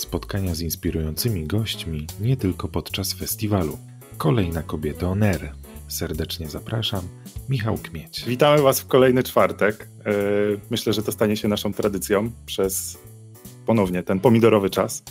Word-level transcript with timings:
Spotkania 0.00 0.54
z 0.54 0.60
inspirującymi 0.60 1.46
gośćmi 1.46 2.06
nie 2.20 2.36
tylko 2.36 2.68
podczas 2.68 3.12
festiwalu. 3.12 3.78
Kolejna 4.18 4.62
kobieta 4.62 5.06
on. 5.06 5.24
Serdecznie 5.88 6.48
zapraszam, 6.48 7.00
Michał 7.48 7.78
Kmieć. 7.78 8.24
Witamy 8.26 8.62
Was 8.62 8.80
w 8.80 8.86
kolejny 8.86 9.22
czwartek. 9.22 9.88
E, 10.06 10.12
myślę, 10.70 10.92
że 10.92 11.02
to 11.02 11.12
stanie 11.12 11.36
się 11.36 11.48
naszą 11.48 11.72
tradycją 11.72 12.30
przez 12.46 12.98
ponownie 13.66 14.02
ten 14.02 14.20
pomidorowy 14.20 14.70
czas. 14.70 15.02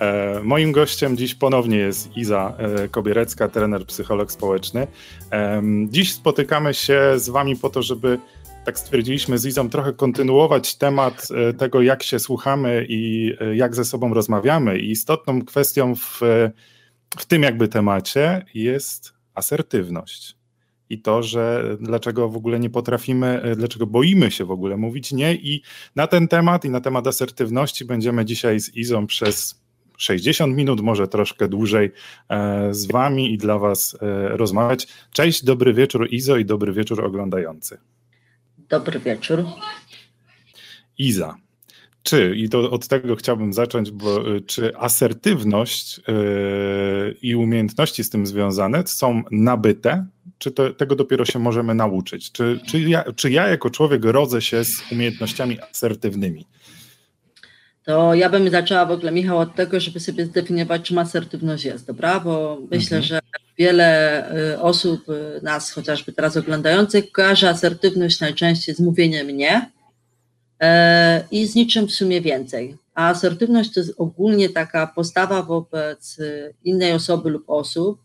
E, 0.00 0.40
moim 0.42 0.72
gościem 0.72 1.16
dziś 1.16 1.34
ponownie 1.34 1.76
jest 1.76 2.16
Iza 2.16 2.54
e, 2.58 2.88
Kobierecka, 2.88 3.48
trener, 3.48 3.86
psycholog 3.86 4.32
społeczny. 4.32 4.86
Dziś 5.88 6.12
spotykamy 6.12 6.74
się 6.74 7.00
z 7.16 7.28
Wami 7.28 7.56
po 7.56 7.70
to, 7.70 7.82
żeby 7.82 8.18
tak 8.66 8.78
stwierdziliśmy 8.78 9.38
z 9.38 9.46
Izą, 9.46 9.70
trochę 9.70 9.92
kontynuować 9.92 10.74
temat 10.76 11.28
e, 11.30 11.52
tego, 11.52 11.82
jak 11.82 12.02
się 12.02 12.18
słuchamy 12.18 12.86
i 12.88 13.32
e, 13.40 13.56
jak 13.56 13.74
ze 13.74 13.84
sobą 13.84 14.14
rozmawiamy. 14.14 14.78
I 14.78 14.90
istotną 14.90 15.44
kwestią 15.44 15.94
w, 15.94 16.20
w 17.18 17.26
tym 17.26 17.42
jakby 17.42 17.68
temacie 17.68 18.44
jest 18.54 19.14
asertywność. 19.34 20.36
I 20.90 21.02
to, 21.02 21.22
że 21.22 21.76
dlaczego 21.80 22.28
w 22.28 22.36
ogóle 22.36 22.60
nie 22.60 22.70
potrafimy, 22.70 23.42
e, 23.42 23.56
dlaczego 23.56 23.86
boimy 23.86 24.30
się 24.30 24.44
w 24.44 24.50
ogóle 24.50 24.76
mówić 24.76 25.12
nie. 25.12 25.34
I 25.34 25.62
na 25.96 26.06
ten 26.06 26.28
temat 26.28 26.64
i 26.64 26.70
na 26.70 26.80
temat 26.80 27.06
asertywności 27.06 27.84
będziemy 27.84 28.24
dzisiaj 28.24 28.60
z 28.60 28.76
Izą 28.76 29.06
przez 29.06 29.62
60 29.98 30.56
minut, 30.56 30.80
może 30.80 31.08
troszkę 31.08 31.48
dłużej 31.48 31.92
z 32.70 32.86
Wami 32.86 33.32
i 33.32 33.38
dla 33.38 33.58
Was 33.58 33.96
rozmawiać. 34.30 34.88
Cześć, 35.12 35.44
dobry 35.44 35.74
wieczór 35.74 36.08
Izo 36.10 36.36
i 36.36 36.44
dobry 36.44 36.72
wieczór 36.72 37.04
oglądający. 37.04 37.78
Dobry 38.68 39.00
wieczór. 39.00 39.44
Iza. 40.98 41.36
Czy, 42.02 42.34
i 42.36 42.48
to 42.48 42.70
od 42.70 42.88
tego 42.88 43.16
chciałbym 43.16 43.52
zacząć, 43.52 43.90
bo 43.90 44.36
y, 44.36 44.40
czy 44.40 44.76
asertywność 44.76 45.98
yy, 46.08 47.16
i 47.22 47.36
umiejętności 47.36 48.04
z 48.04 48.10
tym 48.10 48.26
związane 48.26 48.86
są 48.86 49.22
nabyte, 49.30 50.06
czy 50.38 50.50
tego 50.50 50.96
dopiero 50.96 51.24
się 51.24 51.38
możemy 51.38 51.74
nauczyć? 51.74 52.32
Czy, 52.32 52.60
czy, 52.66 52.80
ja, 52.80 53.04
czy 53.16 53.30
ja 53.30 53.48
jako 53.48 53.70
człowiek 53.70 54.04
rodzę 54.04 54.42
się 54.42 54.64
z 54.64 54.92
umiejętnościami 54.92 55.58
asertywnymi? 55.60 56.46
To 57.86 58.14
ja 58.14 58.28
bym 58.30 58.50
zaczęła 58.50 58.86
w 58.86 58.90
ogóle, 58.90 59.12
Michał, 59.12 59.38
od 59.38 59.54
tego, 59.54 59.80
żeby 59.80 60.00
sobie 60.00 60.26
zdefiniować, 60.26 60.82
czym 60.82 60.98
asertywność 60.98 61.64
jest, 61.64 61.86
dobra? 61.86 62.20
Bo 62.20 62.58
myślę, 62.70 62.96
mhm. 62.96 63.02
że 63.02 63.20
wiele 63.58 64.30
y, 64.54 64.60
osób, 64.60 65.08
y, 65.08 65.40
nas 65.42 65.70
chociażby 65.70 66.12
teraz 66.12 66.36
oglądających, 66.36 67.12
kojarzy 67.12 67.48
asertywność 67.48 68.20
najczęściej 68.20 68.74
z 68.74 68.80
mówieniem 68.80 69.30
nie 69.30 69.70
e, 70.62 71.24
i 71.30 71.46
z 71.46 71.54
niczym 71.54 71.86
w 71.86 71.92
sumie 71.92 72.20
więcej. 72.20 72.76
A 72.94 73.08
asertywność 73.08 73.74
to 73.74 73.80
jest 73.80 73.94
ogólnie 73.98 74.48
taka 74.48 74.86
postawa 74.86 75.42
wobec 75.42 76.18
y, 76.18 76.54
innej 76.64 76.92
osoby 76.92 77.30
lub 77.30 77.50
osób, 77.50 78.00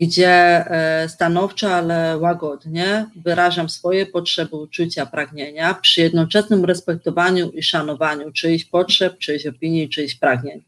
gdzie 0.00 0.30
e, 0.30 1.08
stanowczo, 1.08 1.74
ale 1.74 2.18
łagodnie 2.18 3.06
wyrażam 3.16 3.68
swoje 3.68 4.06
potrzeby, 4.06 4.56
uczucia, 4.56 5.06
pragnienia 5.06 5.74
przy 5.74 6.00
jednoczesnym 6.00 6.64
respektowaniu 6.64 7.50
i 7.50 7.62
szanowaniu 7.62 8.32
czyichś 8.32 8.64
potrzeb, 8.64 9.18
czyichś 9.18 9.46
opinii, 9.46 9.88
czyichś 9.88 10.14
pragnień. 10.14 10.62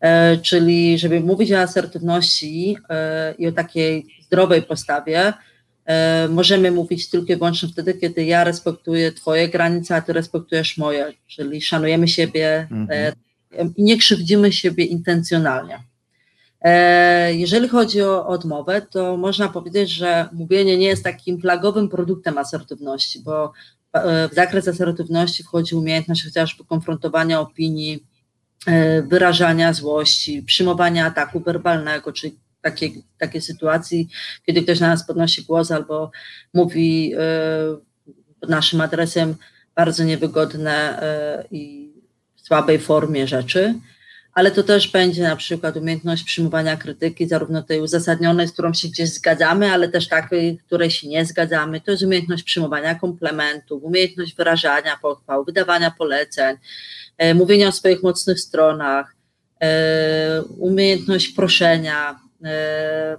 E, 0.00 0.36
czyli 0.36 0.98
żeby 0.98 1.20
mówić 1.20 1.52
o 1.52 1.58
asertywności 1.58 2.76
e, 2.88 3.34
i 3.38 3.46
o 3.46 3.52
takiej 3.52 4.06
zdrowej 4.26 4.62
postawie, 4.62 5.32
możemy 6.28 6.70
mówić 6.70 7.10
tylko 7.10 7.32
i 7.32 7.36
wyłącznie 7.36 7.68
wtedy, 7.68 7.94
kiedy 7.94 8.24
ja 8.24 8.44
respektuję 8.44 9.12
Twoje 9.12 9.48
granice, 9.48 9.96
a 9.96 10.00
Ty 10.00 10.12
respektujesz 10.12 10.76
moje, 10.78 11.12
czyli 11.26 11.62
szanujemy 11.62 12.08
siebie 12.08 12.68
mhm. 12.70 13.14
i 13.76 13.82
nie 13.82 13.96
krzywdzimy 13.98 14.52
siebie 14.52 14.84
intencjonalnie. 14.84 15.78
Jeżeli 17.30 17.68
chodzi 17.68 18.02
o 18.02 18.26
odmowę, 18.26 18.82
to 18.82 19.16
można 19.16 19.48
powiedzieć, 19.48 19.90
że 19.90 20.28
mówienie 20.32 20.78
nie 20.78 20.86
jest 20.86 21.04
takim 21.04 21.40
flagowym 21.40 21.88
produktem 21.88 22.38
asertywności, 22.38 23.20
bo 23.20 23.52
w 24.30 24.34
zakres 24.34 24.68
asertywności 24.68 25.42
wchodzi 25.42 25.74
umiejętność 25.74 26.24
chociażby 26.24 26.64
konfrontowania 26.64 27.40
opinii, 27.40 28.06
E, 28.66 29.02
wyrażania 29.02 29.72
złości, 29.72 30.42
przyjmowania 30.42 31.06
ataku 31.06 31.40
werbalnego, 31.40 32.12
czyli 32.12 32.38
takiej, 32.60 33.04
takiej 33.18 33.40
sytuacji, 33.40 34.08
kiedy 34.46 34.62
ktoś 34.62 34.80
na 34.80 34.88
nas 34.88 35.06
podnosi 35.06 35.42
głos 35.42 35.70
albo 35.70 36.10
mówi 36.54 37.14
pod 38.40 38.50
e, 38.50 38.52
naszym 38.52 38.80
adresem 38.80 39.34
bardzo 39.74 40.04
niewygodne 40.04 41.02
e, 41.02 41.44
i 41.50 41.92
w 42.36 42.40
słabej 42.46 42.78
formie 42.78 43.26
rzeczy, 43.26 43.74
ale 44.34 44.50
to 44.50 44.62
też 44.62 44.88
będzie 44.88 45.22
na 45.22 45.36
przykład 45.36 45.76
umiejętność 45.76 46.24
przyjmowania 46.24 46.76
krytyki, 46.76 47.28
zarówno 47.28 47.62
tej 47.62 47.80
uzasadnionej, 47.80 48.48
z 48.48 48.52
którą 48.52 48.74
się 48.74 48.88
gdzieś 48.88 49.08
zgadzamy, 49.08 49.72
ale 49.72 49.88
też 49.88 50.08
takiej, 50.08 50.58
której 50.58 50.90
się 50.90 51.08
nie 51.08 51.24
zgadzamy. 51.24 51.80
To 51.80 51.90
jest 51.90 52.02
umiejętność 52.02 52.42
przyjmowania 52.42 52.94
komplementów, 52.94 53.84
umiejętność 53.84 54.34
wyrażania 54.34 54.98
pochwał, 55.02 55.44
wydawania 55.44 55.90
poleceń, 55.90 56.56
E, 57.18 57.34
mówienia 57.34 57.68
o 57.68 57.72
swoich 57.72 58.02
mocnych 58.02 58.40
stronach, 58.40 59.16
e, 59.62 60.42
umiejętność 60.42 61.28
proszenia 61.28 62.20
e, 62.44 63.16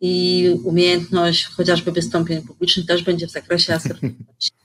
i 0.00 0.48
umiejętność 0.64 1.44
chociażby 1.46 1.92
wystąpień 1.92 2.42
publicznych 2.42 2.86
też 2.86 3.02
będzie 3.02 3.26
w 3.26 3.30
zakresie 3.30 3.74
asertywności. 3.74 4.57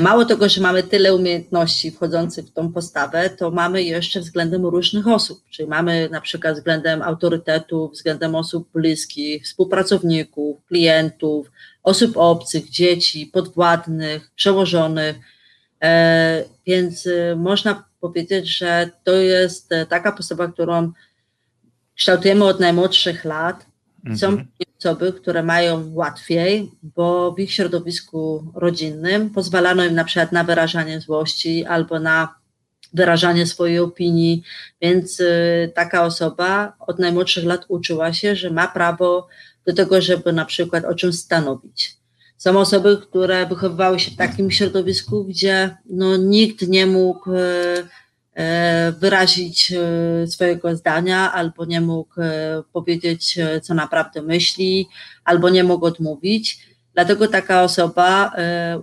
Mało 0.00 0.24
tego, 0.24 0.48
że 0.48 0.60
mamy 0.60 0.82
tyle 0.82 1.14
umiejętności 1.14 1.90
wchodzących 1.90 2.46
w 2.46 2.52
tą 2.52 2.72
postawę, 2.72 3.30
to 3.30 3.50
mamy 3.50 3.82
jeszcze 3.82 4.20
względem 4.20 4.66
różnych 4.66 5.08
osób, 5.08 5.42
czyli 5.50 5.68
mamy 5.68 6.08
na 6.08 6.20
przykład 6.20 6.54
względem 6.54 7.02
autorytetów, 7.02 7.92
względem 7.92 8.34
osób 8.34 8.68
bliskich, 8.72 9.44
współpracowników, 9.44 10.64
klientów, 10.66 11.50
osób 11.82 12.16
obcych, 12.16 12.70
dzieci, 12.70 13.26
podwładnych, 13.26 14.30
przełożonych, 14.34 15.16
E, 15.82 16.44
więc 16.66 17.06
y, 17.06 17.34
można 17.36 17.84
powiedzieć, 18.00 18.58
że 18.58 18.90
to 19.04 19.12
jest 19.12 19.72
e, 19.72 19.86
taka 19.86 20.12
postawa, 20.12 20.48
którą 20.48 20.92
kształtujemy 21.96 22.44
od 22.44 22.60
najmłodszych 22.60 23.24
lat. 23.24 23.66
Są 24.16 24.28
mhm. 24.28 24.48
osoby, 24.78 25.12
które 25.12 25.42
mają 25.42 25.92
łatwiej, 25.94 26.70
bo 26.82 27.32
w 27.32 27.38
ich 27.38 27.52
środowisku 27.52 28.52
rodzinnym 28.54 29.30
pozwalano 29.30 29.84
im 29.84 29.94
na 29.94 30.04
przykład 30.04 30.32
na 30.32 30.44
wyrażanie 30.44 31.00
złości 31.00 31.64
albo 31.64 32.00
na 32.00 32.34
wyrażanie 32.94 33.46
swojej 33.46 33.78
opinii, 33.78 34.42
więc 34.82 35.20
y, 35.20 35.72
taka 35.74 36.04
osoba 36.04 36.72
od 36.80 36.98
najmłodszych 36.98 37.44
lat 37.44 37.64
uczyła 37.68 38.12
się, 38.12 38.36
że 38.36 38.50
ma 38.50 38.68
prawo 38.68 39.28
do 39.66 39.72
tego, 39.72 40.00
żeby 40.00 40.32
na 40.32 40.44
przykład 40.44 40.84
o 40.84 40.94
czymś 40.94 41.14
stanowić. 41.14 41.96
Są 42.36 42.58
osoby, 42.58 42.98
które 43.02 43.46
wychowywały 43.46 44.00
się 44.00 44.10
w 44.10 44.16
takim 44.16 44.50
środowisku, 44.50 45.24
gdzie 45.24 45.76
no, 45.90 46.16
nikt 46.16 46.68
nie 46.68 46.86
mógł 46.86 47.34
e, 47.34 47.38
wyrazić 49.00 49.72
e, 49.72 50.26
swojego 50.26 50.76
zdania, 50.76 51.32
albo 51.32 51.64
nie 51.64 51.80
mógł 51.80 52.14
powiedzieć, 52.72 53.38
co 53.62 53.74
naprawdę 53.74 54.22
myśli, 54.22 54.88
albo 55.24 55.48
nie 55.50 55.64
mógł 55.64 55.86
odmówić. 55.86 56.70
Dlatego 56.94 57.28
taka 57.28 57.62
osoba, 57.62 58.32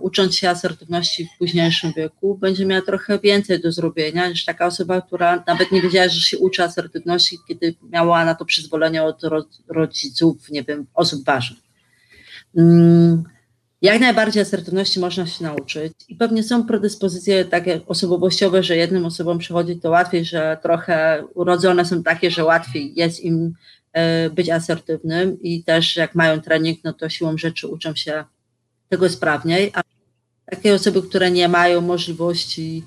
ucząc 0.00 0.34
się 0.34 0.50
asertywności 0.50 1.24
w 1.24 1.38
późniejszym 1.38 1.92
wieku, 1.96 2.38
będzie 2.38 2.66
miała 2.66 2.82
trochę 2.82 3.18
więcej 3.18 3.60
do 3.60 3.72
zrobienia 3.72 4.28
niż 4.28 4.44
taka 4.44 4.66
osoba, 4.66 5.00
która 5.00 5.44
nawet 5.46 5.72
nie 5.72 5.82
wiedziała, 5.82 6.08
że 6.08 6.20
się 6.20 6.38
uczy 6.38 6.62
asertywności, 6.62 7.38
kiedy 7.48 7.74
miała 7.82 8.24
na 8.24 8.34
to 8.34 8.44
przyzwolenie 8.44 9.02
od 9.02 9.22
rodziców, 9.68 10.50
nie 10.50 10.62
wiem, 10.62 10.86
osób 10.94 11.24
ważnych. 11.24 11.62
Jak 13.82 14.00
najbardziej 14.00 14.42
asertywności 14.42 15.00
można 15.00 15.26
się 15.26 15.44
nauczyć 15.44 15.92
i 16.08 16.14
pewnie 16.14 16.42
są 16.42 16.66
predyspozycje 16.66 17.44
takie 17.44 17.80
osobowościowe, 17.86 18.62
że 18.62 18.76
jednym 18.76 19.06
osobom 19.06 19.38
przychodzi 19.38 19.80
to 19.80 19.90
łatwiej, 19.90 20.24
że 20.24 20.58
trochę 20.62 21.24
urodzone 21.34 21.84
są 21.84 22.02
takie, 22.02 22.30
że 22.30 22.44
łatwiej 22.44 22.92
jest 22.96 23.20
im 23.20 23.54
e, 23.92 24.30
być 24.30 24.50
asertywnym 24.50 25.42
i 25.42 25.64
też 25.64 25.96
jak 25.96 26.14
mają 26.14 26.40
trening, 26.40 26.78
no 26.84 26.92
to 26.92 27.08
siłą 27.08 27.38
rzeczy 27.38 27.68
uczą 27.68 27.94
się 27.94 28.24
tego 28.88 29.08
sprawniej, 29.08 29.70
a 29.74 29.82
takie 30.50 30.74
osoby, 30.74 31.02
które 31.02 31.30
nie 31.30 31.48
mają 31.48 31.80
możliwości 31.80 32.84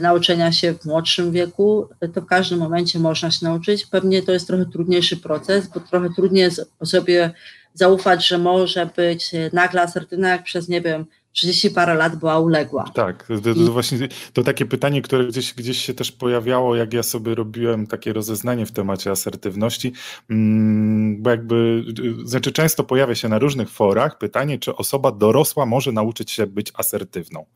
nauczenia 0.00 0.52
się 0.52 0.74
w 0.74 0.84
młodszym 0.84 1.32
wieku, 1.32 1.88
to 2.14 2.20
w 2.20 2.26
każdym 2.26 2.58
momencie 2.58 2.98
można 2.98 3.30
się 3.30 3.46
nauczyć. 3.46 3.86
Pewnie 3.86 4.22
to 4.22 4.32
jest 4.32 4.46
trochę 4.46 4.66
trudniejszy 4.66 5.16
proces, 5.16 5.68
bo 5.74 5.80
trochę 5.80 6.08
trudniej 6.16 6.42
jest 6.42 6.70
osobie 6.78 7.30
zaufać, 7.74 8.28
że 8.28 8.38
może 8.38 8.90
być 8.96 9.30
nagle 9.52 9.82
asertywna, 9.82 10.28
jak 10.28 10.42
przez, 10.42 10.68
nie 10.68 10.80
wiem, 10.80 11.06
30 11.36 11.70
parę 11.70 11.94
lat 11.94 12.16
była 12.16 12.38
uległa. 12.38 12.84
Tak, 12.94 13.26
to, 13.44 13.54
to, 13.54 13.72
właśnie 13.72 14.08
to 14.32 14.42
takie 14.42 14.66
pytanie, 14.66 15.02
które 15.02 15.26
gdzieś, 15.26 15.54
gdzieś 15.54 15.84
się 15.84 15.94
też 15.94 16.12
pojawiało, 16.12 16.76
jak 16.76 16.92
ja 16.92 17.02
sobie 17.02 17.34
robiłem 17.34 17.86
takie 17.86 18.12
rozeznanie 18.12 18.66
w 18.66 18.72
temacie 18.72 19.10
asertywności, 19.10 19.92
mm, 20.30 21.22
bo 21.22 21.30
jakby, 21.30 21.84
znaczy 22.24 22.52
często 22.52 22.84
pojawia 22.84 23.14
się 23.14 23.28
na 23.28 23.38
różnych 23.38 23.70
forach 23.70 24.18
pytanie, 24.18 24.58
czy 24.58 24.76
osoba 24.76 25.12
dorosła 25.12 25.66
może 25.66 25.92
nauczyć 25.92 26.30
się 26.30 26.46
być 26.46 26.72
asertywną. 26.74 27.46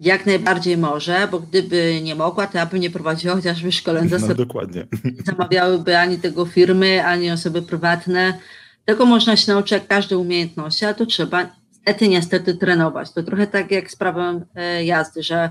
Jak 0.00 0.26
najbardziej 0.26 0.76
może, 0.76 1.28
bo 1.30 1.40
gdyby 1.40 2.00
nie 2.02 2.14
mogła, 2.14 2.46
to 2.46 2.58
ja 2.58 2.66
bym 2.66 2.80
nie 2.80 2.90
prowadziła 2.90 3.34
chociażby 3.34 3.72
szkoleń 3.72 4.08
zasadniczych. 4.08 4.38
No 4.38 4.44
dokładnie. 4.44 4.86
Zamawiałyby 5.26 5.98
ani 5.98 6.18
tego 6.18 6.46
firmy, 6.46 7.06
ani 7.06 7.30
osoby 7.30 7.62
prywatne. 7.62 8.38
Tego 8.84 9.06
można 9.06 9.36
się 9.36 9.52
nauczyć 9.52 9.70
jak 9.72 9.86
każde 9.86 10.18
umiejętności, 10.18 10.84
ale 10.84 10.94
to 10.94 11.06
trzeba 11.06 11.42
niestety, 11.86 12.08
niestety 12.08 12.54
trenować. 12.54 13.12
To 13.12 13.22
trochę 13.22 13.46
tak 13.46 13.70
jak 13.70 13.90
z 13.90 13.96
prawem 13.96 14.44
e, 14.54 14.84
jazdy, 14.84 15.22
że 15.22 15.50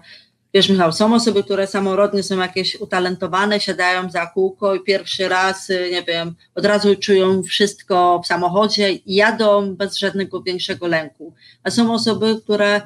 Wiesz, 0.53 0.69
Michał, 0.69 0.91
są 0.91 1.15
osoby, 1.15 1.44
które 1.44 1.67
samorodnie 1.67 2.23
są 2.23 2.38
jakieś 2.38 2.75
utalentowane, 2.75 3.59
siadają 3.59 4.09
za 4.09 4.25
kółko 4.25 4.75
i 4.75 4.79
pierwszy 4.79 5.29
raz, 5.29 5.69
y, 5.69 5.89
nie 5.91 6.03
wiem, 6.03 6.35
od 6.55 6.65
razu 6.65 6.95
czują 6.95 7.44
wszystko 7.44 8.21
w 8.23 8.27
samochodzie 8.27 8.91
i 8.91 9.15
jadą 9.15 9.75
bez 9.75 9.97
żadnego 9.97 10.41
większego 10.41 10.88
lęku. 10.88 11.33
A 11.63 11.71
są 11.71 11.94
osoby, 11.94 12.41
które 12.44 12.81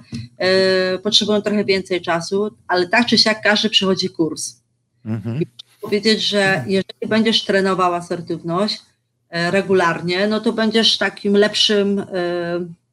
y, 0.95 0.99
potrzebują 0.99 1.41
trochę 1.41 1.65
więcej 1.65 2.01
czasu, 2.01 2.51
ale 2.67 2.87
tak 2.87 3.05
czy 3.05 3.17
siak 3.17 3.41
każdy 3.41 3.69
przychodzi 3.69 4.09
kurs. 4.09 4.61
Mhm. 5.05 5.41
I 5.41 5.47
powiedzieć, 5.81 6.21
że 6.21 6.63
jeżeli 6.67 7.07
będziesz 7.07 7.43
trenował 7.43 7.93
asertywność 7.93 8.75
y, 8.75 9.51
regularnie, 9.51 10.27
no 10.27 10.39
to 10.39 10.53
będziesz 10.53 10.97
takim 10.97 11.33
lepszym 11.33 11.99
y, 11.99 12.05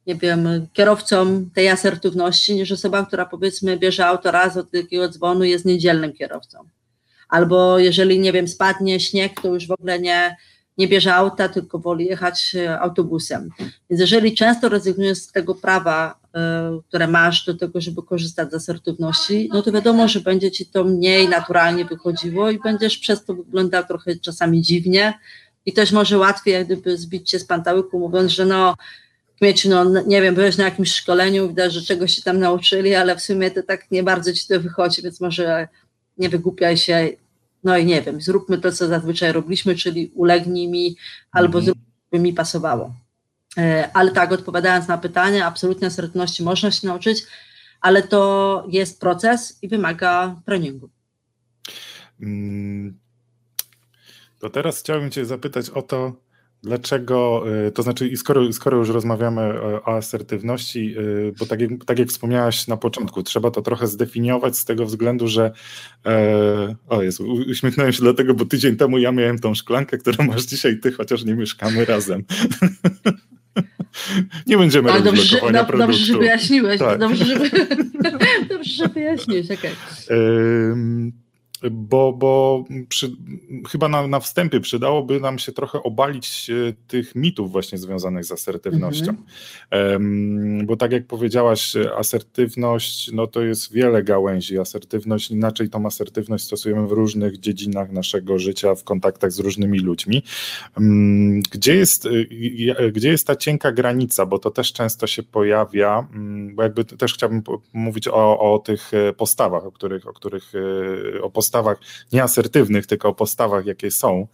nie 0.07 0.15
wiem, 0.15 0.67
kierowcą 0.73 1.45
tej 1.53 1.69
asertywności, 1.69 2.55
niż 2.55 2.71
osoba, 2.71 3.05
która 3.05 3.25
powiedzmy 3.25 3.77
bierze 3.77 4.05
auto 4.05 4.31
raz 4.31 4.57
od 4.57 4.71
takiego 4.71 5.09
dzwonu 5.09 5.43
jest 5.43 5.65
niedzielnym 5.65 6.13
kierowcą. 6.13 6.59
Albo 7.29 7.79
jeżeli, 7.79 8.19
nie 8.19 8.33
wiem, 8.33 8.47
spadnie 8.47 8.99
śnieg, 8.99 9.41
to 9.41 9.53
już 9.53 9.67
w 9.67 9.71
ogóle 9.71 9.99
nie, 9.99 10.35
nie 10.77 10.87
bierze 10.87 11.15
auta, 11.15 11.49
tylko 11.49 11.79
woli 11.79 12.05
jechać 12.05 12.55
e, 12.55 12.79
autobusem. 12.79 13.49
Więc 13.89 14.01
jeżeli 14.01 14.35
często 14.35 14.69
rezygnujesz 14.69 15.17
z 15.17 15.31
tego 15.31 15.55
prawa, 15.55 16.19
y, 16.27 16.81
które 16.87 17.07
masz 17.07 17.45
do 17.45 17.53
tego, 17.53 17.81
żeby 17.81 18.03
korzystać 18.03 18.51
z 18.51 18.53
asertywności, 18.53 19.49
no 19.53 19.61
to 19.61 19.71
wiadomo, 19.71 20.07
że 20.07 20.19
będzie 20.19 20.51
ci 20.51 20.65
to 20.65 20.83
mniej 20.83 21.29
naturalnie 21.29 21.85
wychodziło 21.85 22.49
i 22.49 22.59
będziesz 22.59 22.97
przez 22.97 23.25
to 23.25 23.33
wyglądał 23.33 23.83
trochę 23.85 24.15
czasami 24.15 24.61
dziwnie 24.61 25.13
i 25.65 25.73
też 25.73 25.91
może 25.91 26.17
łatwiej 26.17 26.53
jak 26.53 26.65
gdyby 26.65 26.97
zbić 26.97 27.29
cię 27.29 27.39
z 27.39 27.45
pantałyku, 27.45 27.99
mówiąc, 27.99 28.31
że 28.31 28.45
no 28.45 28.75
mieć, 29.41 29.65
no 29.65 30.01
nie 30.01 30.21
wiem, 30.21 30.35
byłeś 30.35 30.57
na 30.57 30.63
jakimś 30.63 30.91
szkoleniu, 30.91 31.47
widać, 31.47 31.73
że 31.73 31.81
czegoś 31.81 32.15
się 32.15 32.21
tam 32.21 32.39
nauczyli, 32.39 32.95
ale 32.95 33.15
w 33.15 33.21
sumie 33.21 33.51
to 33.51 33.63
tak 33.63 33.91
nie 33.91 34.03
bardzo 34.03 34.33
ci 34.33 34.47
to 34.47 34.59
wychodzi, 34.59 35.01
więc 35.01 35.21
może 35.21 35.67
nie 36.17 36.29
wygłupiaj 36.29 36.77
się, 36.77 37.09
no 37.63 37.77
i 37.77 37.85
nie 37.85 38.01
wiem, 38.01 38.21
zróbmy 38.21 38.57
to, 38.57 38.71
co 38.71 38.87
zazwyczaj 38.87 39.31
robiliśmy, 39.31 39.75
czyli 39.75 40.11
ulegnij 40.15 40.67
mi 40.67 40.95
albo 41.31 41.57
mm. 41.57 41.65
zrób, 41.65 41.77
by 42.11 42.19
mi 42.19 42.33
pasowało. 42.33 42.93
E, 43.57 43.89
ale 43.93 44.11
tak, 44.11 44.31
odpowiadając 44.31 44.87
na 44.87 44.97
pytanie, 44.97 45.45
absolutnie 45.45 45.87
asertywności 45.87 46.43
można 46.43 46.71
się 46.71 46.87
nauczyć, 46.87 47.23
ale 47.81 48.03
to 48.03 48.63
jest 48.69 48.99
proces 48.99 49.59
i 49.61 49.67
wymaga 49.67 50.35
treningu. 50.45 50.89
Mm. 52.21 52.97
To 54.39 54.49
teraz 54.49 54.79
chciałbym 54.79 55.11
Cię 55.11 55.25
zapytać 55.25 55.69
o 55.69 55.81
to, 55.81 56.13
Dlaczego, 56.65 57.43
y, 57.67 57.71
to 57.71 57.83
znaczy, 57.83 58.17
skoro, 58.17 58.53
skoro 58.53 58.77
już 58.77 58.89
rozmawiamy 58.89 59.61
o 59.61 59.95
asertywności, 59.97 60.95
y, 60.97 61.33
bo 61.39 61.45
tak 61.45 61.61
jak, 61.61 61.71
tak 61.85 61.99
jak 61.99 62.07
wspomniałaś 62.07 62.67
na 62.67 62.77
początku, 62.77 63.23
trzeba 63.23 63.51
to 63.51 63.61
trochę 63.61 63.87
zdefiniować 63.87 64.57
z 64.57 64.65
tego 64.65 64.85
względu, 64.85 65.27
że 65.27 65.51
e, 66.05 66.75
o 66.87 67.01
Jezu, 67.01 67.33
uśmiechnąłem 67.49 67.93
się 67.93 68.01
dlatego, 68.01 68.33
bo 68.33 68.45
tydzień 68.45 68.75
temu 68.75 68.97
ja 68.97 69.11
miałem 69.11 69.39
tą 69.39 69.55
szklankę, 69.55 69.97
którą 69.97 70.25
masz 70.25 70.43
dzisiaj 70.43 70.79
ty, 70.79 70.91
chociaż 70.91 71.25
nie 71.25 71.35
mieszkamy 71.35 71.85
razem. 71.85 72.23
Nie 74.47 74.57
będziemy 74.57 74.91
Ale 74.91 75.03
robić 75.03 75.19
dobrze, 75.21 75.35
lokowania 75.35 75.63
do, 75.63 75.77
Dobrze, 75.77 76.05
że 76.05 76.17
wyjaśniłeś. 76.17 76.79
Tak. 76.79 76.99
Dobrze, 76.99 77.25
że, 77.25 77.35
dobrze, 78.49 78.71
że 78.71 78.87
wyjaśniłeś, 78.87 79.51
okej. 79.51 79.71
Okay 80.05 81.24
bo, 81.71 82.13
bo 82.13 82.63
przy, 82.89 83.11
chyba 83.69 83.87
na, 83.87 84.07
na 84.07 84.19
wstępie 84.19 84.59
przydałoby 84.59 85.19
nam 85.19 85.39
się 85.39 85.51
trochę 85.51 85.83
obalić 85.83 86.49
e, 86.49 86.73
tych 86.87 87.15
mitów 87.15 87.51
właśnie 87.51 87.77
związanych 87.77 88.25
z 88.25 88.31
asertywnością. 88.31 89.13
Mhm. 89.71 90.65
bo 90.65 90.77
tak 90.77 90.91
jak 90.91 91.07
powiedziałaś, 91.07 91.73
asertywność 91.97 93.11
no 93.11 93.27
to 93.27 93.41
jest 93.41 93.73
wiele 93.73 94.03
gałęzi. 94.03 94.59
Asertywność, 94.59 95.31
inaczej 95.31 95.69
tą 95.69 95.85
asertywność 95.85 96.45
stosujemy 96.45 96.87
w 96.87 96.91
różnych 96.91 97.39
dziedzinach 97.39 97.91
naszego 97.91 98.39
życia, 98.39 98.75
w 98.75 98.83
kontaktach 98.83 99.31
z 99.31 99.39
różnymi 99.39 99.79
ludźmi. 99.79 100.23
Gdzie 101.51 101.75
jest, 101.75 102.05
e, 102.05 102.91
gdzie 102.91 103.09
jest 103.09 103.27
ta 103.27 103.35
cienka 103.35 103.71
granica, 103.71 104.25
bo 104.25 104.39
to 104.39 104.51
też 104.51 104.73
często 104.73 105.07
się 105.07 105.23
pojawia, 105.23 106.07
bo 106.53 106.63
jakby 106.63 106.85
też 106.85 107.13
chciałbym 107.13 107.43
mówić 107.73 108.07
o, 108.07 108.53
o 108.53 108.59
tych 108.59 108.93
e, 108.93 109.13
postawach, 109.13 109.65
o 109.65 109.71
których, 109.71 110.07
o 110.07 110.13
których 110.13 110.53
o 111.21 111.29
postawach 111.29 111.54
postawach 111.55 111.79
nieasertywnych, 112.13 112.85
tylko 112.85 113.09
o 113.09 113.13
postawach, 113.13 113.65
jakie 113.65 113.91
są, 113.91 114.27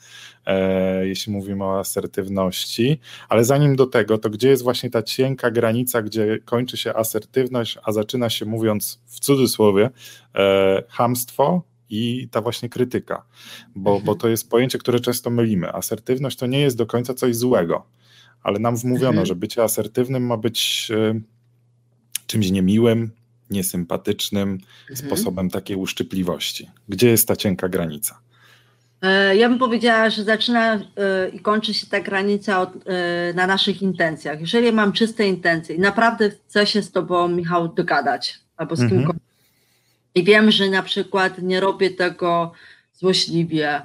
e, 0.46 1.08
jeśli 1.08 1.34
mówimy 1.34 1.64
o 1.64 1.80
asertywności. 1.80 3.00
Ale 3.30 3.44
zanim 3.44 3.76
do 3.76 3.88
tego, 3.88 4.18
to 4.18 4.30
gdzie 4.30 4.50
jest 4.50 4.64
właśnie 4.64 4.90
ta 4.90 5.04
cienka 5.04 5.52
granica, 5.52 6.02
gdzie 6.02 6.40
kończy 6.46 6.78
się 6.78 6.94
asertywność, 6.94 7.78
a 7.84 7.92
zaczyna 7.92 8.30
się, 8.30 8.46
mówiąc 8.46 9.00
w 9.06 9.20
cudzysłowie, 9.20 9.90
e, 10.36 10.84
hamstwo 10.90 11.64
i 11.90 12.28
ta 12.32 12.42
właśnie 12.42 12.70
krytyka, 12.70 13.26
bo, 13.76 13.92
mhm. 13.92 14.06
bo 14.06 14.16
to 14.16 14.30
jest 14.30 14.50
pojęcie, 14.50 14.78
które 14.78 15.00
często 15.00 15.30
mylimy. 15.30 15.74
Asertywność 15.74 16.38
to 16.38 16.48
nie 16.48 16.60
jest 16.60 16.78
do 16.78 16.86
końca 16.86 17.14
coś 17.14 17.36
złego, 17.36 17.86
ale 18.44 18.60
nam 18.60 18.76
wmówiono, 18.76 19.10
mhm. 19.10 19.26
że 19.26 19.36
bycie 19.36 19.64
asertywnym 19.64 20.26
ma 20.26 20.38
być 20.38 20.92
e, 20.92 21.20
czymś 22.28 22.52
niemiłym, 22.52 23.12
niesympatycznym 23.52 24.50
mhm. 24.50 25.08
sposobem 25.08 25.50
takiej 25.50 25.78
uszczypliwości? 25.78 26.70
Gdzie 26.90 27.10
jest 27.10 27.28
ta 27.28 27.36
cienka 27.36 27.70
granica? 27.70 28.20
E, 29.02 29.36
ja 29.36 29.50
bym 29.50 29.60
powiedziała, 29.60 30.10
że 30.10 30.24
zaczyna 30.24 30.74
e, 30.76 30.80
i 31.34 31.40
kończy 31.40 31.74
się 31.74 31.88
ta 31.88 32.00
granica 32.00 32.62
od, 32.62 32.70
e, 32.86 33.34
na 33.34 33.48
naszych 33.48 33.82
intencjach. 33.82 34.42
Jeżeli 34.42 34.72
mam 34.72 34.92
czyste 34.92 35.28
intencje 35.28 35.76
i 35.76 35.80
naprawdę 35.80 36.30
chcę 36.30 36.68
się 36.68 36.82
z 36.82 36.92
Tobą, 36.92 37.28
Michał, 37.28 37.68
dogadać 37.68 38.40
albo 38.58 38.76
z 38.76 38.80
kimkolwiek, 38.80 39.06
mhm. 39.06 39.20
i 40.16 40.24
wiem, 40.24 40.52
że 40.52 40.70
na 40.70 40.84
przykład 40.84 41.42
nie 41.42 41.60
robię 41.60 41.90
tego 41.90 42.52
złośliwie, 42.94 43.82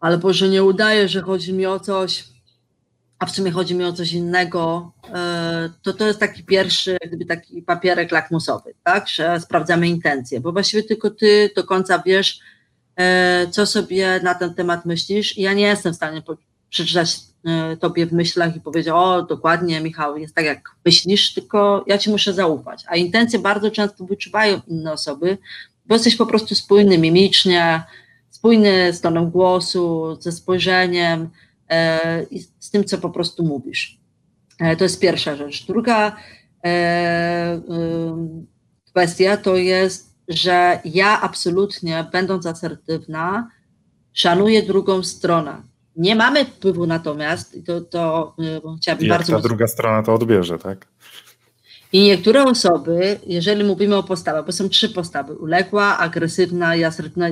albo 0.00 0.32
że 0.32 0.48
nie 0.48 0.64
udaję, 0.64 1.08
że 1.08 1.22
chodzi 1.22 1.52
mi 1.52 1.66
o 1.66 1.80
coś, 1.80 2.24
a 3.18 3.26
w 3.26 3.30
sumie 3.30 3.50
chodzi 3.50 3.74
mi 3.74 3.84
o 3.84 3.92
coś 3.92 4.12
innego, 4.12 4.92
e, 5.14 5.70
to 5.82 5.92
to 5.92 6.06
jest 6.06 6.20
taki 6.20 6.44
pierwszy, 6.44 6.98
gdyby 7.06 7.24
taki 7.24 7.62
papierek 7.62 8.12
lakmusowy, 8.12 8.74
tak, 8.84 9.08
że 9.08 9.40
sprawdzamy 9.40 9.88
intencje, 9.88 10.40
bo 10.40 10.52
właściwie 10.52 10.82
tylko 10.82 11.10
ty 11.10 11.50
do 11.56 11.64
końca 11.64 12.02
wiesz, 12.06 12.40
e, 12.96 13.46
co 13.50 13.66
sobie 13.66 14.20
na 14.22 14.34
ten 14.34 14.54
temat 14.54 14.86
myślisz. 14.86 15.38
I 15.38 15.42
ja 15.42 15.52
nie 15.52 15.66
jestem 15.66 15.92
w 15.92 15.96
stanie 15.96 16.22
przeczytać 16.70 17.16
e, 17.44 17.76
tobie 17.76 18.06
w 18.06 18.12
myślach 18.12 18.56
i 18.56 18.60
powiedzieć, 18.60 18.92
o 18.94 19.22
dokładnie 19.22 19.80
Michał, 19.80 20.18
jest 20.18 20.34
tak 20.34 20.44
jak 20.44 20.70
myślisz, 20.84 21.34
tylko 21.34 21.84
ja 21.86 21.98
ci 21.98 22.10
muszę 22.10 22.32
zaufać, 22.32 22.84
a 22.88 22.96
intencje 22.96 23.38
bardzo 23.38 23.70
często 23.70 24.04
wyczuwają 24.04 24.60
inne 24.66 24.92
osoby, 24.92 25.38
bo 25.86 25.94
jesteś 25.94 26.16
po 26.16 26.26
prostu 26.26 26.54
spójny 26.54 26.98
mimicznie, 26.98 27.82
spójny 28.30 28.92
z 28.92 29.00
tonem 29.00 29.30
głosu, 29.30 30.16
ze 30.20 30.32
spojrzeniem, 30.32 31.30
z 32.58 32.70
tym, 32.70 32.84
co 32.84 32.98
po 32.98 33.10
prostu 33.10 33.44
mówisz. 33.44 33.98
E, 34.58 34.76
to 34.76 34.84
jest 34.84 35.00
pierwsza 35.00 35.36
rzecz. 35.36 35.66
Druga 35.66 36.16
e, 36.64 37.60
kwestia 38.86 39.36
to 39.36 39.56
jest, 39.56 40.14
że 40.28 40.80
ja 40.84 41.20
absolutnie, 41.20 42.06
będąc 42.12 42.46
asertywna, 42.46 43.50
szanuję 44.12 44.62
drugą 44.62 45.02
stronę. 45.02 45.62
Nie 45.96 46.16
mamy 46.16 46.44
wpływu 46.44 46.86
natomiast, 46.86 47.54
i 47.54 47.62
to, 47.62 47.80
to 47.80 48.34
chciałabym 48.80 49.06
I 49.06 49.08
bardzo. 49.08 49.36
ta 49.36 49.42
druga 49.42 49.66
strona 49.66 50.02
to 50.02 50.14
odbierze, 50.14 50.58
tak? 50.58 50.86
I 51.92 52.02
niektóre 52.02 52.44
osoby, 52.44 53.20
jeżeli 53.26 53.64
mówimy 53.64 53.96
o 53.96 54.02
postawach, 54.02 54.46
bo 54.46 54.52
są 54.52 54.68
trzy 54.68 54.88
postawy: 54.88 55.34
uległa, 55.34 55.98
agresywna 55.98 56.76
i 56.76 56.84
asertywna, 56.84 57.26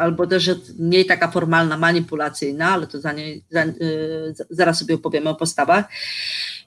albo 0.00 0.26
też 0.26 0.50
mniej 0.78 1.06
taka 1.06 1.30
formalna, 1.30 1.76
manipulacyjna, 1.76 2.68
ale 2.70 2.86
to 2.86 3.00
za 3.00 3.12
nie, 3.12 3.40
za, 3.50 3.64
y, 3.64 4.34
zaraz 4.50 4.78
sobie 4.78 4.94
opowiemy 4.94 5.30
o 5.30 5.34
postawach. 5.34 5.84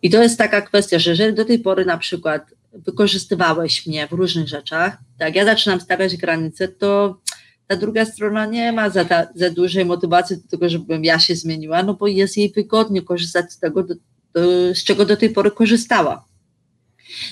I 0.01 0.09
to 0.09 0.23
jest 0.23 0.37
taka 0.37 0.61
kwestia, 0.61 0.99
że 0.99 1.09
jeżeli 1.09 1.33
do 1.33 1.45
tej 1.45 1.59
pory 1.59 1.85
na 1.85 1.97
przykład 1.97 2.45
wykorzystywałeś 2.73 3.87
mnie 3.87 4.07
w 4.07 4.11
różnych 4.11 4.47
rzeczach, 4.47 4.97
tak 5.17 5.35
ja 5.35 5.45
zaczynam 5.45 5.81
stawiać 5.81 6.17
granice, 6.17 6.67
to 6.67 7.19
ta 7.67 7.75
druga 7.75 8.05
strona 8.05 8.45
nie 8.45 8.71
ma 8.71 8.89
za, 8.89 9.05
ta, 9.05 9.27
za 9.35 9.49
dużej 9.49 9.85
motywacji 9.85 10.37
do 10.37 10.47
tego, 10.49 10.69
żebym 10.69 11.03
ja 11.03 11.19
się 11.19 11.35
zmieniła, 11.35 11.83
no 11.83 11.93
bo 11.93 12.07
jest 12.07 12.37
jej 12.37 12.51
wygodnie 12.51 13.01
korzystać 13.01 13.53
z 13.53 13.59
tego, 13.59 13.83
do, 13.83 13.95
do, 14.33 14.41
z 14.75 14.83
czego 14.83 15.05
do 15.05 15.17
tej 15.17 15.29
pory 15.29 15.51
korzystała. 15.51 16.25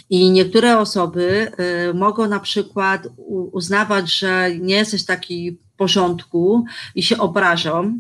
I 0.09 0.29
niektóre 0.29 0.79
osoby 0.79 1.51
y, 1.89 1.93
mogą 1.93 2.27
na 2.27 2.39
przykład 2.39 3.07
uznawać, 3.51 4.13
że 4.13 4.55
nie 4.59 4.75
jesteś 4.75 5.05
taki 5.05 5.57
porządku 5.77 6.65
i 6.95 7.03
się 7.03 7.17
obrażą, 7.17 7.99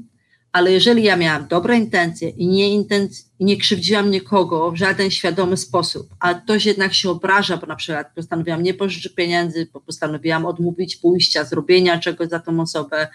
ale 0.51 0.71
jeżeli 0.71 1.03
ja 1.03 1.17
miałam 1.17 1.47
dobre 1.47 1.77
intencje 1.77 2.29
i 2.29 2.47
nie, 2.47 2.81
intenc- 2.81 3.25
nie 3.39 3.57
krzywdziłam 3.57 4.11
nikogo 4.11 4.71
w 4.71 4.75
żaden 4.75 5.11
świadomy 5.11 5.57
sposób, 5.57 6.07
a 6.19 6.33
ktoś 6.33 6.65
jednak 6.65 6.93
się 6.93 7.09
obraża, 7.09 7.57
bo 7.57 7.67
na 7.67 7.75
przykład 7.75 8.13
postanowiłam 8.15 8.63
nie 8.63 8.73
pożyczyć 8.73 9.15
pieniędzy, 9.15 9.67
bo 9.73 9.81
postanowiłam 9.81 10.45
odmówić 10.45 10.95
pójścia, 10.95 11.43
zrobienia 11.43 11.99
czegoś 11.99 12.29
za 12.29 12.39
tą 12.39 12.61
osobę 12.61 13.07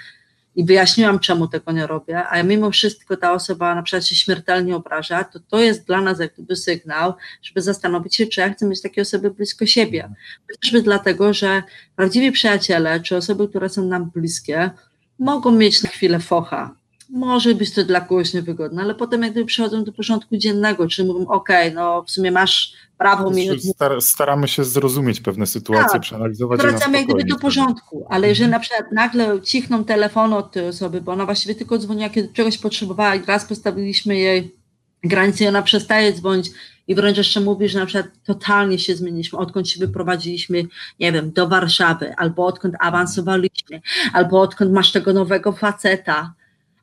i 0.57 0.65
wyjaśniłam, 0.65 1.19
czemu 1.19 1.49
tego 1.49 1.73
nie 1.73 1.87
robię, 1.87 2.27
a 2.27 2.43
mimo 2.43 2.71
wszystko 2.71 3.17
ta 3.17 3.33
osoba 3.33 3.75
na 3.75 3.83
przykład 3.83 4.07
się 4.07 4.17
śmiertelnie 4.17 4.77
obraża, 4.77 5.25
to 5.25 5.41
to 5.41 5.61
jest 5.61 5.87
dla 5.87 6.01
nas 6.01 6.21
jak 6.21 6.35
gdyby 6.35 6.57
sygnał, 6.57 7.15
żeby 7.43 7.63
zastanowić 7.63 8.17
się, 8.17 8.27
czy 8.27 8.41
ja 8.41 8.53
chcę 8.55 8.67
mieć 8.67 8.83
takie 8.83 9.03
osoby 9.03 9.31
blisko 9.31 9.67
siebie. 9.67 10.09
Chociażby 10.53 10.83
dlatego, 10.83 11.33
że 11.33 11.63
prawdziwi 11.97 12.33
przyjaciele, 12.33 13.01
czy 13.01 13.17
osoby, 13.17 13.49
które 13.49 13.69
są 13.69 13.85
nam 13.87 14.11
bliskie, 14.11 14.71
mogą 15.19 15.51
mieć 15.51 15.83
na 15.83 15.91
chwilę 15.91 16.21
focha, 16.21 16.75
może 17.11 17.55
być 17.55 17.75
to 17.75 17.85
dla 17.85 18.01
kogoś 18.01 18.35
niewygodne, 18.35 18.83
ale 18.83 18.95
potem 18.95 19.23
jak 19.23 19.33
gdyby 19.33 19.47
przychodzą 19.47 19.85
do 19.85 19.93
porządku 19.93 20.37
dziennego, 20.37 20.89
czyli 20.89 21.09
mówią, 21.09 21.27
ok, 21.27 21.49
no 21.75 22.03
w 22.03 22.11
sumie 22.11 22.33
masz 22.33 22.73
prawo 22.99 23.31
mi... 23.31 23.61
Star 23.61 24.03
staramy 24.03 24.49
się 24.49 24.65
zrozumieć 24.65 25.21
pewne 25.21 25.47
sytuacje, 25.47 25.93
tak, 25.93 26.03
przeanalizować 26.03 26.61
Wracamy 26.61 26.99
jak 26.99 27.07
gdyby 27.07 27.25
do 27.25 27.37
porządku, 27.37 28.07
ale 28.09 28.29
jeżeli 28.29 28.51
na 28.51 28.61
przykład 28.61 28.93
nagle 28.93 29.41
cichną 29.41 29.85
telefony 29.85 30.37
od 30.37 30.53
tej 30.53 30.69
osoby, 30.69 31.01
bo 31.01 31.13
ona 31.13 31.25
właściwie 31.25 31.55
tylko 31.55 31.79
dzwoniła, 31.79 32.09
kiedy 32.09 32.33
czegoś 32.33 32.59
potrzebowała 32.59 33.15
i 33.15 33.27
raz 33.27 33.45
postawiliśmy 33.45 34.17
jej 34.17 34.57
granicę 35.05 35.45
i 35.45 35.49
ona 35.49 35.63
przestaje 35.63 36.13
dzwonić 36.13 36.51
i 36.89 36.95
wręcz 36.95 37.19
jeszcze 37.19 37.41
mówi, 37.41 37.69
że 37.69 37.79
na 37.79 37.87
przykład 37.87 38.07
totalnie 38.25 38.79
się 38.79 38.97
zmieniliśmy, 38.97 39.39
odkąd 39.39 39.69
się 39.69 39.81
wyprowadziliśmy, 39.87 40.63
nie 41.01 41.13
wiem, 41.13 41.33
do 41.33 41.49
Warszawy, 41.49 42.15
albo 42.17 42.47
odkąd 42.47 42.75
awansowaliśmy, 42.81 43.81
albo 44.13 44.41
odkąd 44.41 44.73
masz 44.73 44.93
tego 44.93 45.13
nowego 45.13 45.53
faceta, 45.53 46.35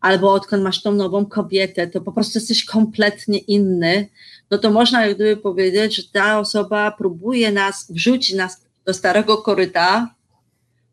albo 0.03 0.33
odkąd 0.33 0.63
masz 0.63 0.81
tą 0.81 0.91
nową 0.91 1.25
kobietę, 1.25 1.87
to 1.87 2.01
po 2.01 2.11
prostu 2.11 2.39
jesteś 2.39 2.65
kompletnie 2.65 3.37
inny, 3.37 4.09
no 4.51 4.57
to 4.57 4.71
można 4.71 5.05
jak 5.05 5.15
gdyby 5.15 5.41
powiedzieć, 5.41 5.95
że 5.95 6.03
ta 6.11 6.39
osoba 6.39 6.91
próbuje 6.91 7.51
nas, 7.51 7.91
wrzucić 7.91 8.35
nas 8.35 8.65
do 8.85 8.93
starego 8.93 9.37
koryta, 9.37 10.15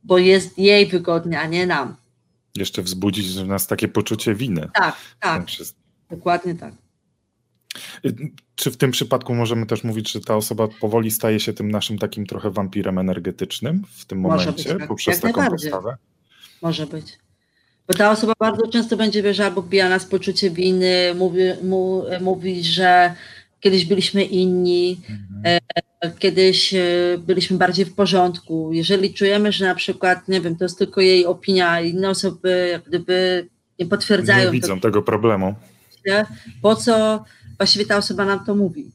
bo 0.04 0.18
jest 0.18 0.58
jej 0.58 0.86
wygodnie, 0.86 1.40
a 1.40 1.46
nie 1.46 1.66
nam. 1.66 1.96
Jeszcze 2.56 2.82
wzbudzić 2.82 3.28
w 3.28 3.46
nas 3.46 3.66
takie 3.66 3.88
poczucie 3.88 4.34
winy. 4.34 4.68
Tak, 4.74 4.96
tak. 5.20 5.46
Dokładnie 6.10 6.54
tak. 6.54 6.74
Czy 8.54 8.70
w 8.70 8.76
tym 8.76 8.90
przypadku 8.90 9.34
możemy 9.34 9.66
też 9.66 9.84
mówić, 9.84 10.12
że 10.12 10.20
ta 10.20 10.36
osoba 10.36 10.68
powoli 10.80 11.10
staje 11.10 11.40
się 11.40 11.52
tym 11.52 11.70
naszym 11.70 11.98
takim 11.98 12.26
trochę 12.26 12.50
wampirem 12.50 12.98
energetycznym 12.98 13.82
w 13.92 14.04
tym 14.04 14.20
Może 14.20 14.46
momencie, 14.46 14.70
być, 14.70 14.78
tak. 14.78 14.88
poprzez 14.88 15.22
Jak 15.22 15.34
taką 15.34 15.50
postawę? 15.50 15.96
Może 16.62 16.86
być. 16.86 17.18
Bo 17.90 17.94
ta 17.94 18.10
osoba 18.10 18.32
bardzo 18.38 18.66
często 18.68 18.96
będzie 18.96 19.22
wiesz, 19.22 19.40
albo 19.40 19.62
bija 19.62 19.88
nas 19.88 20.04
poczucie 20.04 20.50
winy, 20.50 21.14
mówi, 21.14 21.40
mu, 21.62 22.04
mówi, 22.20 22.64
że 22.64 23.14
kiedyś 23.60 23.84
byliśmy 23.84 24.24
inni, 24.24 25.00
mhm. 25.10 25.60
e, 26.00 26.10
kiedyś 26.18 26.74
e, 26.74 26.78
byliśmy 27.18 27.58
bardziej 27.58 27.84
w 27.84 27.94
porządku. 27.94 28.70
Jeżeli 28.72 29.14
czujemy, 29.14 29.52
że 29.52 29.66
na 29.66 29.74
przykład, 29.74 30.28
nie 30.28 30.40
wiem, 30.40 30.56
to 30.56 30.64
jest 30.64 30.78
tylko 30.78 31.00
jej 31.00 31.26
opinia, 31.26 31.80
inne 31.80 32.10
osoby 32.10 32.68
jak 32.72 32.82
gdyby 32.82 33.48
nie 33.78 33.86
potwierdzają. 33.86 34.44
Nie 34.44 34.60
widzą 34.60 34.80
tego 34.80 35.02
problemu. 35.02 35.54
Po 36.62 36.76
co 36.76 37.24
właściwie 37.58 37.86
ta 37.86 37.96
osoba 37.96 38.24
nam 38.24 38.44
to 38.44 38.54
mówi? 38.54 38.90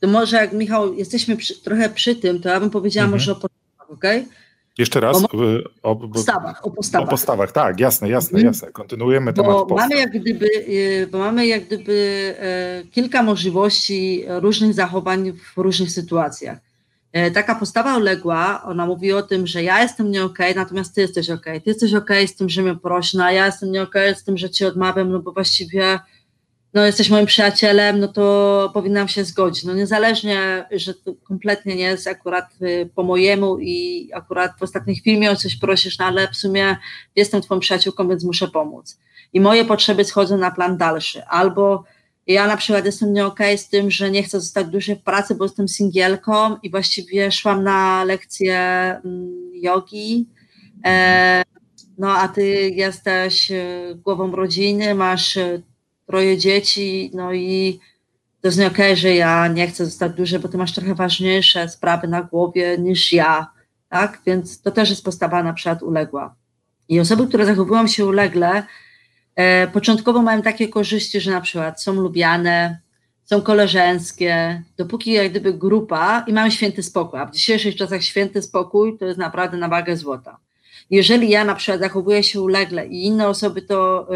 To 0.00 0.08
może 0.08 0.36
jak 0.36 0.52
Michał, 0.52 0.94
jesteśmy 0.94 1.36
przy, 1.36 1.62
trochę 1.62 1.90
przy 1.90 2.16
tym, 2.16 2.40
to 2.40 2.48
ja 2.48 2.60
bym 2.60 2.70
powiedziała 2.70 3.04
mhm. 3.04 3.20
może 3.20 3.32
o 3.32 3.34
podstawach, 3.34 3.90
okej? 3.90 4.20
Okay? 4.20 4.40
Jeszcze 4.78 5.00
raz? 5.00 5.24
O, 5.24 5.28
o, 5.82 5.96
postawach, 5.96 6.66
o 6.66 6.70
postawach. 6.70 7.08
O 7.08 7.10
postawach, 7.10 7.52
tak, 7.52 7.80
jasne, 7.80 8.08
jasne, 8.08 8.38
mhm. 8.38 8.46
jasne. 8.46 8.72
Kontynuujemy 8.72 9.32
temat 9.32 9.68
bo 9.68 9.74
Mamy 9.74 9.96
jak 9.96 10.10
gdyby, 10.10 10.46
y, 10.46 11.08
bo 11.12 11.18
mamy 11.18 11.46
jak 11.46 11.64
gdyby 11.64 12.34
y, 12.82 12.86
kilka 12.86 13.22
możliwości 13.22 14.24
różnych 14.28 14.74
zachowań 14.74 15.32
w 15.32 15.58
różnych 15.58 15.90
sytuacjach. 15.90 16.58
Y, 17.16 17.30
taka 17.30 17.54
postawa 17.54 17.96
uległa, 17.96 18.62
ona 18.62 18.86
mówi 18.86 19.12
o 19.12 19.22
tym, 19.22 19.46
że 19.46 19.62
ja 19.62 19.82
jestem 19.82 20.10
nie 20.10 20.24
okej, 20.24 20.50
okay, 20.50 20.62
natomiast 20.62 20.94
ty 20.94 21.00
jesteś 21.00 21.30
okej. 21.30 21.52
Okay. 21.52 21.60
Ty 21.60 21.70
jesteś 21.70 21.94
okej 21.94 22.24
okay 22.24 22.28
z 22.28 22.36
tym, 22.36 22.48
że 22.48 22.62
mnie 22.62 22.74
prośna, 22.74 23.32
ja 23.32 23.46
jestem 23.46 23.72
nie 23.72 23.82
okej 23.82 24.14
z 24.14 24.24
tym, 24.24 24.38
że 24.38 24.50
ci 24.50 24.64
odmawiam, 24.64 25.10
no 25.10 25.18
bo 25.18 25.32
właściwie 25.32 25.98
no 26.74 26.86
jesteś 26.86 27.10
moim 27.10 27.26
przyjacielem, 27.26 28.00
no 28.00 28.08
to 28.08 28.70
powinnam 28.74 29.08
się 29.08 29.24
zgodzić. 29.24 29.64
No 29.64 29.74
niezależnie, 29.74 30.64
że 30.70 30.94
to 30.94 31.14
kompletnie 31.14 31.76
nie 31.76 31.84
jest 31.84 32.06
akurat 32.06 32.46
y, 32.62 32.90
po 32.94 33.02
mojemu 33.02 33.58
i 33.58 34.08
akurat 34.14 34.52
w 34.58 34.62
ostatniej 34.62 34.96
chwili 34.96 35.28
o 35.28 35.36
coś 35.36 35.56
prosisz, 35.56 35.98
no 35.98 36.04
ale 36.04 36.28
w 36.28 36.36
sumie 36.36 36.76
jestem 37.16 37.42
twoją 37.42 37.60
przyjaciółką, 37.60 38.08
więc 38.08 38.24
muszę 38.24 38.48
pomóc. 38.48 38.98
I 39.32 39.40
moje 39.40 39.64
potrzeby 39.64 40.04
schodzą 40.04 40.36
na 40.36 40.50
plan 40.50 40.76
dalszy. 40.76 41.24
Albo 41.24 41.84
ja 42.26 42.46
na 42.46 42.56
przykład 42.56 42.84
jestem 42.84 43.12
nie 43.12 43.26
okay 43.26 43.58
z 43.58 43.68
tym, 43.68 43.90
że 43.90 44.10
nie 44.10 44.22
chcę 44.22 44.40
zostać 44.40 44.66
dłużej 44.66 44.96
w 44.96 45.02
pracy, 45.02 45.34
bo 45.34 45.44
jestem 45.44 45.68
singielką 45.68 46.56
i 46.62 46.70
właściwie 46.70 47.32
szłam 47.32 47.64
na 47.64 48.04
lekcję 48.04 48.58
mm, 49.04 49.50
jogi, 49.54 50.28
e, 50.86 51.42
no 51.98 52.12
a 52.12 52.28
ty 52.28 52.70
jesteś 52.70 53.50
y, 53.50 53.94
głową 54.04 54.32
rodziny, 54.32 54.94
masz 54.94 55.36
y, 55.36 55.62
troje 56.10 56.38
dzieci, 56.38 57.10
no 57.14 57.32
i 57.32 57.80
to 58.40 58.48
jest 58.48 58.60
okej, 58.60 58.96
że 58.96 59.14
ja 59.14 59.48
nie 59.48 59.68
chcę 59.68 59.84
zostać 59.84 60.12
duży, 60.12 60.38
bo 60.38 60.48
ty 60.48 60.58
masz 60.58 60.72
trochę 60.72 60.94
ważniejsze 60.94 61.68
sprawy 61.68 62.08
na 62.08 62.22
głowie 62.22 62.78
niż 62.78 63.12
ja, 63.12 63.50
tak? 63.88 64.20
Więc 64.26 64.62
to 64.62 64.70
też 64.70 64.90
jest 64.90 65.04
postawa 65.04 65.42
na 65.42 65.52
przykład 65.52 65.82
uległa. 65.82 66.34
I 66.88 67.00
osoby, 67.00 67.26
które 67.26 67.46
zachowują 67.46 67.86
się 67.86 68.06
ulegle, 68.06 68.62
e, 69.36 69.66
początkowo 69.68 70.22
mają 70.22 70.42
takie 70.42 70.68
korzyści, 70.68 71.20
że 71.20 71.30
na 71.30 71.40
przykład 71.40 71.82
są 71.82 71.92
lubiane, 71.92 72.78
są 73.24 73.42
koleżeńskie, 73.42 74.62
dopóki 74.76 75.12
jak 75.12 75.30
gdyby 75.30 75.54
grupa 75.54 76.24
i 76.26 76.32
mają 76.32 76.50
święty 76.50 76.82
spokój, 76.82 77.20
a 77.20 77.26
w 77.26 77.32
dzisiejszych 77.32 77.76
czasach 77.76 78.02
święty 78.02 78.42
spokój 78.42 78.98
to 78.98 79.04
jest 79.04 79.18
naprawdę 79.18 79.56
na 79.56 79.68
wagę 79.68 79.96
złota. 79.96 80.38
Jeżeli 80.90 81.30
ja 81.30 81.44
na 81.44 81.54
przykład 81.54 81.80
zachowuję 81.80 82.22
się 82.22 82.40
ulegle 82.40 82.86
i 82.86 83.04
inne 83.04 83.28
osoby 83.28 83.62
to 83.62 84.02
y, 84.02 84.06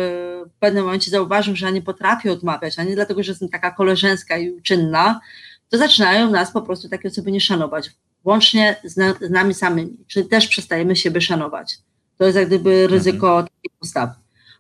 w 0.49 0.59
pewnym 0.61 0.85
momencie 0.85 1.11
zauważą, 1.11 1.57
że 1.57 1.67
ja 1.67 1.73
nie 1.73 1.83
potrafię 1.83 2.33
odmawiać, 2.33 2.79
a 2.79 2.85
nie 2.85 2.95
dlatego, 2.95 3.23
że 3.23 3.33
jestem 3.33 3.49
taka 3.49 3.71
koleżeńska 3.71 4.39
i 4.39 4.63
czynna, 4.63 5.21
to 5.69 5.79
zaczynają 5.79 6.31
nas 6.31 6.53
po 6.53 6.63
prostu 6.63 6.89
takie 6.89 7.09
osoby 7.09 7.33
nie 7.33 7.41
szanować, 7.41 7.91
łącznie 8.25 8.77
z, 8.85 8.97
na, 8.97 9.15
z 9.21 9.31
nami 9.31 9.55
samymi, 9.55 9.97
czyli 10.07 10.29
też 10.29 10.49
przestajemy 10.49 10.97
siebie 10.97 11.21
szanować. 11.21 11.79
To 12.19 12.25
jest 12.25 12.37
jak 12.37 12.47
gdyby 12.47 12.71
mhm. 12.71 12.91
ryzyko 12.91 13.29
mhm. 13.29 13.47
takiej 13.47 13.71
postawy. 13.79 14.13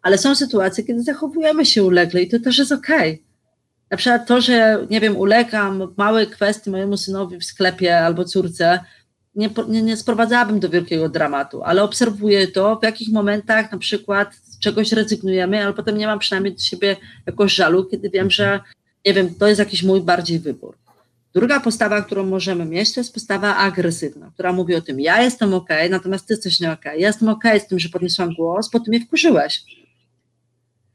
Ale 0.02 0.18
są 0.18 0.34
sytuacje, 0.34 0.84
kiedy 0.84 1.02
zachowujemy 1.02 1.66
się 1.66 1.84
ulegle 1.84 2.22
i 2.22 2.28
to 2.28 2.38
też 2.40 2.58
jest 2.58 2.72
okej. 2.72 3.12
Okay. 3.12 3.24
Na 3.90 3.96
przykład 3.96 4.26
to, 4.26 4.40
że 4.40 4.86
nie 4.90 5.00
wiem, 5.00 5.16
ulegam 5.16 5.94
małej 5.96 6.26
kwestii 6.26 6.70
mojemu 6.70 6.96
synowi 6.96 7.38
w 7.38 7.44
sklepie 7.44 7.98
albo 7.98 8.24
córce, 8.24 8.80
nie, 9.36 9.50
nie, 9.68 9.82
nie 9.82 9.96
sprowadzałabym 9.96 10.60
do 10.60 10.68
wielkiego 10.68 11.08
dramatu, 11.08 11.62
ale 11.62 11.82
obserwuję 11.82 12.48
to, 12.48 12.76
w 12.76 12.82
jakich 12.82 13.12
momentach 13.12 13.72
na 13.72 13.78
przykład 13.78 14.34
z 14.34 14.58
czegoś 14.58 14.92
rezygnujemy, 14.92 15.64
ale 15.64 15.74
potem 15.74 15.98
nie 15.98 16.06
mam 16.06 16.18
przynajmniej 16.18 16.54
do 16.54 16.60
siebie 16.60 16.96
jakoś 17.26 17.54
żalu, 17.54 17.84
kiedy 17.84 18.10
wiem, 18.10 18.30
że 18.30 18.60
nie 19.06 19.14
wiem, 19.14 19.34
to 19.34 19.46
jest 19.46 19.58
jakiś 19.58 19.82
mój 19.82 20.00
bardziej 20.00 20.38
wybór. 20.38 20.76
Druga 21.34 21.60
postawa, 21.60 22.02
którą 22.02 22.26
możemy 22.26 22.64
mieć, 22.64 22.94
to 22.94 23.00
jest 23.00 23.14
postawa 23.14 23.56
agresywna, 23.56 24.30
która 24.34 24.52
mówi 24.52 24.74
o 24.74 24.80
tym, 24.80 25.00
ja 25.00 25.22
jestem 25.22 25.54
ok, 25.54 25.68
natomiast 25.90 26.26
ty 26.26 26.34
jesteś 26.34 26.60
nie 26.60 26.72
ok. 26.72 26.84
Ja 26.84 26.92
jestem 26.94 27.28
ok 27.28 27.44
z 27.58 27.66
tym, 27.66 27.78
że 27.78 27.88
podniosłam 27.88 28.34
głos, 28.34 28.70
bo 28.70 28.80
ty 28.80 28.90
mnie 28.90 29.00
wkurzyłeś. 29.00 29.64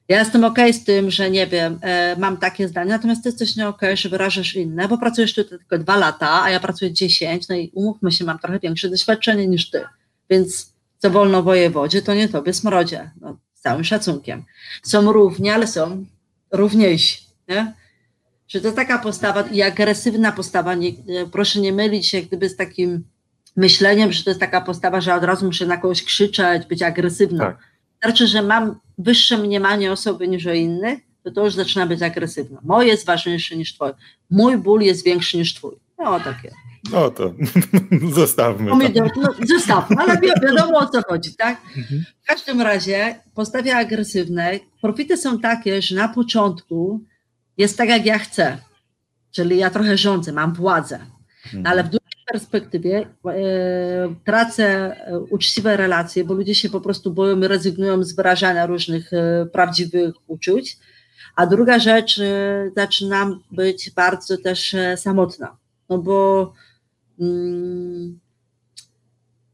Ja 0.10 0.20
jestem 0.20 0.44
ok 0.44 0.58
z 0.72 0.84
tym, 0.84 1.12
że 1.12 1.32
nie 1.32 1.48
wiem, 1.48 1.80
e, 1.82 2.16
mam 2.16 2.38
takie 2.38 2.68
zdanie, 2.68 2.90
natomiast 2.90 3.24
ty 3.24 3.30
jesteś 3.30 3.56
nie 3.56 3.68
ok, 3.68 3.82
że 3.94 4.10
wyrażasz 4.10 4.56
inne, 4.56 4.88
bo 4.88 4.98
pracujesz 4.98 5.34
tu 5.34 5.44
tylko 5.44 5.78
dwa 5.78 5.98
lata, 5.98 6.44
a 6.44 6.50
ja 6.50 6.60
pracuję 6.60 6.94
dziesięć, 6.94 7.48
no 7.48 7.56
i 7.56 7.72
umówmy 7.74 8.12
się, 8.12 8.26
mam 8.26 8.40
trochę 8.40 8.60
większe 8.60 8.90
doświadczenie 8.90 9.48
niż 9.48 9.70
ty, 9.70 9.84
więc 10.30 10.74
co 10.98 11.10
wolno 11.10 11.44
wojewodzie, 11.44 12.02
to 12.02 12.14
nie 12.14 12.30
tobie 12.30 12.54
smrodzie, 12.54 13.12
no, 13.22 13.38
z 13.54 13.62
całym 13.62 13.84
szacunkiem. 13.84 14.44
Są 14.84 15.12
równi, 15.12 15.50
ale 15.50 15.68
są 15.68 16.06
równiejsi, 16.52 17.22
nie? 17.48 17.74
Że 18.48 18.62
to 18.62 18.72
taka 18.72 19.00
postawa 19.00 19.42
i 19.42 19.62
agresywna 19.62 20.32
postawa, 20.32 20.76
nie, 20.76 20.92
proszę 21.32 21.60
nie 21.60 21.74
mylić 21.74 22.08
się 22.08 22.22
gdyby 22.22 22.50
z 22.50 22.56
takim 22.56 23.04
myśleniem, 23.56 24.12
że 24.12 24.24
to 24.24 24.30
jest 24.30 24.40
taka 24.40 24.62
postawa, 24.62 25.02
że 25.02 25.16
od 25.16 25.24
razu 25.24 25.46
muszę 25.46 25.66
na 25.66 25.78
kogoś 25.78 26.04
krzyczeć, 26.04 26.66
być 26.66 26.82
agresywna. 26.82 27.46
Tak. 27.46 27.69
Znaczy, 28.04 28.28
że 28.28 28.42
mam 28.42 28.80
wyższe 28.98 29.38
mniemanie 29.38 29.92
osoby 29.92 30.28
niż 30.28 30.48
o 30.48 30.54
innych, 30.54 31.00
to 31.24 31.32
to 31.32 31.46
już 31.46 31.54
zaczyna 31.54 31.86
być 31.86 32.02
agresywne. 32.02 32.58
Moje 32.64 32.88
jest 32.88 33.06
ważniejsze 33.06 33.56
niż 33.56 33.74
twoje. 33.74 33.94
Mój 34.30 34.58
ból 34.58 34.82
jest 34.82 35.06
większy 35.06 35.38
niż 35.38 35.54
twój. 35.54 35.76
No 35.98 36.20
takie. 36.20 36.52
No 36.92 37.10
to 37.10 37.34
zostawmy. 38.22 38.70
Pomidor, 38.70 39.12
no, 39.18 39.34
zostawmy, 39.48 39.96
ale 40.00 40.18
wi 40.18 40.28
wiadomo 40.48 40.80
o 40.80 40.86
co 40.86 41.02
chodzi, 41.08 41.36
tak? 41.36 41.62
Mhm. 41.78 42.06
W 42.24 42.26
każdym 42.26 42.62
razie 42.62 43.16
postawie 43.34 43.78
agresywnej 43.78 44.60
profity 44.82 45.18
są 45.18 45.40
takie, 45.40 45.82
że 45.82 45.96
na 45.96 46.08
początku 46.08 47.04
jest 47.58 47.78
tak, 47.78 47.90
jak 47.90 48.06
ja 48.06 48.20
chcę. 48.20 48.58
Czyli 49.32 49.58
ja 49.58 49.70
trochę 49.70 49.98
rządzę, 49.98 50.32
mam 50.32 50.54
władzę. 50.54 51.00
Mhm. 51.46 51.68
ale 51.68 51.84
w 51.84 51.90
długiej 51.90 51.99
perspektywie 52.32 53.08
e, 53.26 54.16
tracę 54.26 54.66
e, 54.66 55.20
uczciwe 55.20 55.78
relacje, 55.78 56.24
bo 56.24 56.34
ludzie 56.34 56.56
się 56.56 56.70
po 56.70 56.82
prostu 56.82 57.12
boją, 57.14 57.40
rezygnują 57.40 58.04
z 58.04 58.16
wyrażania 58.16 58.66
różnych 58.66 59.14
e, 59.14 59.46
prawdziwych 59.46 60.16
uczuć. 60.28 60.78
A 61.36 61.46
druga 61.46 61.80
rzecz, 61.80 62.22
zaczynam 62.76 63.40
być 63.52 63.92
bardzo 63.92 64.38
też 64.38 64.76
samotna, 64.96 65.58
no 65.90 65.98
bo 65.98 66.54
mm, 67.20 68.20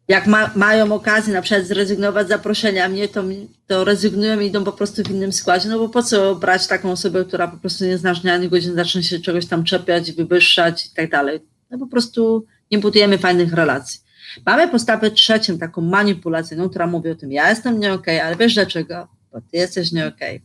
jak 0.08 0.28
ma, 0.28 0.52
mają 0.56 0.94
okazję 0.94 1.34
na 1.34 1.42
przykład 1.42 1.68
zrezygnować 1.68 2.26
z 2.26 2.30
zaproszenia 2.30 2.90
mnie, 2.90 3.08
to, 3.08 3.24
to 3.68 3.84
rezygnują 3.84 4.40
i 4.40 4.48
idą 4.48 4.64
po 4.64 4.72
prostu 4.72 5.04
w 5.04 5.12
innym 5.12 5.32
składzie, 5.32 5.70
no 5.70 5.80
bo 5.80 5.90
po 5.90 6.04
co 6.04 6.36
brać 6.36 6.68
taką 6.68 6.92
osobę, 6.92 7.26
która 7.26 7.48
po 7.48 7.58
prostu 7.58 7.86
nie 7.86 7.98
znasz 7.98 8.26
ani 8.26 8.50
godzin, 8.50 8.76
zacznie 8.76 9.04
się 9.04 9.20
czegoś 9.20 9.46
tam 9.46 9.64
czepiać, 9.64 10.12
wywyższać 10.12 10.86
i 10.86 10.90
tak 10.96 11.10
dalej. 11.10 11.40
No 11.72 11.78
po 11.78 11.88
prostu 11.88 12.46
nie 12.72 12.80
budujemy 12.80 13.18
fajnych 13.18 13.54
relacji. 13.54 14.00
Mamy 14.46 14.68
postawę 14.68 15.12
trzecią, 15.12 15.58
taką 15.58 15.82
manipulacyjną, 15.82 16.70
która 16.70 16.88
mówi 16.88 17.10
o 17.10 17.16
tym, 17.16 17.32
ja 17.32 17.50
jestem 17.50 17.80
nie 17.80 17.94
okay, 17.94 18.24
ale 18.24 18.36
wiesz 18.36 18.54
dlaczego? 18.54 19.08
Bo 19.32 19.42
ty 19.42 19.58
jesteś 19.58 19.92
nie. 19.92 20.08
Okay. 20.08 20.42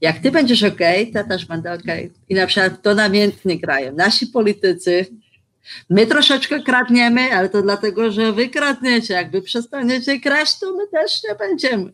Jak 0.00 0.18
ty 0.18 0.30
będziesz 0.30 0.62
okay, 0.62 1.06
to 1.14 1.24
też 1.24 1.46
będę. 1.46 1.72
Okay. 1.72 2.10
I 2.28 2.34
na 2.34 2.46
przykład 2.46 2.82
to 2.82 2.94
namiętnie 2.94 3.60
grają. 3.60 3.94
Nasi 3.94 4.26
politycy, 4.26 5.06
my 5.90 6.06
troszeczkę 6.06 6.62
kradniemy, 6.62 7.34
ale 7.34 7.48
to 7.48 7.62
dlatego, 7.62 8.12
że 8.12 8.32
wy 8.32 8.48
kradniecie. 8.48 9.14
Jakby 9.14 9.42
przestaniecie 9.42 10.20
kraść, 10.20 10.58
to 10.58 10.72
my 10.76 10.88
też 10.88 11.24
nie 11.24 11.34
będziemy. 11.34 11.92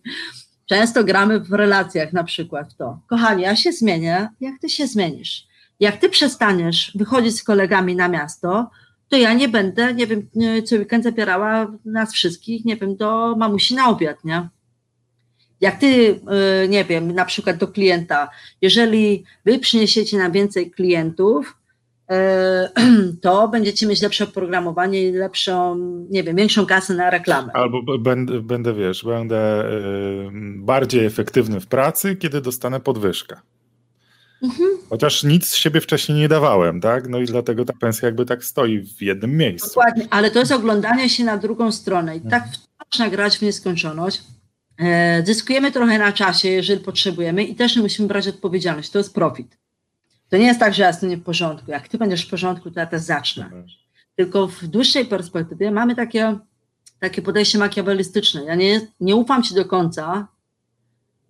Często 0.66 1.04
gramy 1.04 1.40
w 1.40 1.52
relacjach 1.52 2.12
na 2.12 2.24
przykład 2.24 2.76
to. 2.76 3.00
Kochani, 3.06 3.42
ja 3.42 3.56
się 3.56 3.72
zmienię, 3.72 4.28
jak 4.40 4.54
ty 4.60 4.68
się 4.68 4.86
zmienisz. 4.86 5.46
Jak 5.80 5.96
ty 5.96 6.08
przestaniesz 6.08 6.92
wychodzić 6.94 7.36
z 7.36 7.44
kolegami 7.44 7.96
na 7.96 8.08
miasto, 8.08 8.70
to 9.08 9.16
ja 9.16 9.34
nie 9.34 9.48
będę, 9.48 9.94
nie 9.94 10.06
wiem, 10.06 10.28
co 10.64 10.76
weekend 10.76 11.04
zabierała 11.04 11.72
nas 11.84 12.12
wszystkich, 12.12 12.64
nie 12.64 12.76
wiem, 12.76 12.96
do 12.96 13.36
mamusi 13.36 13.74
na 13.74 13.88
obiad, 13.88 14.24
nie? 14.24 14.48
Jak 15.60 15.78
ty, 15.78 16.20
y, 16.64 16.68
nie 16.68 16.84
wiem, 16.84 17.12
na 17.12 17.24
przykład 17.24 17.56
do 17.56 17.68
klienta, 17.68 18.30
jeżeli 18.62 19.24
wy 19.44 19.58
przyniesiecie 19.58 20.18
nam 20.18 20.32
więcej 20.32 20.70
klientów, 20.70 21.56
y, 22.10 22.14
to 23.22 23.48
będziecie 23.48 23.86
mieć 23.86 24.02
lepsze 24.02 24.24
oprogramowanie 24.24 25.08
i 25.08 25.12
lepszą, 25.12 25.76
nie 26.10 26.22
wiem, 26.22 26.36
większą 26.36 26.66
kasę 26.66 26.94
na 26.94 27.10
reklamę. 27.10 27.52
Albo 27.52 27.98
będę, 27.98 28.40
będę 28.40 28.74
wiesz, 28.74 29.04
będę 29.04 29.64
bardziej 30.56 31.06
efektywny 31.06 31.60
w 31.60 31.66
pracy, 31.66 32.16
kiedy 32.16 32.40
dostanę 32.40 32.80
podwyżkę. 32.80 33.36
Mhm. 34.42 34.68
Chociaż 34.90 35.24
nic 35.24 35.48
z 35.48 35.54
siebie 35.54 35.80
wcześniej 35.80 36.18
nie 36.18 36.28
dawałem, 36.28 36.80
tak? 36.80 37.08
No 37.08 37.18
i 37.18 37.24
dlatego 37.24 37.64
ta 37.64 37.72
pensja 37.72 38.06
jakby 38.06 38.26
tak 38.26 38.44
stoi 38.44 38.80
w 38.80 39.02
jednym 39.02 39.36
miejscu. 39.36 39.68
Dokładnie, 39.68 40.06
ale 40.10 40.30
to 40.30 40.38
jest 40.38 40.52
oglądanie 40.52 41.08
się 41.08 41.24
na 41.24 41.36
drugą 41.36 41.72
stronę 41.72 42.16
i 42.16 42.20
tak 42.20 42.44
można 42.92 43.08
grać 43.10 43.38
w 43.38 43.42
nieskończoność. 43.42 44.22
E, 44.78 45.22
zyskujemy 45.26 45.72
trochę 45.72 45.98
na 45.98 46.12
czasie, 46.12 46.48
jeżeli 46.48 46.80
potrzebujemy 46.80 47.44
i 47.44 47.54
też 47.54 47.76
musimy 47.76 48.08
brać 48.08 48.28
odpowiedzialności. 48.28 48.92
To 48.92 48.98
jest 48.98 49.14
profit. 49.14 49.58
To 50.28 50.36
nie 50.36 50.46
jest 50.46 50.60
tak, 50.60 50.74
że 50.74 50.82
ja 50.82 50.88
jestem 50.88 51.10
nie 51.10 51.16
w 51.16 51.22
porządku. 51.22 51.70
Jak 51.70 51.88
ty 51.88 51.98
będziesz 51.98 52.26
w 52.26 52.30
porządku, 52.30 52.70
to 52.70 52.80
ja 52.80 52.86
też 52.86 53.02
zacznę. 53.02 53.50
Tylko 54.16 54.46
w 54.46 54.66
dłuższej 54.66 55.04
perspektywie 55.04 55.70
mamy 55.70 55.96
takie, 55.96 56.38
takie 56.98 57.22
podejście 57.22 57.58
makiawelistyczne. 57.58 58.44
Ja 58.44 58.54
nie, 58.54 58.80
nie 59.00 59.16
ufam 59.16 59.42
ci 59.42 59.54
do 59.54 59.64
końca, 59.64 60.28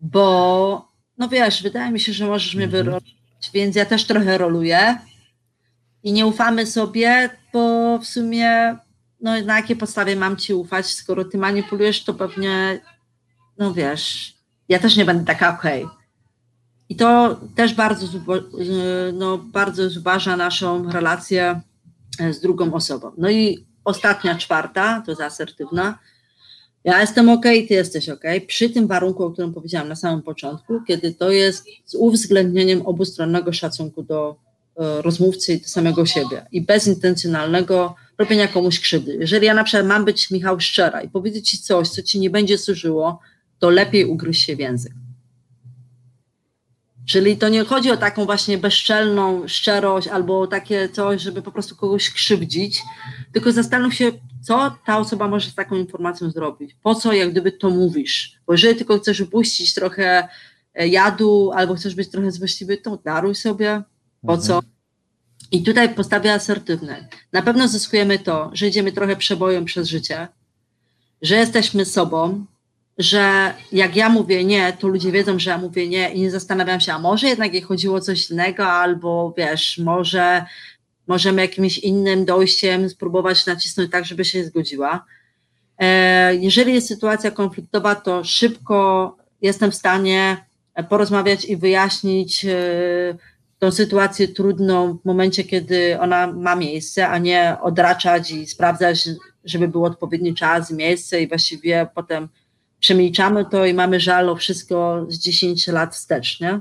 bo 0.01 0.88
no 1.19 1.29
wiesz, 1.29 1.63
wydaje 1.63 1.91
mi 1.91 2.01
się, 2.01 2.13
że 2.13 2.27
możesz 2.27 2.55
mnie 2.55 2.65
mhm. 2.65 3.01
więc 3.55 3.77
ja 3.77 3.85
też 3.85 4.05
trochę 4.05 4.39
roluję 4.39 4.99
i 6.03 6.13
nie 6.13 6.27
ufamy 6.27 6.67
sobie, 6.67 7.31
bo 7.53 7.99
w 7.99 8.07
sumie 8.07 8.77
no 9.21 9.43
na 9.43 9.57
jakiej 9.57 9.77
podstawie 9.77 10.17
mam 10.17 10.37
ci 10.37 10.55
ufać, 10.55 10.87
skoro 10.87 11.25
ty 11.25 11.39
manipulujesz, 11.39 12.05
to 12.05 12.15
pewnie 12.15 12.81
no 13.59 13.75
wiesz, 13.75 14.35
ja 14.69 14.79
też 14.79 14.97
nie 14.97 15.05
będę 15.05 15.25
taka 15.25 15.59
okej. 15.59 15.85
Okay. 15.85 15.99
I 16.89 16.97
to 16.97 17.41
też 17.55 17.75
bardzo, 17.75 18.07
no, 19.13 19.39
bardzo 19.39 19.91
zważa 19.91 20.37
naszą 20.37 20.91
relację 20.91 21.61
e, 22.21 22.33
z 22.33 22.41
drugą 22.41 22.75
osobą. 22.75 23.13
No 23.19 23.31
i 23.31 23.67
ostatnia, 23.85 24.35
czwarta, 24.35 25.03
to 25.05 25.11
jest 25.11 25.21
asertywna. 25.21 25.99
Ja 26.89 27.01
jestem 27.01 27.29
ok, 27.29 27.43
ty 27.43 27.75
jesteś 27.75 28.09
ok, 28.09 28.23
przy 28.47 28.71
tym 28.71 28.87
warunku, 28.87 29.25
o 29.25 29.31
którym 29.31 29.55
powiedziałam 29.55 29.89
na 29.89 29.97
samym 29.97 30.23
początku, 30.23 30.81
kiedy 30.81 31.15
to 31.15 31.31
jest 31.31 31.67
z 31.85 31.95
uwzględnieniem 31.95 32.83
obustronnego 32.83 33.53
szacunku 33.53 34.03
do 34.03 34.37
e, 34.77 35.03
rozmówcy 35.03 35.53
i 35.53 35.61
do 35.61 35.69
samego 35.69 36.07
siebie 36.07 36.47
i 36.53 36.63
bezintencjonalnego 36.63 37.95
robienia 38.19 38.49
komuś 38.49 38.81
krzywdy. 38.81 39.17
Jeżeli 39.21 39.47
ja 39.47 39.55
na 39.55 39.65
przykład 39.65 39.87
mam 39.87 40.05
być 40.05 40.31
Michał 40.31 40.61
szczera 40.61 41.03
i 41.03 41.09
powiedzieć 41.09 41.51
ci 41.51 41.59
coś, 41.59 41.89
co 41.89 42.03
ci 42.03 42.21
nie 42.21 42.31
będzie 42.31 42.59
służyło, 42.59 43.21
to 43.59 43.71
lepiej 43.71 44.05
ugryźć 44.05 44.47
się 44.47 44.57
w 44.57 44.59
język. 44.59 44.93
Czyli 47.09 47.37
to 47.37 47.49
nie 47.49 47.65
chodzi 47.65 47.91
o 47.91 47.97
taką 47.97 48.25
właśnie 48.25 48.59
bezczelną 48.59 49.49
szczerość 49.49 50.09
albo 50.09 50.47
takie 50.47 50.89
coś, 50.89 51.23
żeby 51.23 51.43
po 51.43 51.53
prostu 51.53 51.77
kogoś 51.77 52.11
krzywdzić, 52.11 52.83
tylko 53.33 53.53
zastanów 53.53 53.95
się, 53.95 54.13
co 54.43 54.77
ta 54.87 54.99
osoba 54.99 55.29
może 55.29 55.51
z 55.51 55.55
taką 55.55 55.77
informacją 55.77 56.31
zrobić. 56.31 56.77
Po 56.83 56.95
co 56.95 57.13
jak 57.13 57.31
gdyby 57.31 57.53
to 57.53 57.71
mówisz? 57.71 58.33
Bo 58.47 58.53
jeżeli 58.53 58.77
tylko 58.77 58.99
chcesz 58.99 59.21
upuścić 59.21 59.75
trochę 59.75 60.29
e, 60.75 60.89
jadu 60.89 61.53
albo 61.55 61.75
chcesz 61.75 61.95
być 61.95 62.11
trochę 62.11 62.33
złośliwy, 62.33 62.77
to 62.77 62.99
daruj 63.05 63.35
sobie. 63.35 63.83
Po 64.27 64.33
mhm. 64.33 64.41
co? 64.41 64.61
I 65.53 65.63
tutaj 65.63 65.95
postawie 65.95 66.35
asertywne. 66.35 67.09
Na 67.33 67.43
pewno 67.43 67.69
zyskujemy 67.69 68.19
to, 68.19 68.51
że 68.53 68.69
idziemy 68.69 68.93
trochę 68.93 69.17
przebojem 69.17 69.65
przez 69.65 69.89
życie, 69.89 70.29
że 71.23 71.37
jesteśmy 71.37 71.85
sobą, 71.85 72.47
że 72.99 73.55
jak 73.73 73.97
ja 73.97 74.09
mówię 74.09 74.45
nie, 74.45 74.73
to 74.73 74.89
ludzie 74.89 75.13
wiedzą, 75.13 75.39
że 75.39 75.51
ja 75.51 75.59
mówię 75.59 75.89
nie 75.89 76.11
i 76.11 76.21
nie 76.21 76.31
zastanawiam 76.31 76.81
się, 76.81 76.93
a 76.93 76.99
może 76.99 77.29
jednak 77.29 77.53
jej 77.53 77.63
chodziło 77.63 77.97
o 77.97 78.01
coś 78.01 78.31
innego, 78.31 78.67
albo 78.67 79.35
wiesz, 79.37 79.79
może 79.79 80.45
możemy 81.09 81.43
jakimś 81.43 81.79
innym 81.79 82.25
dojściem 82.25 82.89
spróbować 82.89 83.47
nacisnąć 83.47 83.91
tak, 83.91 84.05
żeby 84.05 84.25
się 84.25 84.45
zgodziła. 84.45 85.05
E, 85.79 86.35
jeżeli 86.35 86.75
jest 86.75 86.89
sytuacja 86.89 87.31
konfliktowa, 87.31 87.95
to 87.95 88.25
szybko 88.25 89.17
jestem 89.43 89.71
w 89.71 89.75
stanie 89.75 90.37
porozmawiać 90.89 91.45
i 91.45 91.57
wyjaśnić 91.57 92.45
e, 92.45 92.55
tą 93.59 93.71
sytuację 93.71 94.29
trudną 94.29 94.99
w 94.99 95.05
momencie, 95.05 95.45
kiedy 95.45 96.01
ona 96.01 96.27
ma 96.27 96.57
miejsce, 96.57 97.09
a 97.09 97.19
nie 97.19 97.57
odraczać 97.63 98.31
i 98.31 98.47
sprawdzać, 98.47 99.09
żeby 99.45 99.69
był 99.69 99.85
odpowiedni 99.85 100.35
czas 100.35 100.71
miejsce 100.71 101.23
i 101.23 101.29
właściwie 101.29 101.89
potem 101.95 102.29
przemilczamy 102.81 103.45
to 103.45 103.67
i 103.67 103.75
mamy 103.75 104.01
żal 104.01 104.29
o 104.29 104.37
wszystko 104.37 105.07
z 105.09 105.19
10 105.19 105.67
lat 105.67 105.95
wstecz, 105.95 106.41
nie? 106.41 106.61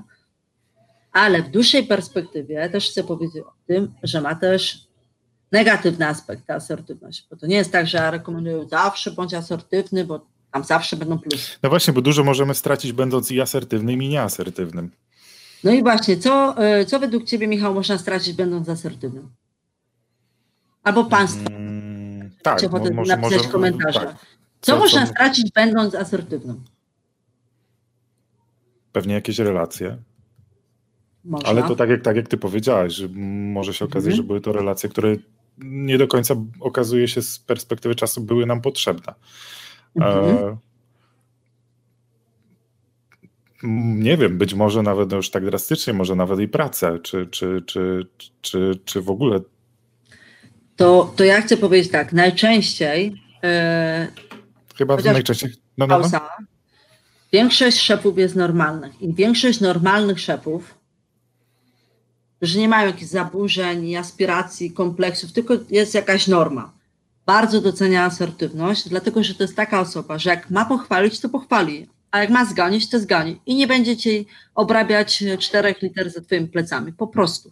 Ale 1.18 1.44
w 1.44 1.50
dłuższej 1.50 1.84
perspektywie 1.84 2.70
też 2.70 2.90
chcę 2.90 3.04
powiedzieć 3.04 3.44
o 3.44 3.54
tym, 3.68 3.94
że 4.04 4.22
ma 4.22 4.36
też 4.36 4.88
negatywny 5.52 6.08
aspekt 6.08 6.46
ta 6.46 6.56
asertywność, 6.56 7.28
bo 7.30 7.36
to 7.38 7.48
nie 7.48 7.56
jest 7.56 7.72
tak, 7.72 7.88
że 7.88 7.98
ja 7.98 8.12
rekomenduję 8.12 8.68
zawsze 8.70 9.12
bądź 9.12 9.34
asertywny, 9.34 10.06
bo 10.06 10.26
tam 10.52 10.64
zawsze 10.64 10.96
będą 10.96 11.20
plusy. 11.20 11.58
No 11.64 11.70
właśnie, 11.70 11.94
bo 11.94 12.02
dużo 12.02 12.24
możemy 12.24 12.56
stracić 12.56 12.94
będąc 12.94 13.32
i 13.32 13.42
asertywnym 13.42 14.04
i 14.04 14.10
nieasertywnym. 14.10 14.92
No 15.64 15.72
i 15.72 15.84
właśnie, 15.84 16.18
co, 16.18 16.56
co 16.88 17.00
według 17.00 17.26
Ciebie, 17.26 17.48
Michał, 17.48 17.74
można 17.74 17.98
stracić 17.98 18.34
będąc 18.34 18.70
asertywnym? 18.70 19.30
Albo 20.84 21.06
Państwo. 21.06 21.50
Hmm, 21.50 22.32
tak, 22.42 22.72
mo- 22.72 22.80
może, 22.94 23.18
napisać 23.18 23.38
może, 23.38 23.50
komentarze. 23.50 24.00
Tak. 24.00 24.16
Co, 24.62 24.72
co 24.72 24.78
można 24.78 25.06
co... 25.06 25.12
stracić, 25.12 25.52
będąc 25.52 25.96
asertywnym? 25.96 26.64
Pewnie 28.92 29.14
jakieś 29.14 29.40
relacje. 29.40 29.98
Można. 31.28 31.50
Ale 31.50 31.64
to 31.64 31.76
tak 31.76 31.90
jak, 31.90 32.02
tak 32.02 32.16
jak 32.16 32.28
ty 32.28 32.38
powiedziałaś, 32.38 32.94
że 32.94 33.08
może 33.54 33.74
się 33.74 33.86
okazać, 33.86 34.06
mhm. 34.06 34.18
że 34.18 34.24
były 34.24 34.42
to 34.42 34.52
relacje, 34.52 34.90
które 34.90 35.16
nie 35.58 35.98
do 35.98 36.08
końca 36.08 36.36
okazuje 36.60 37.08
się 37.08 37.22
z 37.22 37.40
perspektywy 37.40 37.96
czasu 37.96 38.22
były 38.22 38.46
nam 38.46 38.62
potrzebne. 38.62 39.14
Mhm. 39.96 40.26
E... 40.26 40.58
Nie 43.64 44.18
wiem, 44.18 44.38
być 44.38 44.54
może 44.54 44.84
nawet 44.84 45.12
już 45.12 45.30
tak 45.30 45.46
drastycznie, 45.46 45.94
może 45.94 46.16
nawet 46.16 46.40
i 46.40 46.48
pracę, 46.48 47.00
czy, 47.04 47.28
czy, 47.28 47.64
czy, 47.66 48.08
czy, 48.42 48.80
czy 48.86 49.02
w 49.02 49.10
ogóle. 49.10 49.40
To, 50.76 51.14
to 51.16 51.24
ja 51.24 51.42
chcę 51.42 51.58
powiedzieć 51.58 51.92
tak, 51.92 52.14
najczęściej 52.14 53.22
e, 53.44 54.08
Chyba 54.78 54.96
najczęściej. 54.96 55.52
No, 55.78 55.88
no, 55.88 56.00
no. 56.00 56.20
Większość 57.32 57.80
szefów 57.80 58.18
jest 58.18 58.36
normalnych 58.36 59.02
i 59.02 59.14
większość 59.14 59.60
normalnych 59.62 60.20
szefów, 60.20 60.77
że 62.42 62.60
nie 62.60 62.68
mają 62.68 62.88
jakichś 62.88 63.12
zaburzeń, 63.12 63.96
aspiracji, 63.96 64.72
kompleksów, 64.72 65.34
tylko 65.34 65.54
jest 65.70 65.94
jakaś 65.94 66.28
norma. 66.28 66.72
Bardzo 67.26 67.62
docenia 67.62 68.06
asertywność, 68.06 68.90
dlatego 68.90 69.24
że 69.24 69.36
to 69.36 69.44
jest 69.44 69.56
taka 69.56 69.80
osoba, 69.80 70.20
że 70.20 70.30
jak 70.30 70.50
ma 70.50 70.66
pochwalić, 70.66 71.20
to 71.20 71.30
pochwali, 71.30 71.88
a 72.12 72.20
jak 72.20 72.30
ma 72.30 72.46
zganić, 72.46 72.90
to 72.90 73.00
zgani. 73.00 73.42
I 73.46 73.56
nie 73.56 73.68
będzie 73.68 73.98
ci 73.98 74.28
obrabiać 74.56 75.24
czterech 75.40 75.82
liter 75.82 76.10
za 76.10 76.22
twoimi 76.22 76.48
plecami, 76.48 76.94
po 76.94 77.08
prostu. 77.08 77.52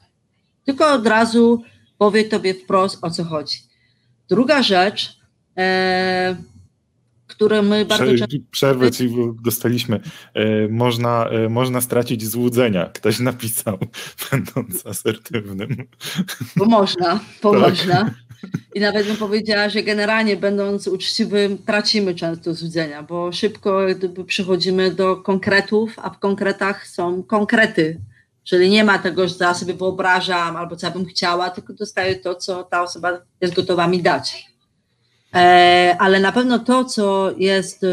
Tylko 0.66 0.94
od 0.94 1.08
razu 1.08 1.64
powie 1.98 2.24
tobie 2.24 2.54
wprost, 2.54 2.98
o 3.02 3.12
co 3.12 3.24
chodzi. 3.24 3.58
Druga 4.30 4.64
rzecz, 4.64 5.20
e, 5.58 6.36
które 7.28 7.62
my 7.62 7.86
bardzo 7.86 8.04
Prze 8.04 8.18
często... 8.18 8.38
Przerwę 8.52 8.92
ci, 8.92 9.10
dostaliśmy. 9.44 10.00
E, 10.34 10.68
można, 10.68 11.30
e, 11.30 11.50
można 11.50 11.82
stracić 11.82 12.28
złudzenia. 12.28 12.86
Ktoś 12.94 13.20
napisał, 13.20 13.78
będąc 14.32 14.86
asertywnym. 14.86 15.88
Bo 16.56 16.66
można, 16.66 17.20
bo 17.44 17.52
tak. 17.52 17.62
można. 17.62 18.12
I 18.76 18.80
nawet 18.80 19.08
bym 19.08 19.18
powiedziała, 19.18 19.70
że 19.70 19.84
generalnie 19.84 20.38
będąc 20.38 20.88
uczciwym 20.88 21.58
tracimy 21.58 22.16
często 22.16 22.54
złudzenia, 22.54 23.04
bo 23.04 23.32
szybko 23.32 23.80
gdyby 23.98 24.26
przychodzimy 24.26 24.92
do 24.92 25.16
konkretów, 25.16 25.94
a 25.98 26.10
w 26.10 26.20
konkretach 26.20 26.88
są 26.88 27.24
konkrety. 27.24 28.02
Czyli 28.44 28.70
nie 28.70 28.84
ma 28.84 29.00
tego, 29.00 29.28
że 29.28 29.36
ja 29.40 29.54
sobie 29.54 29.74
wyobrażam 29.74 30.56
albo 30.56 30.76
co 30.76 30.88
ja 30.88 30.94
bym 30.94 31.06
chciała, 31.06 31.50
tylko 31.50 31.74
dostaję 31.74 32.16
to, 32.16 32.36
co 32.36 32.64
ta 32.64 32.84
osoba 32.84 33.12
jest 33.42 33.56
gotowa 33.56 33.88
mi 33.88 34.02
dać. 34.02 34.55
E, 35.36 35.96
ale 36.00 36.20
na 36.20 36.32
pewno 36.32 36.60
to, 36.60 36.86
co 36.86 37.32
jest 37.38 37.84
e, 37.84 37.88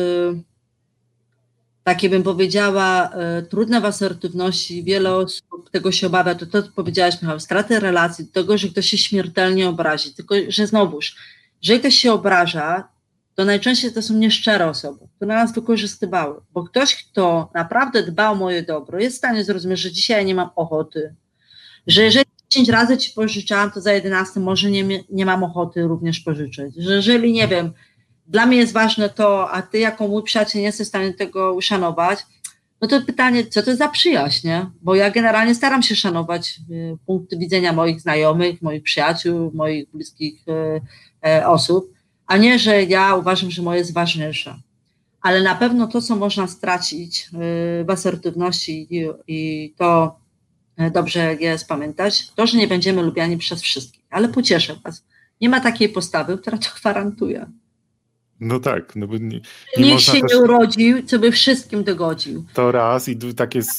takie 1.85 2.11
bym 2.11 2.23
powiedziała, 2.23 3.11
e, 3.11 3.43
trudne 3.43 3.81
w 3.81 3.85
asertywności, 3.85 4.85
wiele 4.85 5.17
osób 5.17 5.71
tego 5.71 5.93
się 5.93 6.07
obawia, 6.07 6.35
to 6.35 6.47
to, 6.47 6.63
co 6.63 6.69
powiedziałaś 6.73 7.23
Michał, 7.23 7.41
straty 7.41 7.81
relacji, 7.81 8.27
tego, 8.27 8.59
że 8.59 8.69
ktoś 8.69 8.87
się 8.87 8.99
śmiertelnie 8.99 9.69
obrazi, 9.69 10.15
tylko 10.15 10.35
że 10.49 10.67
znowuż, 10.67 11.17
jeżeli 11.63 11.81
ktoś 11.81 11.95
się 11.95 12.13
obraża, 12.13 12.89
to 13.35 13.45
najczęściej 13.45 13.93
to 13.93 14.03
są 14.03 14.15
nieszczere 14.15 14.69
osoby, 14.69 15.09
które 15.17 15.35
nas 15.35 15.55
wykorzystywały, 15.55 16.41
bo 16.53 16.65
ktoś, 16.65 17.05
kto 17.05 17.51
naprawdę 17.55 18.03
dba 18.03 18.31
o 18.31 18.35
moje 18.35 18.63
dobro, 18.63 19.01
jest 19.01 19.17
w 19.17 19.19
stanie 19.19 19.45
zrozumieć, 19.45 19.81
że 19.81 19.93
dzisiaj 19.93 20.25
nie 20.25 20.35
mam 20.35 20.51
ochoty, 20.57 21.15
że 21.87 22.03
jeżeli 22.03 22.25
10 22.53 22.69
razy 22.69 22.99
ci 22.99 23.13
pożyczałam, 23.13 23.71
to 23.71 23.81
za 23.81 23.93
11 23.93 24.41
może 24.41 24.71
nie, 24.71 25.05
nie 25.11 25.27
mam 25.27 25.45
ochoty 25.45 25.83
również 25.83 26.21
pożyczyć. 26.21 26.75
Że 26.77 26.95
jeżeli, 26.95 27.33
nie 27.33 27.49
wiem, 27.49 27.73
dla 28.27 28.47
mnie 28.47 28.57
jest 28.57 28.73
ważne 28.73 29.09
to, 29.09 29.51
a 29.51 29.63
ty 29.63 29.79
jako 29.79 30.09
mój 30.09 30.23
przyjaciel 30.23 30.61
nie 30.61 30.67
jesteś 30.67 30.87
w 30.87 30.89
stanie 30.89 31.15
tego 31.15 31.55
uszanować, 31.55 32.19
no 32.81 32.89
to 32.89 33.03
pytanie, 33.03 33.47
co 33.47 33.63
to 33.63 33.77
za 33.77 33.89
przyjaźń, 33.89 34.47
nie? 34.49 34.67
Bo 34.83 34.95
ja 34.95 35.11
generalnie 35.11 35.55
staram 35.55 35.83
się 35.83 35.97
szanować 35.97 36.61
y, 36.71 36.97
punkty 37.07 37.39
widzenia 37.39 37.73
moich 37.73 38.01
znajomych, 38.01 38.63
moich 38.63 38.83
przyjaciół, 38.83 39.51
moich 39.55 39.91
bliskich 39.91 40.45
y, 40.49 41.29
y, 41.29 41.47
osób, 41.47 41.93
a 42.27 42.37
nie, 42.37 42.59
że 42.59 42.83
ja 42.83 43.15
uważam, 43.15 43.51
że 43.51 43.63
moje 43.63 43.79
jest 43.79 43.95
ważniejsze. 43.95 44.59
Ale 45.23 45.43
na 45.43 45.55
pewno 45.55 45.87
to, 45.87 46.03
co 46.03 46.17
można 46.17 46.47
stracić 46.47 47.29
y, 47.29 47.85
w 47.85 47.91
asertywności 47.91 48.87
i, 48.91 49.09
i 49.27 49.75
to, 49.77 50.22
dobrze 50.93 51.35
jest 51.35 51.69
pamiętać, 51.69 52.33
to, 52.33 52.47
że 52.47 52.59
nie 52.59 52.69
będziemy 52.69 53.03
lubiani 53.03 53.39
przez 53.39 53.63
wszystkich, 53.63 54.05
ale 54.11 54.29
pocieszę 54.29 54.77
Was, 54.85 55.05
nie 55.41 55.49
ma 55.49 55.61
takiej 55.61 55.89
postawy, 55.89 56.39
która 56.39 56.59
to 56.59 56.69
gwarantuje. 56.81 57.47
No 58.41 58.61
tak. 58.61 58.97
No 58.97 59.07
bo 59.07 59.17
nie, 59.17 59.41
nie 59.79 59.91
Nikt 59.93 60.01
się 60.01 60.13
też... 60.13 60.31
nie 60.31 60.39
urodził, 60.39 61.03
co 61.03 61.19
by 61.19 61.33
wszystkim 61.33 61.85
dogodził. 61.85 62.45
To 62.55 62.73
raz 62.73 63.09
i 63.09 63.17
tak 63.17 63.55
jest 63.55 63.71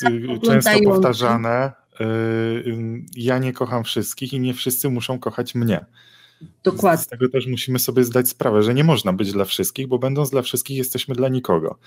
często 0.45 0.71
powtarzane, 0.86 1.71
yy, 1.99 3.06
ja 3.15 3.38
nie 3.38 3.53
kocham 3.53 3.84
wszystkich 3.84 4.34
i 4.34 4.39
nie 4.39 4.53
wszyscy 4.53 4.89
muszą 4.89 5.19
kochać 5.19 5.56
mnie. 5.56 5.86
Dokładnie. 6.63 7.03
Z 7.03 7.08
tego 7.08 7.29
też 7.29 7.47
musimy 7.47 7.79
sobie 7.79 8.03
zdać 8.03 8.29
sprawę, 8.29 8.63
że 8.63 8.73
nie 8.73 8.84
można 8.84 9.13
być 9.13 9.32
dla 9.32 9.45
wszystkich, 9.45 9.88
bo 9.88 9.99
będąc 9.99 10.29
dla 10.29 10.41
wszystkich 10.41 10.77
jesteśmy 10.77 11.15
dla 11.15 11.29
nikogo. 11.29 11.79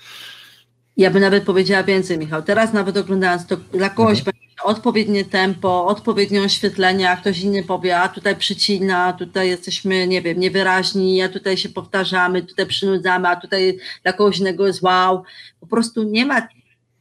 Ja 0.97 1.11
bym 1.11 1.21
nawet 1.21 1.43
powiedziała 1.43 1.83
więcej, 1.83 2.17
Michał. 2.17 2.43
Teraz 2.43 2.73
nawet 2.73 2.97
oglądając 2.97 3.47
to, 3.47 3.57
dla 3.57 3.89
kogoś 3.89 4.19
mhm 4.19 4.47
odpowiednie 4.63 5.25
tempo, 5.25 5.85
odpowiednie 5.85 6.41
oświetlenie, 6.41 7.09
a 7.09 7.17
ktoś 7.17 7.41
inny 7.41 7.63
powie, 7.63 7.99
a 7.99 8.09
tutaj 8.09 8.35
przycina, 8.35 9.13
tutaj 9.13 9.49
jesteśmy, 9.49 10.07
nie 10.07 10.21
wiem, 10.21 10.39
niewyraźni, 10.39 11.21
a 11.21 11.29
tutaj 11.29 11.57
się 11.57 11.69
powtarzamy, 11.69 12.43
tutaj 12.43 12.65
przynudzamy, 12.65 13.27
a 13.27 13.35
tutaj 13.35 13.79
dla 14.03 14.13
kogoś 14.13 14.39
innego 14.39 14.67
jest 14.67 14.81
wow. 14.81 15.23
Po 15.59 15.67
prostu 15.67 16.03
nie 16.03 16.25
ma 16.25 16.47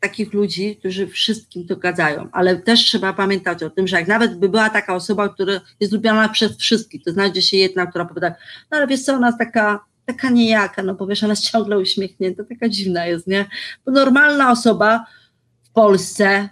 takich 0.01 0.33
ludzi, 0.33 0.77
którzy 0.77 1.07
wszystkim 1.07 1.67
to 1.67 1.77
gadzają, 1.77 2.29
ale 2.33 2.57
też 2.57 2.81
trzeba 2.81 3.13
pamiętać 3.13 3.63
o 3.63 3.71
tym, 3.71 3.87
że 3.87 3.97
jak 3.97 4.09
nawet 4.09 4.39
by 4.39 4.49
była 4.49 4.71
taka 4.71 4.95
osoba, 4.95 5.29
która 5.29 5.61
jest 5.81 5.93
lubiana 5.93 6.29
przez 6.29 6.57
wszystkich, 6.57 7.05
to 7.05 7.13
znajdzie 7.13 7.43
się 7.43 7.57
jedna, 7.57 7.87
która 7.87 8.05
powie 8.05 8.21
tak, 8.21 8.39
no 8.71 8.77
ale 8.77 8.87
wiesz 8.87 9.03
co, 9.03 9.15
ona 9.15 9.27
jest 9.27 9.39
taka, 9.39 9.85
taka 10.07 10.31
niejaka, 10.31 10.83
no 10.83 10.95
powiesz, 10.95 11.23
ona 11.23 11.33
jest 11.33 11.51
ciągle 11.51 11.79
uśmiechnięta, 11.79 12.45
taka 12.45 12.69
dziwna 12.69 13.07
jest, 13.07 13.27
nie? 13.27 13.45
Bo 13.87 13.93
normalna 13.93 14.51
osoba 14.51 15.07
w 15.63 15.71
Polsce 15.71 16.49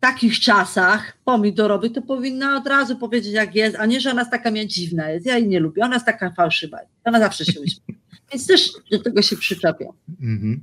takich 0.00 0.40
czasach 0.40 1.18
pomidorowych, 1.24 1.92
to 1.92 2.02
powinna 2.02 2.56
od 2.56 2.66
razu 2.66 2.96
powiedzieć, 2.96 3.32
jak 3.32 3.54
jest, 3.54 3.76
a 3.76 3.86
nie, 3.86 4.00
że 4.00 4.10
ona 4.10 4.20
jest 4.20 4.30
taka 4.30 4.50
mnie 4.50 4.66
dziwna 4.66 5.10
jest. 5.10 5.26
Ja 5.26 5.38
jej 5.38 5.48
nie 5.48 5.60
lubię, 5.60 5.84
ona 5.84 5.94
jest 5.94 6.06
taka 6.06 6.30
fałszywa. 6.30 6.78
Ona 7.04 7.20
zawsze 7.20 7.44
się 7.44 7.60
uśmiecha. 7.60 8.00
Więc 8.32 8.46
też 8.46 8.70
do 8.90 8.98
tego 8.98 9.22
się 9.22 9.36
przyczepia. 9.36 9.84
Mm-hmm. 10.22 10.56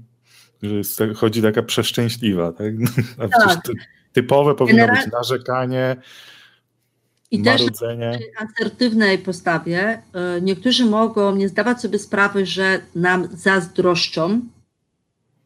Że 0.64 0.76
jest, 0.76 1.00
chodzi 1.16 1.42
taka 1.42 1.64
przeszczęśliwa, 1.64 2.52
tak? 2.52 2.74
Tak. 3.46 3.60
typowe 4.14 4.56
powinno 4.56 4.86
Genera- 4.86 5.04
być 5.04 5.14
narzekanie, 5.14 5.96
i 7.32 7.40
marudzenie. 7.40 8.12
też 8.12 8.22
w 8.22 8.42
asertywnej 8.42 9.18
postawie 9.18 10.02
e, 10.14 10.42
niektórzy 10.42 10.86
mogą 10.86 11.36
nie 11.36 11.50
zdawać 11.50 11.82
sobie 11.82 12.00
sprawy, 12.00 12.46
że 12.46 12.80
nam 12.96 13.28
zazdroszczą 13.34 14.42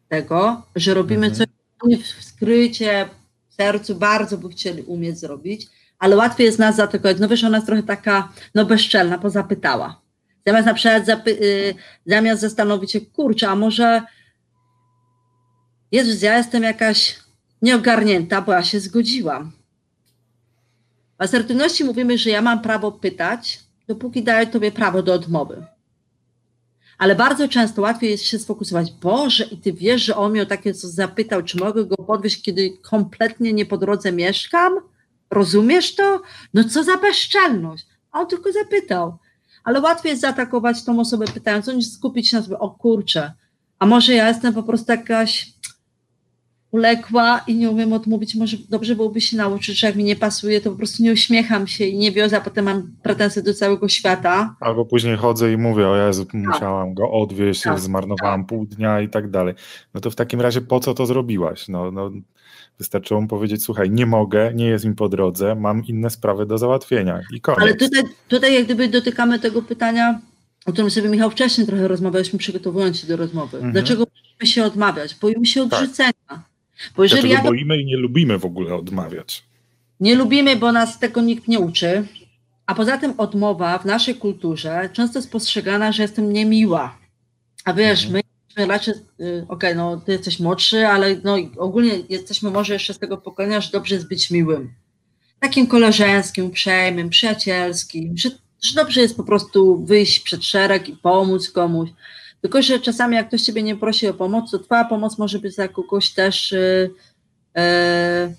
tego, 0.09 0.61
że 0.75 0.93
robimy 0.93 1.27
mhm. 1.27 1.35
coś 1.35 1.99
w 2.03 2.23
skrycie, 2.23 3.09
sercu 3.49 3.95
bardzo 3.95 4.37
by 4.37 4.49
chcieli 4.49 4.81
umieć 4.81 5.19
zrobić, 5.19 5.67
ale 5.99 6.15
łatwiej 6.15 6.45
jest 6.45 6.59
nas 6.59 6.75
zaatakować. 6.75 7.19
No 7.19 7.27
wiesz, 7.27 7.43
ona 7.43 7.57
jest 7.57 7.67
trochę 7.67 7.83
taka, 7.83 8.29
no 8.55 8.65
bezczelna, 8.65 9.17
pozapytała. 9.17 10.01
Zamiast 10.47 10.65
na 10.65 10.73
przykład 10.73 11.05
zapy- 11.05 11.41
y, 11.41 11.75
zamiast 12.05 12.41
zastanowić 12.41 12.91
się, 12.91 13.01
kurczę, 13.01 13.49
a 13.49 13.55
może 13.55 14.01
Jezus, 15.91 16.21
ja 16.21 16.37
jestem 16.37 16.63
jakaś 16.63 17.15
nieogarnięta, 17.61 18.41
bo 18.41 18.51
ja 18.51 18.63
się 18.63 18.79
zgodziłam. 18.79 19.51
W 21.19 21.21
asertywności 21.21 21.83
mówimy, 21.83 22.17
że 22.17 22.29
ja 22.29 22.41
mam 22.41 22.61
prawo 22.61 22.91
pytać, 22.91 23.59
dopóki 23.87 24.23
daję 24.23 24.47
tobie 24.47 24.71
prawo 24.71 25.03
do 25.03 25.13
odmowy 25.13 25.65
ale 26.97 27.15
bardzo 27.15 27.47
często 27.47 27.81
łatwiej 27.81 28.11
jest 28.11 28.23
się 28.23 28.39
sfokusować. 28.39 28.91
Boże, 28.91 29.43
i 29.43 29.57
ty 29.57 29.73
wiesz, 29.73 30.03
że 30.03 30.15
on 30.15 30.31
mnie 30.31 30.41
o 30.41 30.45
takie 30.45 30.73
coś 30.73 30.91
zapytał, 30.91 31.43
czy 31.43 31.57
mogę 31.57 31.85
go 31.85 31.95
podwieźć, 31.95 32.41
kiedy 32.41 32.77
kompletnie 32.81 33.53
nie 33.53 33.65
po 33.65 33.77
drodze 33.77 34.11
mieszkam? 34.11 34.73
Rozumiesz 35.31 35.95
to? 35.95 36.21
No 36.53 36.63
co 36.63 36.83
za 36.83 36.97
bezczelność. 36.97 37.85
A 38.11 38.19
on 38.19 38.27
tylko 38.27 38.51
zapytał. 38.51 39.17
Ale 39.63 39.81
łatwiej 39.81 40.09
jest 40.09 40.21
zaatakować 40.21 40.83
tą 40.83 40.99
osobę 40.99 41.25
pytając, 41.33 41.67
niż 41.67 41.87
skupić 41.87 42.29
się 42.29 42.37
na 42.37 42.43
sobie, 42.43 42.59
o 42.59 42.69
kurczę, 42.69 43.33
a 43.79 43.85
może 43.85 44.13
ja 44.13 44.27
jestem 44.27 44.53
po 44.53 44.63
prostu 44.63 44.91
jakaś 44.91 45.53
uległa 46.75 47.41
i 47.47 47.55
nie 47.55 47.69
umiem 47.69 47.93
odmówić, 47.93 48.35
może 48.35 48.57
dobrze 48.69 48.95
byłoby 48.95 49.21
się 49.21 49.37
nauczyć, 49.37 49.79
że 49.79 49.87
jak 49.87 49.95
mi 49.95 50.03
nie 50.03 50.15
pasuje, 50.15 50.61
to 50.61 50.71
po 50.71 50.77
prostu 50.77 51.03
nie 51.03 51.11
uśmiecham 51.11 51.67
się 51.67 51.85
i 51.85 51.97
nie 51.97 52.11
wiozę, 52.11 52.37
a 52.37 52.41
potem 52.41 52.65
mam 52.65 52.91
pretensje 53.03 53.43
do 53.43 53.53
całego 53.53 53.87
świata. 53.87 54.55
Albo 54.59 54.85
później 54.85 55.17
chodzę 55.17 55.53
i 55.53 55.57
mówię, 55.57 55.87
o 55.87 55.95
Jezu, 55.95 56.25
tak. 56.25 56.33
musiałam 56.33 56.93
go 56.93 57.11
odwieźć, 57.11 57.61
tak, 57.61 57.79
zmarnowałam 57.79 58.41
tak. 58.41 58.49
pół 58.49 58.65
dnia 58.65 59.01
i 59.01 59.09
tak 59.09 59.29
dalej. 59.29 59.53
No 59.93 60.01
to 60.01 60.11
w 60.11 60.15
takim 60.15 60.41
razie 60.41 60.61
po 60.61 60.79
co 60.79 60.93
to 60.93 61.05
zrobiłaś? 61.05 61.67
No, 61.67 61.91
no, 61.91 62.11
wystarczyło 62.79 63.21
mu 63.21 63.27
powiedzieć, 63.27 63.63
słuchaj, 63.63 63.91
nie 63.91 64.05
mogę, 64.05 64.53
nie 64.53 64.67
jest 64.67 64.85
mi 64.85 64.95
po 64.95 65.09
drodze, 65.09 65.55
mam 65.55 65.85
inne 65.85 66.09
sprawy 66.09 66.45
do 66.45 66.57
załatwienia 66.57 67.21
i 67.33 67.41
koniec. 67.41 67.61
Ale 67.61 67.73
tutaj, 67.73 68.03
tutaj 68.27 68.53
jak 68.53 68.65
gdyby 68.65 68.87
dotykamy 68.87 69.39
tego 69.39 69.61
pytania, 69.61 70.19
o 70.65 70.71
którym 70.71 70.91
sobie 70.91 71.09
Michał 71.09 71.29
wcześniej 71.29 71.67
trochę 71.67 71.87
rozmawialiśmy, 71.87 72.39
przygotowując 72.39 72.99
się 72.99 73.07
do 73.07 73.17
rozmowy. 73.17 73.57
Mhm. 73.57 73.73
Dlaczego 73.73 74.05
musimy 74.15 74.53
się 74.53 74.63
odmawiać? 74.63 75.15
Boimy 75.15 75.45
się 75.45 75.69
tak. 75.69 75.79
odrzucenia. 75.79 76.13
Tak. 76.27 76.54
Bo 76.95 77.03
jeżeli 77.03 77.29
ja 77.29 77.43
boimy 77.43 77.81
i 77.81 77.85
nie 77.85 77.97
lubimy 77.97 78.39
w 78.39 78.45
ogóle 78.45 78.75
odmawiać. 78.75 79.43
Nie 79.99 80.15
lubimy, 80.15 80.55
bo 80.55 80.71
nas 80.71 80.99
tego 80.99 81.21
nikt 81.21 81.47
nie 81.47 81.59
uczy. 81.59 82.07
A 82.65 82.75
poza 82.75 82.97
tym 82.97 83.13
odmowa 83.17 83.77
w 83.77 83.85
naszej 83.85 84.15
kulturze 84.15 84.89
często 84.93 85.19
jest 85.19 85.31
postrzegana, 85.31 85.91
że 85.91 86.01
jestem 86.01 86.33
niemiła. 86.33 86.97
A 87.65 87.73
wiesz, 87.73 88.05
mhm. 88.05 88.23
my 88.57 88.65
raczej, 88.65 88.93
y, 88.93 88.97
okej, 89.17 89.43
okay, 89.47 89.75
no 89.75 89.97
ty 89.97 90.11
jesteś 90.11 90.39
młodszy, 90.39 90.87
ale 90.87 91.15
no 91.23 91.37
ogólnie 91.57 91.91
jesteśmy 92.09 92.51
może 92.51 92.73
jeszcze 92.73 92.93
z 92.93 92.99
tego 92.99 93.17
pokolenia, 93.17 93.61
że 93.61 93.71
dobrze 93.71 93.95
jest 93.95 94.07
być 94.07 94.31
miłym. 94.31 94.73
Takim 95.39 95.67
koleżeńskim, 95.67 96.45
uprzejmym, 96.45 97.09
przyjacielskim, 97.09 98.17
że, 98.17 98.29
że 98.61 98.75
dobrze 98.75 99.01
jest 99.01 99.17
po 99.17 99.23
prostu 99.23 99.85
wyjść 99.85 100.19
przed 100.19 100.43
szereg 100.43 100.89
i 100.89 100.95
pomóc 100.95 101.51
komuś. 101.51 101.89
Tylko, 102.45 102.61
że 102.61 102.79
czasami 102.79 103.15
jak 103.15 103.27
ktoś 103.27 103.41
ciebie 103.41 103.63
nie 103.63 103.75
prosi 103.75 104.07
o 104.07 104.13
pomoc, 104.13 104.51
to 104.51 104.59
twoja 104.59 104.85
pomoc 104.85 105.17
może 105.17 105.39
być 105.39 105.55
dla 105.55 105.67
kogoś 105.67 106.13
też 106.13 106.51
yy, 106.51 106.89
yy, 107.55 108.35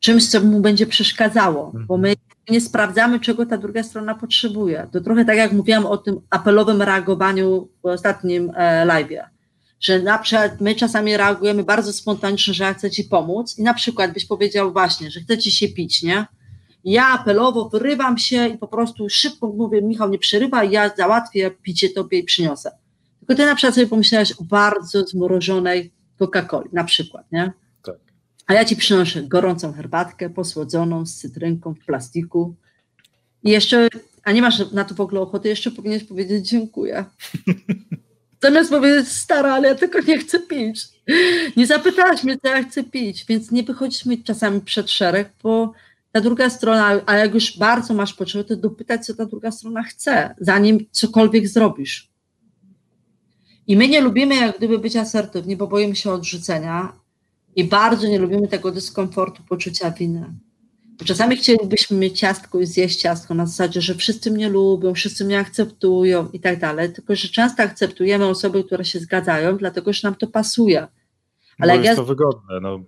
czymś, 0.00 0.28
co 0.28 0.40
mu 0.40 0.60
będzie 0.60 0.86
przeszkadzało, 0.86 1.66
mhm. 1.66 1.86
bo 1.86 1.98
my 1.98 2.14
nie 2.50 2.60
sprawdzamy, 2.60 3.20
czego 3.20 3.46
ta 3.46 3.58
druga 3.58 3.82
strona 3.82 4.14
potrzebuje. 4.14 4.88
To 4.92 5.00
trochę 5.00 5.24
tak 5.24 5.36
jak 5.36 5.52
mówiłam 5.52 5.86
o 5.86 5.96
tym 5.96 6.20
apelowym 6.30 6.82
reagowaniu 6.82 7.68
w 7.82 7.86
ostatnim 7.86 8.52
e, 8.56 8.86
live'ie, 8.86 9.24
że 9.80 10.02
na 10.02 10.18
przykład 10.18 10.60
my 10.60 10.74
czasami 10.74 11.16
reagujemy 11.16 11.64
bardzo 11.64 11.92
spontanicznie, 11.92 12.54
że 12.54 12.64
ja 12.64 12.74
chcę 12.74 12.90
ci 12.90 13.04
pomóc 13.04 13.58
i 13.58 13.62
na 13.62 13.74
przykład 13.74 14.12
byś 14.12 14.26
powiedział 14.26 14.72
właśnie, 14.72 15.10
że 15.10 15.20
chce 15.20 15.38
ci 15.38 15.52
się 15.52 15.68
pić, 15.68 16.02
nie? 16.02 16.26
Ja 16.84 17.08
apelowo 17.08 17.68
wyrywam 17.68 18.18
się 18.18 18.48
i 18.48 18.58
po 18.58 18.68
prostu 18.68 19.08
szybko 19.08 19.48
mówię, 19.48 19.82
Michał 19.82 20.10
nie 20.10 20.18
przerywa, 20.18 20.64
ja 20.64 20.90
załatwię 20.96 21.50
picie 21.50 21.90
tobie 21.90 22.18
i 22.18 22.24
przyniosę. 22.24 22.83
Tylko 23.26 23.42
ty 23.42 23.46
na 23.46 23.54
przykład 23.54 23.74
sobie 23.74 23.86
pomyślałeś 23.86 24.32
o 24.32 24.44
bardzo 24.44 25.06
zmrożonej 25.06 25.92
Coca-Coli, 26.20 26.68
na 26.72 26.84
przykład, 26.84 27.32
nie? 27.32 27.52
Tak. 27.82 27.96
A 28.46 28.54
ja 28.54 28.64
ci 28.64 28.76
przynoszę 28.76 29.22
gorącą 29.22 29.72
herbatkę, 29.72 30.30
posłodzoną 30.30 31.06
z 31.06 31.14
cytrynką 31.14 31.74
w 31.74 31.84
plastiku 31.84 32.54
i 33.42 33.50
jeszcze, 33.50 33.88
a 34.24 34.32
nie 34.32 34.42
masz 34.42 34.72
na 34.72 34.84
to 34.84 34.94
w 34.94 35.00
ogóle 35.00 35.20
ochoty, 35.20 35.48
jeszcze 35.48 35.70
powinieneś 35.70 36.04
powiedzieć 36.04 36.48
dziękuję. 36.48 37.04
Zamiast 38.42 38.70
powiedzieć, 38.70 39.08
stara, 39.08 39.54
ale 39.54 39.68
ja 39.68 39.74
tylko 39.74 40.00
nie 40.00 40.18
chcę 40.18 40.40
pić. 40.40 40.88
Nie 41.56 41.66
zapytałaś 41.66 42.24
mnie, 42.24 42.38
co 42.38 42.48
ja 42.48 42.62
chcę 42.62 42.84
pić, 42.84 43.24
więc 43.28 43.50
nie 43.50 43.62
wychodzimy 43.62 44.18
czasami 44.18 44.60
przed 44.60 44.90
szereg, 44.90 45.32
bo 45.42 45.72
ta 46.12 46.20
druga 46.20 46.50
strona, 46.50 47.00
a 47.06 47.16
jak 47.16 47.34
już 47.34 47.58
bardzo 47.58 47.94
masz 47.94 48.14
potrzebę, 48.14 48.44
to 48.44 48.56
dopytać, 48.56 49.06
co 49.06 49.14
ta 49.14 49.26
druga 49.26 49.50
strona 49.50 49.82
chce, 49.82 50.34
zanim 50.40 50.86
cokolwiek 50.90 51.48
zrobisz. 51.48 52.13
I 53.66 53.76
my 53.76 53.88
nie 53.88 54.00
lubimy 54.00 54.34
jak 54.34 54.58
gdyby 54.58 54.78
być 54.78 54.96
asertywni, 54.96 55.56
bo 55.56 55.66
boimy 55.66 55.96
się 55.96 56.10
odrzucenia 56.10 56.92
i 57.56 57.64
bardzo 57.64 58.06
nie 58.06 58.18
lubimy 58.18 58.48
tego 58.48 58.70
dyskomfortu, 58.70 59.42
poczucia 59.48 59.90
winy. 59.90 60.34
Czasami 61.04 61.36
chcielibyśmy 61.36 61.96
mieć 61.96 62.18
ciastko 62.18 62.60
i 62.60 62.66
zjeść 62.66 63.00
ciastko 63.00 63.34
na 63.34 63.46
zasadzie, 63.46 63.80
że 63.80 63.94
wszyscy 63.94 64.30
mnie 64.30 64.48
lubią, 64.48 64.94
wszyscy 64.94 65.24
mnie 65.24 65.38
akceptują 65.38 66.28
i 66.32 66.40
tak 66.40 66.60
dalej, 66.60 66.92
tylko 66.92 67.16
że 67.16 67.28
często 67.28 67.62
akceptujemy 67.62 68.26
osoby, 68.26 68.64
które 68.64 68.84
się 68.84 68.98
zgadzają, 68.98 69.56
dlatego 69.56 69.92
że 69.92 70.08
nam 70.08 70.14
to 70.14 70.26
pasuje. 70.26 70.86
Ale 71.58 71.72
bo 71.72 71.78
jest 71.78 71.86
ja... 71.86 71.96
to 71.96 72.04
wygodne. 72.04 72.60
No. 72.62 72.80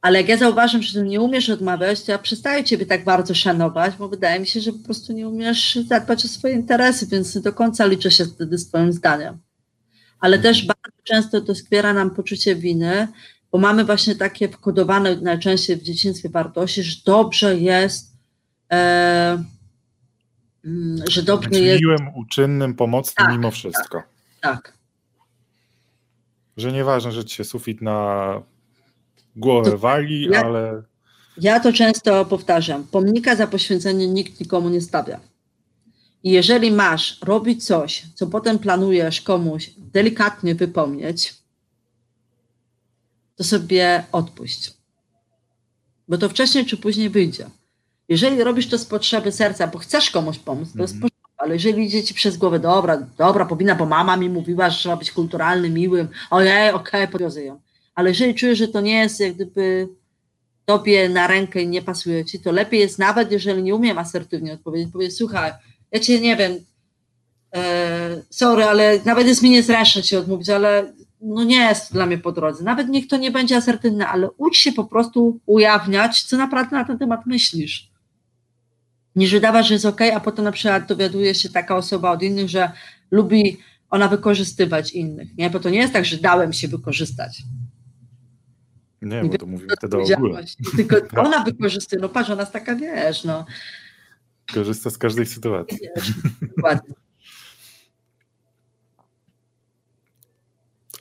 Ale 0.00 0.18
jak 0.20 0.28
ja 0.28 0.36
zauważam, 0.36 0.82
że 0.82 1.00
ty 1.00 1.06
nie 1.06 1.20
umiesz 1.20 1.50
odmawiać, 1.50 2.02
to 2.02 2.12
ja 2.12 2.18
przestaję 2.18 2.64
ciebie 2.64 2.86
tak 2.86 3.04
bardzo 3.04 3.34
szanować, 3.34 3.96
bo 3.96 4.08
wydaje 4.08 4.40
mi 4.40 4.46
się, 4.46 4.60
że 4.60 4.72
po 4.72 4.78
prostu 4.78 5.12
nie 5.12 5.28
umiesz 5.28 5.78
zadbać 5.88 6.24
o 6.24 6.28
swoje 6.28 6.54
interesy, 6.54 7.06
więc 7.06 7.34
nie 7.34 7.40
do 7.40 7.52
końca 7.52 7.86
liczę 7.86 8.10
się 8.10 8.24
wtedy 8.24 8.58
z 8.58 8.68
twoim 8.68 8.92
zdaniem. 8.92 9.38
Ale 10.24 10.38
też 10.38 10.66
bardzo 10.66 11.02
często 11.02 11.40
to 11.40 11.54
skwiera 11.54 11.92
nam 11.92 12.10
poczucie 12.10 12.56
winy, 12.56 13.08
bo 13.52 13.58
mamy 13.58 13.84
właśnie 13.84 14.14
takie 14.14 14.48
wkodowane 14.48 15.16
najczęściej 15.16 15.76
w 15.76 15.82
dzieciństwie 15.82 16.28
wartości, 16.28 16.82
że 16.82 16.96
dobrze 17.06 17.58
jest, 17.58 18.16
e, 18.72 19.44
mm, 20.64 21.04
że 21.08 21.22
dobrze 21.22 21.50
Być 21.50 21.58
jest. 21.58 21.80
miłym, 21.80 22.08
uczynnym, 22.14 22.74
pomocnym 22.74 23.26
tak, 23.26 23.36
mimo 23.36 23.50
wszystko. 23.50 24.02
Tak, 24.40 24.54
tak. 24.54 24.72
Że 26.56 26.72
nieważne, 26.72 27.12
że 27.12 27.24
ci 27.24 27.36
się 27.36 27.44
sufit 27.44 27.82
na 27.82 28.42
głowę 29.36 29.70
to, 29.70 29.78
wali, 29.78 30.28
ja, 30.30 30.40
ale. 30.44 30.82
Ja 31.36 31.60
to 31.60 31.72
często 31.72 32.24
powtarzam. 32.24 32.84
Pomnika 32.84 33.36
za 33.36 33.46
poświęcenie 33.46 34.08
nikt 34.08 34.40
nikomu 34.40 34.68
nie 34.68 34.80
stawia. 34.80 35.20
I 36.24 36.30
jeżeli 36.30 36.70
masz 36.70 37.18
robić 37.22 37.66
coś, 37.66 38.02
co 38.14 38.26
potem 38.26 38.58
planujesz 38.58 39.20
komuś 39.20 39.70
delikatnie 39.78 40.54
wypomnieć, 40.54 41.34
to 43.36 43.44
sobie 43.44 44.04
odpuść. 44.12 44.74
Bo 46.08 46.18
to 46.18 46.28
wcześniej 46.28 46.66
czy 46.66 46.76
później 46.76 47.10
wyjdzie. 47.10 47.46
Jeżeli 48.08 48.44
robisz 48.44 48.68
to 48.68 48.78
z 48.78 48.84
potrzeby 48.84 49.32
serca, 49.32 49.66
bo 49.66 49.78
chcesz 49.78 50.10
komuś 50.10 50.38
pomóc, 50.38 50.72
to 50.72 50.82
jest 50.82 50.94
mm 50.94 51.08
-hmm. 51.08 51.12
ale 51.36 51.54
jeżeli 51.54 51.84
idzie 51.84 52.02
ci 52.04 52.14
przez 52.14 52.36
głowę, 52.36 52.58
dobra, 52.58 53.06
dobra, 53.18 53.44
powinna, 53.46 53.74
bo 53.74 53.86
mama 53.86 54.16
mi 54.16 54.30
mówiła, 54.30 54.70
że 54.70 54.78
trzeba 54.78 54.96
być 54.96 55.12
kulturalnym, 55.12 55.74
miłym, 55.74 56.08
ojej, 56.30 56.72
okej, 56.72 57.08
okay, 57.08 57.44
ją. 57.44 57.60
Ale 57.94 58.08
jeżeli 58.08 58.34
czujesz, 58.34 58.58
że 58.58 58.68
to 58.68 58.80
nie 58.80 58.98
jest 58.98 59.20
jak 59.20 59.34
gdyby 59.34 59.88
tobie 60.64 61.08
na 61.08 61.26
rękę 61.26 61.62
i 61.62 61.68
nie 61.68 61.82
pasuje 61.82 62.24
ci, 62.24 62.40
to 62.40 62.52
lepiej 62.52 62.80
jest 62.80 62.98
nawet, 62.98 63.32
jeżeli 63.32 63.62
nie 63.62 63.74
umiem 63.74 63.98
asertywnie 63.98 64.52
odpowiedzieć, 64.52 64.92
powiedzieć, 64.92 65.16
słuchaj, 65.16 65.52
ja 65.94 66.00
cię 66.00 66.20
nie 66.20 66.36
wiem, 66.36 66.52
e, 67.54 68.22
sorry, 68.30 68.64
ale 68.64 69.00
nawet 69.04 69.26
jest 69.26 69.42
mi 69.42 69.50
niezręczne 69.50 70.02
ci 70.02 70.16
odmówić, 70.16 70.50
ale 70.50 70.92
no 71.20 71.44
nie 71.44 71.56
jest 71.56 71.92
dla 71.92 72.06
mnie 72.06 72.18
po 72.18 72.32
drodze. 72.32 72.64
Nawet 72.64 72.88
niech 72.88 73.08
to 73.08 73.16
nie 73.16 73.30
będzie 73.30 73.56
asertywne, 73.56 74.08
ale 74.08 74.30
ucz 74.30 74.56
się 74.56 74.72
po 74.72 74.84
prostu 74.84 75.40
ujawniać, 75.46 76.22
co 76.22 76.36
naprawdę 76.36 76.76
na 76.76 76.84
ten 76.84 76.98
temat 76.98 77.26
myślisz. 77.26 77.90
Niż 79.16 79.32
wydawać, 79.32 79.68
że 79.68 79.74
jest 79.74 79.86
ok, 79.86 80.00
a 80.14 80.20
potem 80.20 80.44
na 80.44 80.52
przykład 80.52 80.86
dowiaduje 80.88 81.34
się 81.34 81.48
taka 81.48 81.76
osoba 81.76 82.10
od 82.10 82.22
innych, 82.22 82.48
że 82.48 82.70
lubi 83.10 83.58
ona 83.90 84.08
wykorzystywać 84.08 84.92
innych. 84.92 85.36
Nie? 85.36 85.50
Bo 85.50 85.60
to 85.60 85.70
nie 85.70 85.78
jest 85.78 85.92
tak, 85.92 86.04
że 86.04 86.16
dałem 86.16 86.52
się 86.52 86.68
wykorzystać. 86.68 87.42
Nie, 89.02 89.24
bo 89.24 89.38
to 89.38 89.46
mówimy 89.46 89.72
wtedy 89.76 89.96
o 89.96 90.02
ogóle. 90.16 90.44
Tylko 90.76 90.96
ona 91.26 91.44
wykorzystuje, 91.44 92.02
no 92.02 92.08
patrz, 92.08 92.30
ona 92.30 92.42
jest 92.42 92.52
taka, 92.52 92.74
wiesz, 92.74 93.24
no. 93.24 93.46
Korzysta 94.54 94.90
z 94.90 94.98
każdej 94.98 95.26
sytuacji. 95.26 95.78
Dokładnie. 96.56 96.94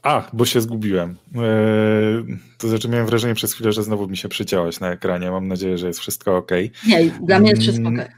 A, 0.03 0.29
bo 0.33 0.45
się 0.45 0.61
zgubiłem. 0.61 1.17
Eee, 1.35 2.37
to 2.57 2.69
znaczy 2.69 2.89
miałem 2.89 3.07
wrażenie 3.07 3.35
przez 3.35 3.53
chwilę, 3.53 3.71
że 3.71 3.83
znowu 3.83 4.07
mi 4.07 4.17
się 4.17 4.29
przyciąłeś 4.29 4.79
na 4.79 4.91
ekranie. 4.91 5.31
Mam 5.31 5.47
nadzieję, 5.47 5.77
że 5.77 5.87
jest 5.87 5.99
wszystko 5.99 6.37
ok. 6.37 6.51
Nie, 6.87 7.11
dla 7.11 7.39
mnie 7.39 7.49
jest 7.49 7.61
wszystko 7.61 7.89
ok. 7.89 8.09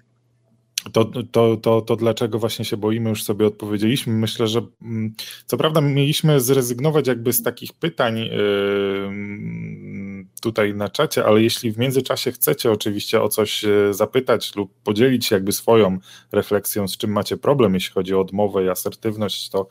To, 0.91 1.05
to, 1.05 1.57
to, 1.57 1.81
to 1.81 1.95
dlaczego 1.95 2.39
właśnie 2.39 2.65
się 2.65 2.77
boimy, 2.77 3.09
już 3.09 3.23
sobie 3.23 3.45
odpowiedzieliśmy. 3.45 4.13
Myślę, 4.13 4.47
że 4.47 4.61
mm, 4.81 5.13
co 5.45 5.57
prawda 5.57 5.81
mieliśmy 5.81 6.39
zrezygnować 6.39 7.07
jakby 7.07 7.33
z 7.33 7.43
takich 7.43 7.73
pytań 7.73 8.17
yy, 8.17 8.29
tutaj 10.45 10.75
na 10.75 10.89
czacie, 10.89 11.25
ale 11.25 11.41
jeśli 11.41 11.71
w 11.71 11.77
międzyczasie 11.77 12.31
chcecie 12.31 12.71
oczywiście 12.71 13.21
o 13.21 13.29
coś 13.29 13.63
yy, 13.63 13.93
zapytać 13.93 14.55
lub 14.55 14.73
podzielić 14.83 15.25
się 15.25 15.35
jakby 15.35 15.51
swoją 15.51 15.97
refleksją, 16.31 16.87
z 16.87 16.97
czym 16.97 17.11
macie 17.11 17.37
problem, 17.37 17.73
jeśli 17.73 17.93
chodzi 17.93 18.15
o 18.15 18.21
odmowę 18.21 18.65
i 18.65 18.69
asertywność, 18.69 19.49
to, 19.49 19.67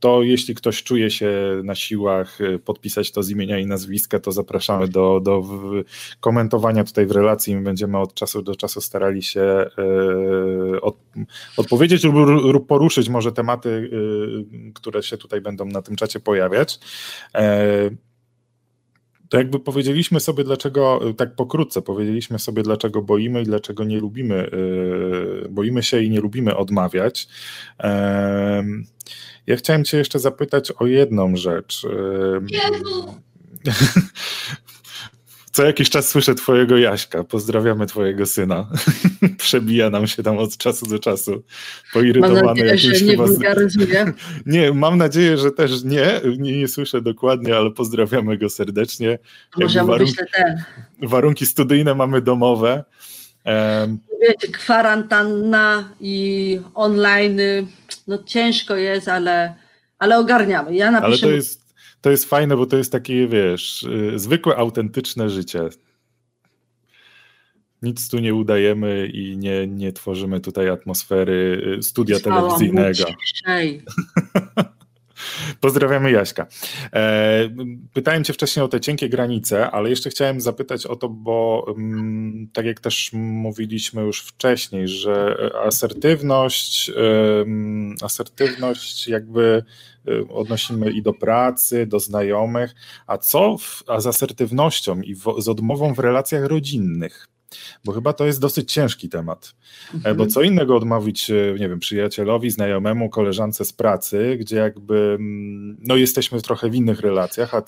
to 0.00 0.22
jeśli 0.22 0.54
ktoś 0.54 0.82
czuje 0.82 1.10
się 1.10 1.30
na 1.64 1.74
siłach 1.74 2.40
y, 2.40 2.58
podpisać 2.58 3.12
to 3.12 3.22
z 3.22 3.30
imienia 3.30 3.58
i 3.58 3.66
nazwiska, 3.66 4.20
to 4.20 4.32
zapraszamy 4.32 4.88
do, 4.88 5.20
do 5.20 5.44
komentowania 6.20 6.84
tutaj 6.84 7.06
w 7.06 7.10
relacji. 7.10 7.56
My 7.56 7.62
będziemy 7.62 7.98
od 7.98 8.14
czasu 8.14 8.42
do 8.42 8.56
czasu 8.56 8.80
starali 8.80 9.22
się 9.22 9.66
y, 10.74 10.80
od, 10.80 10.96
odpowiedzieć 11.56 12.04
lub, 12.04 12.14
lub, 12.28 12.66
poruszyć 12.66 13.08
może 13.08 13.32
tematy, 13.32 13.68
y, 13.68 14.72
które 14.74 15.02
się 15.02 15.16
tutaj 15.16 15.40
będą 15.40 15.64
na 15.64 15.82
tym 15.82 15.96
czacie 15.96 16.20
pojawiać. 16.20 16.78
E, 17.34 17.90
to 19.30 19.38
jakby 19.38 19.60
powiedzieliśmy 19.60 20.20
sobie, 20.20 20.44
dlaczego, 20.44 21.00
tak 21.16 21.34
pokrótce, 21.34 21.82
powiedzieliśmy 21.82 22.38
sobie, 22.38 22.62
dlaczego 22.62 23.02
boimy 23.02 23.42
i 23.42 23.44
dlaczego 23.44 23.84
nie 23.84 24.00
lubimy, 24.00 24.50
boimy 25.50 25.82
się 25.82 26.02
i 26.02 26.10
nie 26.10 26.20
lubimy 26.20 26.56
odmawiać. 26.56 27.28
Ja 29.46 29.56
chciałem 29.56 29.84
Cię 29.84 29.98
jeszcze 29.98 30.18
zapytać 30.18 30.72
o 30.72 30.86
jedną 30.86 31.36
rzecz. 31.36 31.86
Jezu. 32.50 33.14
Co 35.60 35.66
jakiś 35.66 35.90
czas 35.90 36.08
słyszę 36.08 36.34
Twojego 36.34 36.76
Jaśka. 36.78 37.24
Pozdrawiamy 37.24 37.86
Twojego 37.86 38.26
syna. 38.26 38.66
Przebija 39.38 39.90
nam 39.90 40.06
się 40.06 40.22
tam 40.22 40.38
od 40.38 40.56
czasu 40.56 40.86
do 40.86 40.98
czasu. 40.98 41.42
Poirytowany 41.92 42.42
mam 42.42 42.58
nadzieję, 42.58 42.94
że 42.94 43.04
nie 43.04 43.16
wulgaryzuje. 43.16 44.12
Nie, 44.46 44.72
mam 44.72 44.98
nadzieję, 44.98 45.38
że 45.38 45.50
też 45.50 45.84
nie. 45.84 46.20
nie. 46.38 46.58
Nie 46.58 46.68
słyszę 46.68 47.00
dokładnie, 47.00 47.56
ale 47.56 47.70
pozdrawiamy 47.70 48.38
go 48.38 48.50
serdecznie. 48.50 49.18
Może 49.56 49.84
warunki, 49.84 50.14
ten. 50.34 50.64
warunki 51.02 51.46
studyjne 51.46 51.94
mamy 51.94 52.22
domowe. 52.22 52.84
Wiecie, 54.22 54.48
kwarantanna 54.52 55.88
i 56.00 56.60
online, 56.74 57.40
no 58.06 58.18
ciężko 58.26 58.76
jest, 58.76 59.08
ale, 59.08 59.54
ale 59.98 60.18
ogarniamy. 60.18 60.74
Ja 60.74 60.90
napiszę... 60.90 61.06
Ale 61.06 61.18
to 61.18 61.30
jest, 61.30 61.59
to 62.00 62.10
jest 62.10 62.24
fajne, 62.24 62.56
bo 62.56 62.66
to 62.66 62.76
jest 62.76 62.92
takie, 62.92 63.28
wiesz, 63.28 63.82
y, 63.82 64.18
zwykłe, 64.18 64.56
autentyczne 64.56 65.30
życie. 65.30 65.68
Nic 67.82 68.08
tu 68.08 68.18
nie 68.18 68.34
udajemy 68.34 69.06
i 69.06 69.36
nie, 69.36 69.66
nie 69.66 69.92
tworzymy 69.92 70.40
tutaj 70.40 70.68
atmosfery 70.68 71.62
y, 71.78 71.82
studia 71.82 72.20
telewizyjnego. 72.20 73.04
Pozdrawiamy 75.60 76.10
Jaśka. 76.10 76.46
E, 76.92 77.48
pytałem 77.92 78.24
Cię 78.24 78.32
wcześniej 78.32 78.64
o 78.64 78.68
te 78.68 78.80
cienkie 78.80 79.08
granice, 79.08 79.70
ale 79.70 79.90
jeszcze 79.90 80.10
chciałem 80.10 80.40
zapytać 80.40 80.86
o 80.86 80.96
to, 80.96 81.08
bo 81.08 81.66
mm, 81.76 82.48
tak 82.52 82.66
jak 82.66 82.80
też 82.80 83.10
mówiliśmy 83.12 84.02
już 84.02 84.22
wcześniej, 84.22 84.88
że 84.88 85.36
asertywność, 85.64 86.90
asertywność 88.02 89.08
jakby 89.08 89.64
e, 90.08 90.28
odnosimy 90.28 90.90
i 90.90 91.02
do 91.02 91.12
pracy, 91.12 91.86
do 91.86 92.00
znajomych, 92.00 92.74
a 93.06 93.18
co 93.18 93.58
w, 93.58 93.82
a 93.86 94.00
z 94.00 94.06
asertywnością 94.06 95.00
i 95.00 95.14
w, 95.14 95.24
z 95.38 95.48
odmową 95.48 95.94
w 95.94 95.98
relacjach 95.98 96.44
rodzinnych? 96.44 97.26
Bo 97.84 97.92
chyba 97.92 98.12
to 98.12 98.26
jest 98.26 98.40
dosyć 98.40 98.72
ciężki 98.72 99.08
temat. 99.08 99.54
Mhm. 99.94 100.16
Bo 100.16 100.26
co 100.26 100.42
innego 100.42 100.76
odmawić, 100.76 101.30
e, 101.30 101.34
nie 101.58 101.68
wiem, 101.68 101.78
przyjacielowi, 101.78 102.50
znajomemu, 102.50 103.10
koleżance 103.10 103.64
z 103.64 103.72
pracy, 103.72 104.36
gdzie 104.40 104.56
jakby 104.56 105.16
mm, 105.18 105.76
no 105.80 105.96
jesteśmy 105.96 106.42
trochę 106.42 106.70
w 106.70 106.74
innych 106.74 107.00
relacjach, 107.00 107.54
a 107.54 107.62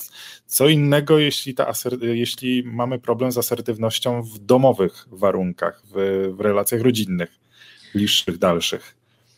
co 0.47 0.68
innego, 0.68 1.18
jeśli, 1.18 1.55
ta 1.55 1.73
jeśli 2.01 2.62
mamy 2.64 2.99
problem 2.99 3.33
z 3.33 3.38
asertywnością 3.38 4.23
w 4.23 4.38
domowych 4.38 5.07
warunkach, 5.11 5.83
w, 5.95 6.33
w 6.37 6.40
relacjach 6.40 6.81
rodzinnych, 6.81 7.31
bliższych, 7.95 8.38
dalszych. 8.38 8.95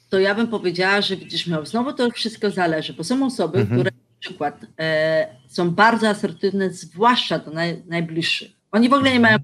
To 0.08 0.18
ja 0.18 0.34
bym 0.34 0.48
powiedziała, 0.48 1.00
że 1.00 1.16
widzisz, 1.16 1.46
miał 1.46 1.66
znowu 1.66 1.92
to 1.92 2.10
wszystko 2.10 2.50
zależy, 2.50 2.92
bo 2.92 3.04
są 3.04 3.26
osoby, 3.26 3.58
mhm. 3.58 3.80
które 3.80 3.90
na 3.90 4.20
przykład 4.20 4.66
e, 4.78 5.36
są 5.48 5.70
bardzo 5.70 6.08
asertywne, 6.08 6.70
zwłaszcza 6.70 7.38
do 7.38 7.50
naj, 7.50 7.82
najbliższych. 7.86 8.50
Oni 8.72 8.88
w 8.88 8.92
ogóle 8.92 9.12
nie 9.12 9.20
mają 9.20 9.38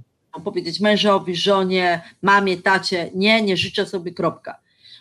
powiedzieć 0.45 0.81
mężowi, 0.81 1.37
żonie, 1.37 2.03
mamie, 2.23 2.57
tacie, 2.57 3.11
nie, 3.15 3.43
nie 3.43 3.57
życzę 3.57 3.87
sobie, 3.87 4.13
kropka. 4.13 4.59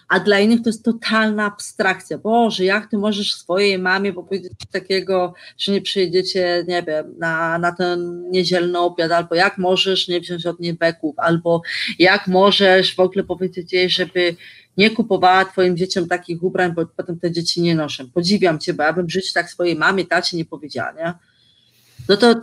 A 0.09 0.19
dla 0.19 0.39
innych 0.39 0.61
to 0.61 0.69
jest 0.69 0.83
totalna 0.83 1.45
abstrakcja. 1.45 2.17
Boże, 2.17 2.65
jak 2.65 2.89
ty 2.89 2.97
możesz 2.97 3.35
swojej 3.35 3.79
mamie 3.79 4.13
powiedzieć 4.13 4.51
takiego, 4.71 5.33
że 5.57 5.71
nie 5.71 5.81
przyjedziecie, 5.81 6.65
nie 6.67 6.83
wiem, 6.83 7.15
na, 7.17 7.57
na 7.57 7.71
ten 7.71 8.29
niedzielny 8.31 8.79
obiad, 8.79 9.11
albo 9.11 9.35
jak 9.35 9.57
możesz 9.57 10.07
nie 10.07 10.19
wziąć 10.19 10.45
od 10.45 10.59
niej 10.59 10.73
beków, 10.73 11.19
albo 11.19 11.61
jak 11.99 12.27
możesz 12.27 12.95
w 12.95 12.99
ogóle 12.99 13.23
powiedzieć 13.23 13.73
jej, 13.73 13.89
żeby 13.89 14.35
nie 14.77 14.89
kupowała 14.89 15.45
twoim 15.45 15.77
dzieciom 15.77 16.07
takich 16.07 16.43
ubrań, 16.43 16.73
bo 16.73 16.85
potem 16.85 17.19
te 17.19 17.31
dzieci 17.31 17.61
nie 17.61 17.75
noszą. 17.75 18.09
Podziwiam 18.09 18.59
cię, 18.59 18.73
bo 18.73 18.83
ja 18.83 18.93
bym 18.93 19.09
życiu 19.09 19.33
tak 19.33 19.49
swojej 19.49 19.75
mamie, 19.75 20.05
tacie 20.05 20.37
nie 20.37 20.45
powiedziała, 20.45 20.91
nie? 20.91 21.13
No 22.09 22.17
to, 22.17 22.35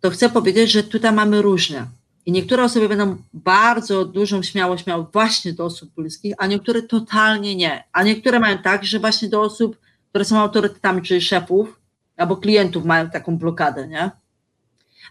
to 0.00 0.10
chcę 0.10 0.28
powiedzieć, 0.28 0.70
że 0.70 0.82
tutaj 0.82 1.12
mamy 1.12 1.42
różne. 1.42 1.86
I 2.26 2.32
niektóre 2.32 2.64
osoby 2.64 2.88
będą 2.88 3.16
bardzo 3.32 4.04
dużą 4.04 4.42
śmiałość 4.42 4.86
miały 4.86 5.06
właśnie 5.12 5.52
do 5.52 5.64
osób 5.64 5.90
bliskich, 5.94 6.34
a 6.38 6.46
niektóre 6.46 6.82
totalnie 6.82 7.56
nie. 7.56 7.84
A 7.92 8.02
niektóre 8.02 8.40
mają 8.40 8.58
tak, 8.58 8.84
że 8.84 8.98
właśnie 8.98 9.28
do 9.28 9.42
osób, 9.42 9.78
które 10.08 10.24
są 10.24 10.38
autorytetami, 10.38 11.02
czyli 11.02 11.20
szefów 11.20 11.80
albo 12.16 12.36
klientów 12.36 12.84
mają 12.84 13.10
taką 13.10 13.38
blokadę, 13.38 13.88
nie? 13.88 14.10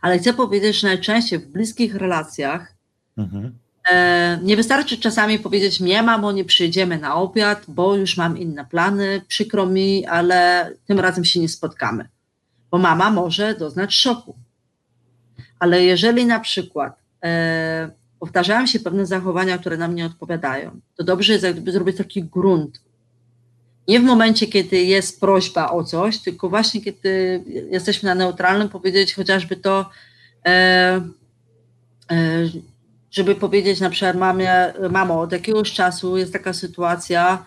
Ale 0.02 0.20
chcę 0.20 0.34
powiedzieć, 0.34 0.80
że 0.80 0.88
najczęściej 0.88 1.40
w 1.40 1.48
bliskich 1.48 1.96
relacjach 1.96 2.74
mhm. 3.18 3.58
e, 3.92 4.40
nie 4.44 4.56
wystarczy 4.56 4.98
czasami 4.98 5.40
powiedzieć, 5.40 5.80
nie 5.80 6.04
mamo, 6.04 6.32
nie 6.32 6.46
przyjedziemy 6.46 6.98
na 6.98 7.16
obiad, 7.16 7.64
bo 7.68 7.96
już 7.96 8.18
mam 8.18 8.38
inne 8.38 8.66
plany, 8.66 9.22
przykro 9.28 9.66
mi, 9.66 10.06
ale 10.06 10.72
tym 10.86 11.00
razem 11.00 11.26
się 11.26 11.40
nie 11.40 11.50
spotkamy. 11.50 12.10
Bo 12.72 12.78
mama 12.78 13.10
może 13.10 13.56
doznać 13.56 13.94
szoku. 13.94 14.36
Ale 15.60 15.84
jeżeli 15.84 16.26
na 16.26 16.40
przykład 16.40 16.94
e, 17.24 17.90
powtarzają 18.20 18.66
się 18.66 18.80
pewne 18.80 19.06
zachowania, 19.06 19.58
które 19.58 19.78
nam 19.78 19.96
nie 19.96 20.06
odpowiadają, 20.06 20.80
to 20.96 21.04
dobrze 21.04 21.34
jest 21.34 21.46
jakby 21.46 21.72
zrobić 21.72 21.98
taki 21.98 22.24
grunt. 22.24 22.82
Nie 23.88 24.00
w 24.00 24.04
momencie, 24.04 24.48
kiedy 24.48 24.78
jest 24.78 25.20
prośba 25.20 25.70
o 25.70 25.84
coś, 25.84 26.20
tylko 26.20 26.50
właśnie 26.50 26.82
kiedy 26.82 27.44
jesteśmy 27.72 28.10
na 28.10 28.16
neutralnym, 28.16 28.70
powiedzieć 28.70 29.16
chociażby 29.16 29.56
to, 29.56 29.90
e, 30.46 30.50
e, 32.12 32.50
żeby 33.12 33.36
powiedzieć 33.36 33.80
na 33.80 33.90
przykład 33.90 34.18
mamie, 34.18 34.74
mamo, 34.92 35.22
od 35.22 35.32
jakiegoś 35.32 35.72
czasu 35.72 36.18
jest 36.18 36.34
taka 36.34 36.54
sytuacja, 36.54 37.46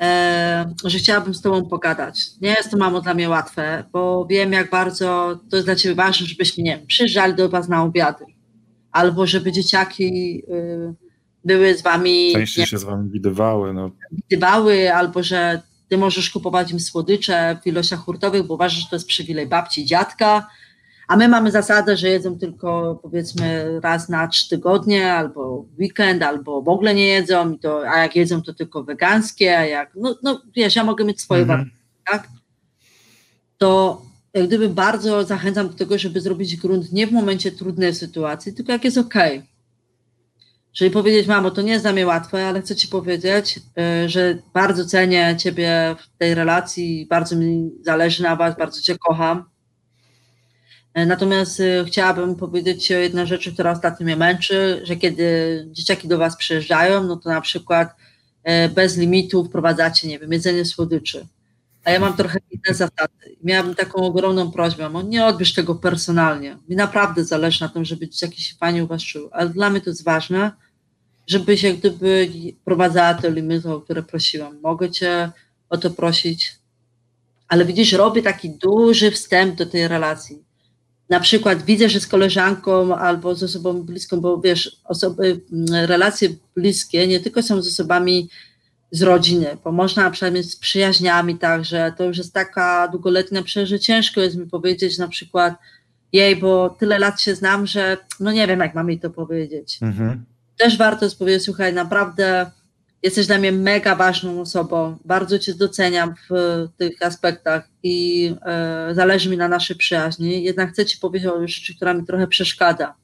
e, 0.00 0.74
że 0.84 0.98
chciałabym 0.98 1.34
z 1.34 1.42
Tobą 1.42 1.66
pogadać. 1.66 2.20
Nie 2.40 2.50
jest 2.50 2.70
to, 2.70 2.76
mamo, 2.76 3.00
dla 3.00 3.14
mnie 3.14 3.28
łatwe, 3.28 3.84
bo 3.92 4.26
wiem, 4.26 4.52
jak 4.52 4.70
bardzo 4.70 5.40
to 5.50 5.56
jest 5.56 5.66
dla 5.66 5.76
Ciebie 5.76 5.94
ważne, 5.94 6.26
żebyśmy, 6.26 6.62
nie 6.62 6.76
wiem, 6.76 6.86
przyjeżdżali 6.86 7.34
do 7.34 7.48
Was 7.48 7.68
na 7.68 7.82
obiady, 7.82 8.24
albo 8.92 9.26
żeby 9.26 9.52
dzieciaki 9.52 10.42
y, 10.48 10.94
były 11.44 11.74
z 11.74 11.82
Wami... 11.82 12.32
Częściej 12.32 12.66
się 12.66 12.78
z 12.78 12.84
Wami 12.84 13.10
widywały. 13.10 13.74
No. 13.74 13.90
Widywały, 14.12 14.94
albo 14.94 15.22
że 15.22 15.62
Ty 15.88 15.98
możesz 15.98 16.30
kupować 16.30 16.70
im 16.70 16.80
słodycze 16.80 17.58
w 17.62 17.66
ilościach 17.66 18.00
hurtowych, 18.00 18.42
bo 18.42 18.54
uważasz, 18.54 18.78
że 18.78 18.88
to 18.90 18.96
jest 18.96 19.06
przywilej 19.06 19.46
babci 19.46 19.80
i 19.80 19.84
dziadka, 19.84 20.46
a 21.10 21.16
my 21.16 21.28
mamy 21.28 21.50
zasadę, 21.50 21.96
że 21.96 22.08
jedzą 22.08 22.38
tylko 22.38 22.98
powiedzmy 23.02 23.80
raz 23.80 24.08
na 24.08 24.28
trzy 24.28 24.48
tygodnie, 24.48 25.12
albo 25.14 25.64
weekend, 25.78 26.22
albo 26.22 26.62
w 26.62 26.68
ogóle 26.68 26.94
nie 26.94 27.06
jedzą, 27.06 27.52
i 27.52 27.58
to, 27.58 27.90
a 27.90 27.98
jak 27.98 28.16
jedzą, 28.16 28.42
to 28.42 28.54
tylko 28.54 28.84
wegańskie, 28.84 29.58
a 29.58 29.66
jak, 29.66 29.92
no, 29.94 30.16
no 30.22 30.42
wiesz, 30.56 30.76
ja 30.76 30.84
mogę 30.84 31.04
mieć 31.04 31.20
swoje 31.20 31.42
mhm. 31.42 31.58
warunki, 31.58 31.76
tak? 32.06 32.28
To 33.58 34.02
jak 34.34 34.46
gdyby 34.46 34.68
bardzo 34.68 35.24
zachęcam 35.24 35.68
do 35.68 35.74
tego, 35.74 35.98
żeby 35.98 36.20
zrobić 36.20 36.56
grunt 36.56 36.92
nie 36.92 37.06
w 37.06 37.12
momencie 37.12 37.52
trudnej 37.52 37.94
sytuacji, 37.94 38.54
tylko 38.54 38.72
jak 38.72 38.84
jest 38.84 38.98
ok. 38.98 39.14
Czyli 40.72 40.90
powiedzieć, 40.90 41.26
mamo, 41.26 41.50
to 41.50 41.62
nie 41.62 41.72
jest 41.72 41.84
dla 41.84 41.92
mnie 41.92 42.06
łatwe, 42.06 42.48
ale 42.48 42.62
chcę 42.62 42.76
ci 42.76 42.88
powiedzieć, 42.88 43.60
y, 44.04 44.08
że 44.08 44.38
bardzo 44.54 44.84
cenię 44.84 45.36
ciebie 45.38 45.96
w 45.98 46.18
tej 46.18 46.34
relacji, 46.34 47.06
bardzo 47.10 47.36
mi 47.36 47.70
zależy 47.82 48.22
na 48.22 48.36
was, 48.36 48.56
bardzo 48.56 48.80
cię 48.80 48.98
kocham 48.98 49.44
E, 49.44 49.59
natomiast 50.94 51.60
e, 51.60 51.84
chciałabym 51.84 52.36
powiedzieć 52.36 52.92
o 52.92 52.94
jednej 52.94 53.26
rzeczy, 53.26 53.52
która 53.52 53.70
ostatnio 53.70 54.04
mnie 54.04 54.16
męczy, 54.16 54.80
że 54.84 54.96
kiedy 54.96 55.24
dzieciaki 55.70 56.08
do 56.08 56.18
Was 56.18 56.36
przyjeżdżają, 56.36 57.04
no 57.04 57.16
to 57.16 57.28
na 57.28 57.40
przykład 57.40 57.96
e, 58.42 58.68
bez 58.68 58.96
limitu 58.96 59.44
wprowadzacie, 59.44 60.08
nie 60.08 60.18
wiem, 60.18 60.32
jedzenie 60.32 60.64
słodyczy. 60.64 61.26
A 61.84 61.90
ja 61.90 62.00
mam 62.00 62.16
trochę 62.16 62.38
inne 62.50 62.74
zasady. 62.74 63.36
Miałabym 63.44 63.74
taką 63.74 63.94
ogromną 63.94 64.50
prośbę, 64.50 64.90
no 64.92 65.02
nie 65.02 65.24
odbierz 65.24 65.54
tego 65.54 65.74
personalnie. 65.74 66.58
Mi 66.68 66.76
naprawdę 66.76 67.24
zależy 67.24 67.60
na 67.60 67.68
tym, 67.68 67.84
żeby 67.84 68.08
dzieciaki 68.08 68.42
się 68.42 68.54
fajnie 68.56 68.84
u 68.84 68.86
Was 68.86 69.02
czuły, 69.02 69.28
ale 69.32 69.50
dla 69.50 69.70
mnie 69.70 69.80
to 69.80 69.90
jest 69.90 70.04
ważne, 70.04 70.52
żebyś 71.26 71.62
jak 71.62 71.76
gdyby 71.76 72.28
wprowadzała 72.60 73.14
te 73.14 73.30
limity, 73.30 73.72
o 73.72 73.80
które 73.80 74.02
prosiłam. 74.02 74.60
Mogę 74.60 74.90
Cię 74.90 75.30
o 75.68 75.78
to 75.78 75.90
prosić, 75.90 76.52
ale 77.48 77.64
widzisz, 77.64 77.92
robię 77.92 78.22
taki 78.22 78.50
duży 78.50 79.10
wstęp 79.10 79.54
do 79.54 79.66
tej 79.66 79.88
relacji 79.88 80.49
na 81.10 81.20
przykład 81.20 81.62
widzę, 81.62 81.88
że 81.88 82.00
z 82.00 82.06
koleżanką 82.06 82.96
albo 82.96 83.34
z 83.34 83.42
osobą 83.42 83.82
bliską, 83.82 84.20
bo 84.20 84.40
wiesz, 84.40 84.80
osoby, 84.84 85.40
mm, 85.52 85.84
relacje 85.84 86.28
bliskie 86.56 87.06
nie 87.06 87.20
tylko 87.20 87.42
są 87.42 87.62
z 87.62 87.68
osobami 87.68 88.28
z 88.90 89.02
rodziny, 89.02 89.56
bo 89.64 89.72
można 89.72 90.02
na 90.04 90.10
przykład 90.10 90.34
mieć 90.34 90.50
z 90.50 90.56
przyjaźniami 90.56 91.38
także, 91.38 91.92
to 91.98 92.04
już 92.04 92.18
jest 92.18 92.34
taka 92.34 92.88
długoletnia 92.88 93.42
przeżycie, 93.42 93.80
ciężko 93.86 94.20
jest 94.20 94.36
mi 94.36 94.46
powiedzieć 94.46 94.98
na 94.98 95.08
przykład 95.08 95.54
jej, 96.12 96.36
bo 96.36 96.70
tyle 96.70 96.98
lat 96.98 97.20
się 97.20 97.34
znam, 97.34 97.66
że 97.66 97.96
no 98.20 98.32
nie 98.32 98.46
wiem, 98.46 98.60
jak 98.60 98.74
mam 98.74 98.88
jej 98.88 99.00
to 99.00 99.10
powiedzieć. 99.10 99.78
Mhm. 99.82 100.24
Też 100.58 100.76
warto 100.78 101.04
jest 101.04 101.18
powiedzieć, 101.18 101.44
słuchaj, 101.44 101.74
naprawdę 101.74 102.50
Jesteś 103.02 103.26
dla 103.26 103.38
mnie 103.38 103.52
mega 103.52 103.96
ważną 103.96 104.40
osobą. 104.40 104.96
Bardzo 105.04 105.38
Cię 105.38 105.54
doceniam 105.54 106.14
w 106.30 106.32
tych 106.76 107.02
aspektach 107.02 107.68
i 107.82 108.34
e, 108.42 108.94
zależy 108.94 109.30
mi 109.30 109.36
na 109.36 109.48
naszej 109.48 109.76
przyjaźni. 109.76 110.42
Jednak 110.42 110.72
chcę 110.72 110.86
Ci 110.86 110.98
powiedzieć 110.98 111.28
o 111.28 111.48
rzeczy, 111.48 111.76
która 111.76 111.94
mi 111.94 112.06
trochę 112.06 112.26
przeszkadza. 112.26 112.94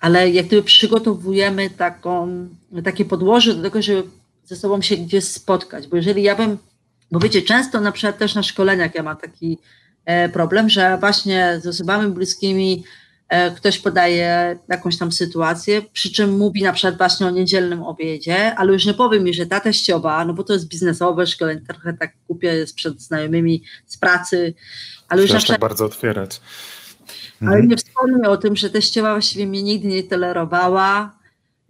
Ale 0.00 0.30
jak 0.30 0.46
gdyby 0.46 0.62
przygotowujemy 0.62 1.70
taką, 1.70 2.48
takie 2.84 3.04
podłoże 3.04 3.54
do 3.54 3.62
tego, 3.62 3.82
żeby 3.82 4.02
ze 4.44 4.56
sobą 4.56 4.82
się 4.82 4.96
gdzieś 4.96 5.24
spotkać. 5.24 5.86
Bo 5.86 5.96
jeżeli 5.96 6.22
ja 6.22 6.36
bym, 6.36 6.58
bo 7.10 7.20
wiecie, 7.20 7.42
często 7.42 7.80
na 7.80 7.92
przykład 7.92 8.18
też 8.18 8.34
na 8.34 8.42
szkoleniach 8.42 8.94
ja 8.94 9.02
mam 9.02 9.16
taki 9.16 9.58
e, 10.04 10.28
problem, 10.28 10.68
że 10.68 10.98
właśnie 10.98 11.60
z 11.62 11.66
osobami 11.66 12.12
bliskimi 12.12 12.84
ktoś 13.56 13.78
podaje 13.78 14.58
jakąś 14.68 14.98
tam 14.98 15.12
sytuację, 15.12 15.82
przy 15.92 16.12
czym 16.12 16.38
mówi 16.38 16.62
na 16.62 16.72
przykład 16.72 16.98
właśnie 16.98 17.26
o 17.26 17.30
niedzielnym 17.30 17.82
obiedzie, 17.82 18.54
ale 18.54 18.72
już 18.72 18.86
nie 18.86 18.94
powie 18.94 19.20
mi, 19.20 19.34
że 19.34 19.46
ta 19.46 19.60
teściowa, 19.60 20.24
no 20.24 20.34
bo 20.34 20.44
to 20.44 20.52
jest 20.52 20.68
biznesowe 20.68 21.26
szkolenie, 21.26 21.60
trochę 21.60 21.92
tak 21.92 22.12
kupię 22.26 22.48
jest 22.48 22.74
przed 22.74 23.00
znajomymi 23.00 23.62
z 23.86 23.96
pracy, 23.96 24.54
ale 25.08 25.22
już 25.22 25.32
na 25.32 25.38
przykład... 25.38 25.54
tak 25.54 25.68
bardzo 25.68 25.84
otwierać. 25.84 26.40
Ale 27.40 27.50
mhm. 27.50 27.68
nie 27.68 27.76
wspomnę 27.76 28.28
o 28.28 28.36
tym, 28.36 28.56
że 28.56 28.70
teściowa 28.70 29.12
właściwie 29.12 29.46
mnie 29.46 29.62
nigdy 29.62 29.88
nie 29.88 30.02
tolerowała, 30.02 31.20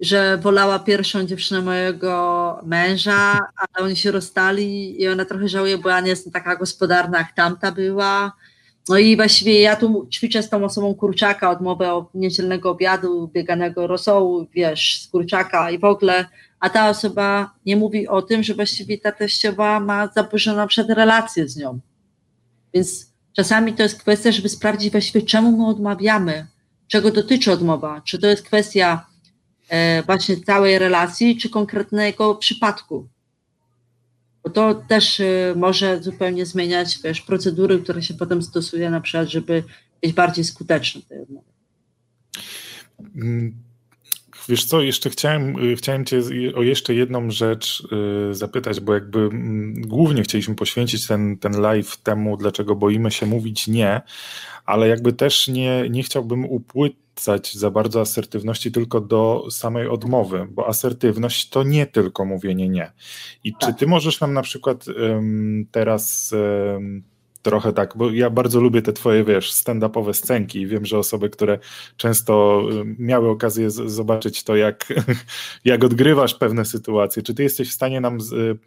że 0.00 0.38
wolała 0.38 0.78
pierwszą 0.78 1.26
dziewczynę 1.26 1.60
mojego 1.60 2.60
męża, 2.64 3.38
ale 3.56 3.86
oni 3.86 3.96
się 3.96 4.10
rozstali 4.10 5.02
i 5.02 5.08
ona 5.08 5.24
trochę 5.24 5.48
żałuje, 5.48 5.78
bo 5.78 5.88
ja 5.88 6.00
nie 6.00 6.10
jestem 6.10 6.32
taka 6.32 6.56
gospodarna, 6.56 7.18
jak 7.18 7.32
tamta 7.32 7.72
była 7.72 8.32
no 8.88 8.98
i 8.98 9.16
właściwie 9.16 9.60
ja 9.60 9.76
tu 9.76 10.08
ćwiczę 10.12 10.42
z 10.42 10.50
tą 10.50 10.64
osobą 10.64 10.94
kurczaka, 10.94 11.50
odmowę 11.50 11.94
od 11.94 12.14
niedzielnego 12.14 12.70
obiadu, 12.70 13.28
bieganego 13.28 13.86
rosołu, 13.86 14.46
wiesz, 14.52 15.02
z 15.02 15.08
kurczaka 15.08 15.70
i 15.70 15.78
w 15.78 15.84
ogóle, 15.84 16.26
a 16.60 16.70
ta 16.70 16.88
osoba 16.88 17.54
nie 17.66 17.76
mówi 17.76 18.08
o 18.08 18.22
tym, 18.22 18.42
że 18.42 18.54
właściwie 18.54 18.98
ta 18.98 19.12
teściowa 19.12 19.80
ma 19.80 20.06
zaburzoną 20.06 20.66
przed 20.66 20.90
relację 20.90 21.48
z 21.48 21.56
nią. 21.56 21.80
Więc 22.74 23.12
czasami 23.32 23.72
to 23.72 23.82
jest 23.82 23.98
kwestia, 23.98 24.32
żeby 24.32 24.48
sprawdzić 24.48 24.92
właściwie, 24.92 25.26
czemu 25.26 25.56
my 25.56 25.66
odmawiamy, 25.66 26.46
czego 26.88 27.10
dotyczy 27.10 27.52
odmowa, 27.52 28.02
czy 28.04 28.18
to 28.18 28.26
jest 28.26 28.42
kwestia 28.42 29.06
e, 29.68 30.02
właśnie 30.02 30.36
całej 30.36 30.78
relacji, 30.78 31.36
czy 31.36 31.50
konkretnego 31.50 32.34
przypadku 32.34 33.08
bo 34.44 34.50
to 34.50 34.74
też 34.74 35.20
y, 35.20 35.54
może 35.56 36.02
zupełnie 36.02 36.46
zmieniać 36.46 36.98
wiesz, 37.04 37.20
procedury, 37.20 37.78
które 37.78 38.02
się 38.02 38.14
potem 38.14 38.42
stosuje 38.42 38.90
na 38.90 39.00
przykład, 39.00 39.28
żeby 39.28 39.64
być 40.02 40.12
bardziej 40.12 40.44
skuteczny 40.44 41.02
tej. 41.02 41.18
Mm, 43.16 43.54
wiesz 44.48 44.64
co, 44.64 44.82
jeszcze 44.82 45.10
chciałem, 45.10 45.56
chciałem 45.76 46.04
Cię 46.04 46.20
o 46.54 46.62
jeszcze 46.62 46.94
jedną 46.94 47.30
rzecz 47.30 47.82
y, 48.30 48.34
zapytać, 48.34 48.80
bo 48.80 48.94
jakby 48.94 49.18
mm, 49.18 49.74
głównie 49.82 50.22
chcieliśmy 50.22 50.54
poświęcić 50.54 51.06
ten, 51.06 51.38
ten 51.38 51.52
live 51.52 51.96
temu, 51.96 52.36
dlaczego 52.36 52.76
boimy 52.76 53.10
się 53.10 53.26
mówić 53.26 53.68
nie, 53.68 54.00
ale 54.66 54.88
jakby 54.88 55.12
też 55.12 55.48
nie, 55.48 55.90
nie 55.90 56.02
chciałbym 56.02 56.44
za 57.52 57.70
bardzo 57.70 58.00
asertywności 58.00 58.72
tylko 58.72 59.00
do 59.00 59.46
samej 59.50 59.88
odmowy, 59.88 60.46
bo 60.50 60.68
asertywność 60.68 61.48
to 61.48 61.62
nie 61.62 61.86
tylko 61.86 62.24
mówienie 62.24 62.68
nie. 62.68 62.92
I 63.44 63.52
czy 63.52 63.66
tak. 63.66 63.78
Ty 63.78 63.86
możesz 63.86 64.20
nam 64.20 64.32
na 64.32 64.42
przykład 64.42 64.88
um, 64.88 65.66
teraz 65.70 66.34
um, 66.74 67.09
trochę 67.42 67.72
tak, 67.72 67.96
bo 67.96 68.10
ja 68.10 68.30
bardzo 68.30 68.60
lubię 68.60 68.82
te 68.82 68.92
twoje, 68.92 69.24
wiesz, 69.24 69.52
stand-upowe 69.52 70.12
scenki 70.12 70.60
i 70.60 70.66
wiem, 70.66 70.86
że 70.86 70.98
osoby, 70.98 71.30
które 71.30 71.58
często 71.96 72.62
miały 72.98 73.28
okazję 73.28 73.70
z, 73.70 73.90
zobaczyć 73.92 74.44
to, 74.44 74.56
jak, 74.56 74.86
jak 75.64 75.84
odgrywasz 75.84 76.34
pewne 76.34 76.64
sytuacje, 76.64 77.22
czy 77.22 77.34
ty 77.34 77.42
jesteś 77.42 77.70
w 77.70 77.72
stanie 77.72 78.00
nam 78.00 78.20
z, 78.20 78.32
y, 78.32 78.58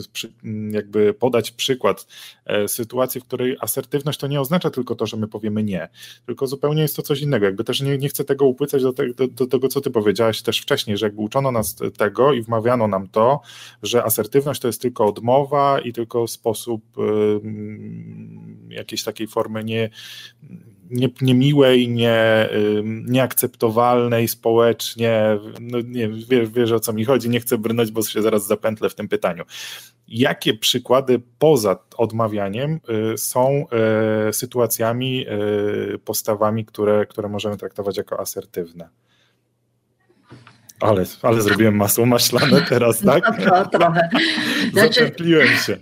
z, 0.00 0.08
przy, 0.08 0.32
jakby 0.70 1.14
podać 1.14 1.50
przykład 1.50 2.06
e, 2.46 2.68
sytuacji, 2.68 3.20
w 3.20 3.24
której 3.24 3.56
asertywność 3.60 4.18
to 4.18 4.26
nie 4.26 4.40
oznacza 4.40 4.70
tylko 4.70 4.94
to, 4.94 5.06
że 5.06 5.16
my 5.16 5.28
powiemy 5.28 5.62
nie, 5.62 5.88
tylko 6.26 6.46
zupełnie 6.46 6.82
jest 6.82 6.96
to 6.96 7.02
coś 7.02 7.20
innego, 7.20 7.46
jakby 7.46 7.64
też 7.64 7.80
nie, 7.80 7.98
nie 7.98 8.08
chcę 8.08 8.24
tego 8.24 8.44
upłycać 8.44 8.82
do, 8.82 8.92
te, 8.92 9.08
do, 9.08 9.28
do 9.28 9.46
tego, 9.46 9.68
co 9.68 9.80
ty 9.80 9.90
powiedziałaś 9.90 10.42
też 10.42 10.60
wcześniej, 10.60 10.96
że 10.96 11.06
jakby 11.06 11.22
uczono 11.22 11.52
nas 11.52 11.76
tego 11.98 12.32
i 12.32 12.42
wmawiano 12.42 12.88
nam 12.88 13.08
to, 13.08 13.40
że 13.82 14.04
asertywność 14.04 14.60
to 14.60 14.68
jest 14.68 14.82
tylko 14.82 15.06
odmowa 15.06 15.80
i 15.80 15.92
tylko 15.92 16.26
sposób 16.26 16.82
jakiejś 18.76 19.02
takiej 19.02 19.26
formy 19.26 19.64
nie, 19.64 19.90
nie, 20.90 21.08
niemiłej, 21.20 21.88
nie, 21.88 22.48
nieakceptowalnej 22.84 24.28
społecznie. 24.28 25.38
No 25.60 25.78
nie 25.80 26.08
wiesz, 26.08 26.48
wiesz 26.50 26.72
o 26.72 26.80
co 26.80 26.92
mi 26.92 27.04
chodzi, 27.04 27.28
nie 27.28 27.40
chcę 27.40 27.58
brnąć, 27.58 27.90
bo 27.90 28.02
się 28.02 28.22
zaraz 28.22 28.46
zapętlę 28.46 28.88
w 28.90 28.94
tym 28.94 29.08
pytaniu. 29.08 29.44
Jakie 30.08 30.54
przykłady 30.54 31.22
poza 31.38 31.78
odmawianiem 31.96 32.80
y, 33.14 33.18
są 33.18 33.66
y, 34.28 34.32
sytuacjami, 34.32 35.26
y, 35.94 35.98
postawami, 35.98 36.64
które, 36.64 37.06
które 37.06 37.28
możemy 37.28 37.56
traktować 37.56 37.96
jako 37.96 38.20
asertywne? 38.20 38.88
Ale, 40.80 41.04
ale 41.22 41.42
zrobiłem 41.42 41.76
masło 41.76 42.06
maślane 42.06 42.62
teraz, 42.62 43.00
tak? 43.00 43.24
No, 43.46 43.64
to, 43.64 43.78
trochę. 43.78 44.08
Znaczy, 44.72 45.12
się. 45.66 45.78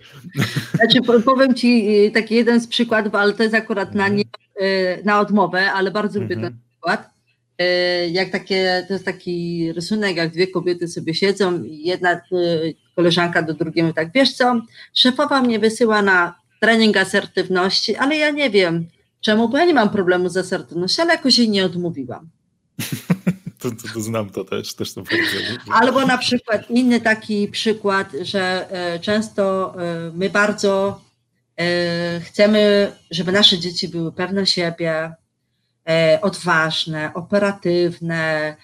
Znaczy, 0.74 1.22
powiem 1.24 1.54
Ci 1.54 1.88
y, 2.06 2.10
taki 2.10 2.34
jeden 2.34 2.60
z 2.60 2.66
przykładów, 2.66 3.14
ale 3.14 3.32
to 3.32 3.42
jest 3.42 3.54
akurat 3.54 3.94
na, 3.94 4.08
nie, 4.08 4.24
y, 4.62 5.02
na 5.04 5.20
odmowę, 5.20 5.72
ale 5.72 5.90
bardzo 5.90 6.20
lubię 6.20 6.36
ten 6.36 6.44
mhm. 6.44 6.62
przykład. 6.70 7.10
Y, 7.62 8.08
jak 8.10 8.30
takie, 8.30 8.84
to 8.88 8.92
jest 8.92 9.04
taki 9.04 9.72
rysunek, 9.72 10.16
jak 10.16 10.32
dwie 10.32 10.46
kobiety 10.46 10.88
sobie 10.88 11.14
siedzą 11.14 11.62
i 11.62 11.82
jedna 11.84 12.20
koleżanka 12.96 13.42
do 13.42 13.54
drugiej 13.54 13.94
tak, 13.94 14.12
wiesz 14.14 14.32
co, 14.32 14.60
szefowa 14.94 15.42
mnie 15.42 15.58
wysyła 15.58 16.02
na 16.02 16.34
trening 16.60 16.96
asertywności, 16.96 17.96
ale 17.96 18.16
ja 18.16 18.30
nie 18.30 18.50
wiem 18.50 18.86
czemu, 19.20 19.48
bo 19.48 19.58
ja 19.58 19.64
nie 19.64 19.74
mam 19.74 19.90
problemu 19.90 20.28
z 20.28 20.36
asertywnością, 20.36 21.02
ale 21.02 21.12
jakoś 21.12 21.38
jej 21.38 21.48
nie 21.50 21.64
odmówiłam. 21.64 22.28
To, 23.64 23.70
to, 23.70 23.94
to, 23.94 24.00
znam 24.00 24.30
to 24.30 24.44
też, 24.44 24.74
też 24.74 24.94
to 24.94 25.02
bardzo. 25.02 25.72
Albo 25.72 26.06
na 26.06 26.18
przykład 26.18 26.70
inny 26.70 27.00
taki 27.00 27.48
przykład, 27.48 28.12
że 28.22 28.70
e, 28.70 28.98
często 28.98 29.74
e, 29.78 30.10
my 30.14 30.30
bardzo 30.30 31.00
e, 31.56 32.20
chcemy, 32.20 32.92
żeby 33.10 33.32
nasze 33.32 33.58
dzieci 33.58 33.88
były 33.88 34.12
pewne 34.12 34.46
siebie, 34.46 35.12
odważne, 36.22 37.14
operatywne, 37.14 38.56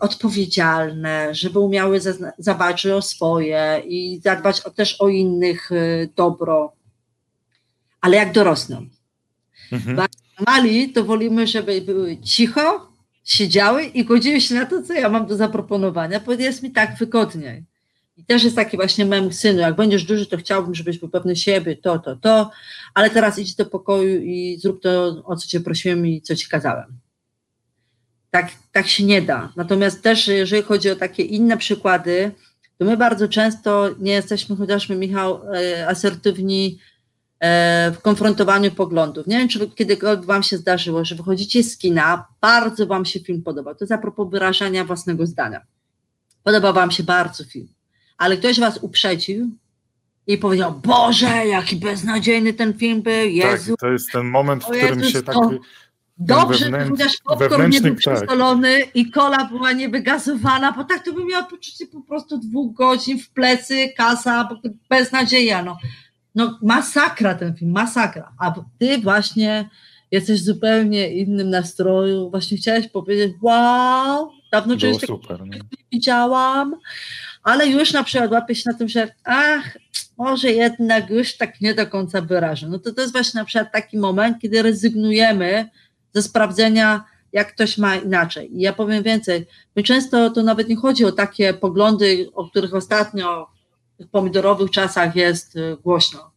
odpowiedzialne, 0.00 1.34
żeby 1.34 1.58
umiały 1.58 2.00
zadbać 2.38 2.86
o 2.86 3.02
swoje 3.02 3.82
i 3.84 4.20
zadbać 4.24 4.62
też 4.74 5.00
o 5.00 5.08
innych 5.08 5.70
dobro. 6.16 6.72
Ale 8.00 8.16
jak 8.16 8.32
dorosną, 8.32 8.86
mhm. 9.72 10.08
mali, 10.46 10.92
to 10.92 11.04
wolimy, 11.04 11.46
żeby 11.46 11.80
były 11.80 12.16
cicho, 12.16 12.91
siedziały 13.24 13.84
i 13.84 14.04
godziły 14.04 14.40
się 14.40 14.54
na 14.54 14.66
to, 14.66 14.82
co 14.82 14.92
ja 14.92 15.08
mam 15.08 15.26
do 15.26 15.36
zaproponowania, 15.36 16.20
jest 16.38 16.62
mi 16.62 16.70
tak 16.70 16.96
wygodniej. 16.96 17.64
I 18.16 18.24
też 18.24 18.44
jest 18.44 18.56
taki 18.56 18.76
właśnie 18.76 19.04
mem 19.06 19.32
synu, 19.32 19.60
jak 19.60 19.76
będziesz 19.76 20.04
duży, 20.04 20.26
to 20.26 20.36
chciałbym, 20.36 20.74
żebyś 20.74 20.98
był 20.98 21.08
pewny 21.08 21.36
siebie, 21.36 21.76
to, 21.76 21.98
to, 21.98 22.16
to, 22.16 22.50
ale 22.94 23.10
teraz 23.10 23.38
idź 23.38 23.54
do 23.54 23.66
pokoju 23.66 24.22
i 24.22 24.58
zrób 24.60 24.82
to, 24.82 25.22
o 25.24 25.36
co 25.36 25.48
cię 25.48 25.60
prosiłem 25.60 26.06
i 26.06 26.22
co 26.22 26.36
ci 26.36 26.48
kazałem. 26.48 26.98
Tak, 28.30 28.50
tak 28.72 28.88
się 28.88 29.04
nie 29.04 29.22
da. 29.22 29.52
Natomiast 29.56 30.02
też, 30.02 30.28
jeżeli 30.28 30.62
chodzi 30.62 30.90
o 30.90 30.96
takie 30.96 31.22
inne 31.22 31.56
przykłady, 31.56 32.32
to 32.78 32.84
my 32.84 32.96
bardzo 32.96 33.28
często 33.28 33.90
nie 33.98 34.12
jesteśmy, 34.12 34.56
chociażby 34.56 34.96
Michał, 34.96 35.40
e, 35.54 35.88
asertywni 35.88 36.78
w 37.92 37.96
konfrontowaniu 38.02 38.70
poglądów. 38.70 39.26
Nie 39.26 39.38
wiem, 39.38 39.48
czy 39.48 39.70
kiedykolwiek 39.70 40.26
Wam 40.26 40.42
się 40.42 40.56
zdarzyło, 40.56 41.04
że 41.04 41.14
wychodzicie 41.14 41.62
z 41.62 41.78
kina, 41.78 42.26
bardzo 42.40 42.86
Wam 42.86 43.04
się 43.04 43.20
film 43.20 43.42
podobał. 43.42 43.74
To 43.74 43.84
jest 43.84 43.92
a 43.92 43.98
propos 43.98 44.30
wyrażania 44.30 44.84
własnego 44.84 45.26
zdania. 45.26 45.60
Podobał 46.42 46.74
Wam 46.74 46.90
się 46.90 47.02
bardzo 47.02 47.44
film, 47.44 47.68
ale 48.18 48.36
ktoś 48.36 48.60
Was 48.60 48.78
uprzedził 48.78 49.50
i 50.26 50.38
powiedział, 50.38 50.72
Boże, 50.72 51.46
jaki 51.46 51.76
beznadziejny 51.76 52.52
ten 52.52 52.74
film 52.74 53.02
był, 53.02 53.28
Jezu. 53.28 53.72
Tak, 53.72 53.80
to 53.80 53.92
jest 53.92 54.12
ten 54.12 54.26
moment, 54.26 54.64
w 54.64 54.66
którym 54.66 54.98
Jezus, 54.98 55.12
się 55.12 55.22
tak... 55.22 55.36
Dobrze, 56.18 56.88
chociaż 56.90 57.16
popcorn 57.24 57.70
nie 57.70 57.80
był 57.80 57.94
przesolony 57.94 58.78
tak. 58.80 58.96
i 58.96 59.10
kola 59.10 59.44
była 59.44 59.72
niewygazowana, 59.72 60.72
bo 60.72 60.84
tak 60.84 61.04
to 61.04 61.12
bym 61.12 61.26
miała 61.26 61.44
poczucie 61.44 61.86
po 61.86 62.00
prostu 62.00 62.38
dwóch 62.38 62.74
godzin 62.74 63.18
w 63.18 63.30
plecy, 63.30 63.92
kasa, 63.96 64.48
beznadzieja. 64.90 65.62
No 65.62 65.76
no 66.34 66.58
masakra 66.62 67.34
ten 67.34 67.54
film, 67.54 67.70
masakra. 67.70 68.32
A 68.38 68.54
ty 68.78 68.98
właśnie 68.98 69.68
jesteś 70.10 70.40
w 70.40 70.44
zupełnie 70.44 71.08
innym 71.08 71.50
nastroju. 71.50 72.30
Właśnie 72.30 72.56
chciałeś 72.56 72.88
powiedzieć, 72.88 73.32
wow, 73.42 74.30
dawno 74.52 74.76
czegoś 74.76 75.00
takiego 75.00 75.44
nie 75.44 75.60
widziałam, 75.92 76.76
ale 77.42 77.66
już 77.66 77.92
na 77.92 78.04
przykład 78.04 78.32
łapię 78.32 78.54
się 78.54 78.70
na 78.70 78.78
tym, 78.78 78.88
że 78.88 79.14
ach, 79.24 79.78
może 80.18 80.50
jednak 80.50 81.10
już 81.10 81.36
tak 81.36 81.60
nie 81.60 81.74
do 81.74 81.86
końca 81.86 82.20
wyrażę. 82.20 82.68
No 82.68 82.78
to 82.78 82.92
to 82.92 83.00
jest 83.00 83.12
właśnie 83.12 83.38
na 83.38 83.44
przykład 83.44 83.72
taki 83.72 83.98
moment, 83.98 84.38
kiedy 84.38 84.62
rezygnujemy 84.62 85.68
ze 86.14 86.22
sprawdzenia, 86.22 87.04
jak 87.32 87.54
ktoś 87.54 87.78
ma 87.78 87.96
inaczej. 87.96 88.56
I 88.56 88.60
ja 88.60 88.72
powiem 88.72 89.02
więcej, 89.02 89.46
my 89.76 89.82
często 89.82 90.30
to 90.30 90.42
nawet 90.42 90.68
nie 90.68 90.76
chodzi 90.76 91.04
o 91.04 91.12
takie 91.12 91.54
poglądy, 91.54 92.28
o 92.34 92.50
których 92.50 92.74
ostatnio 92.74 93.46
tych 94.02 94.10
pomidorowych 94.10 94.70
czasach 94.70 95.16
jest 95.16 95.56
y, 95.56 95.76
głośno. 95.84 96.32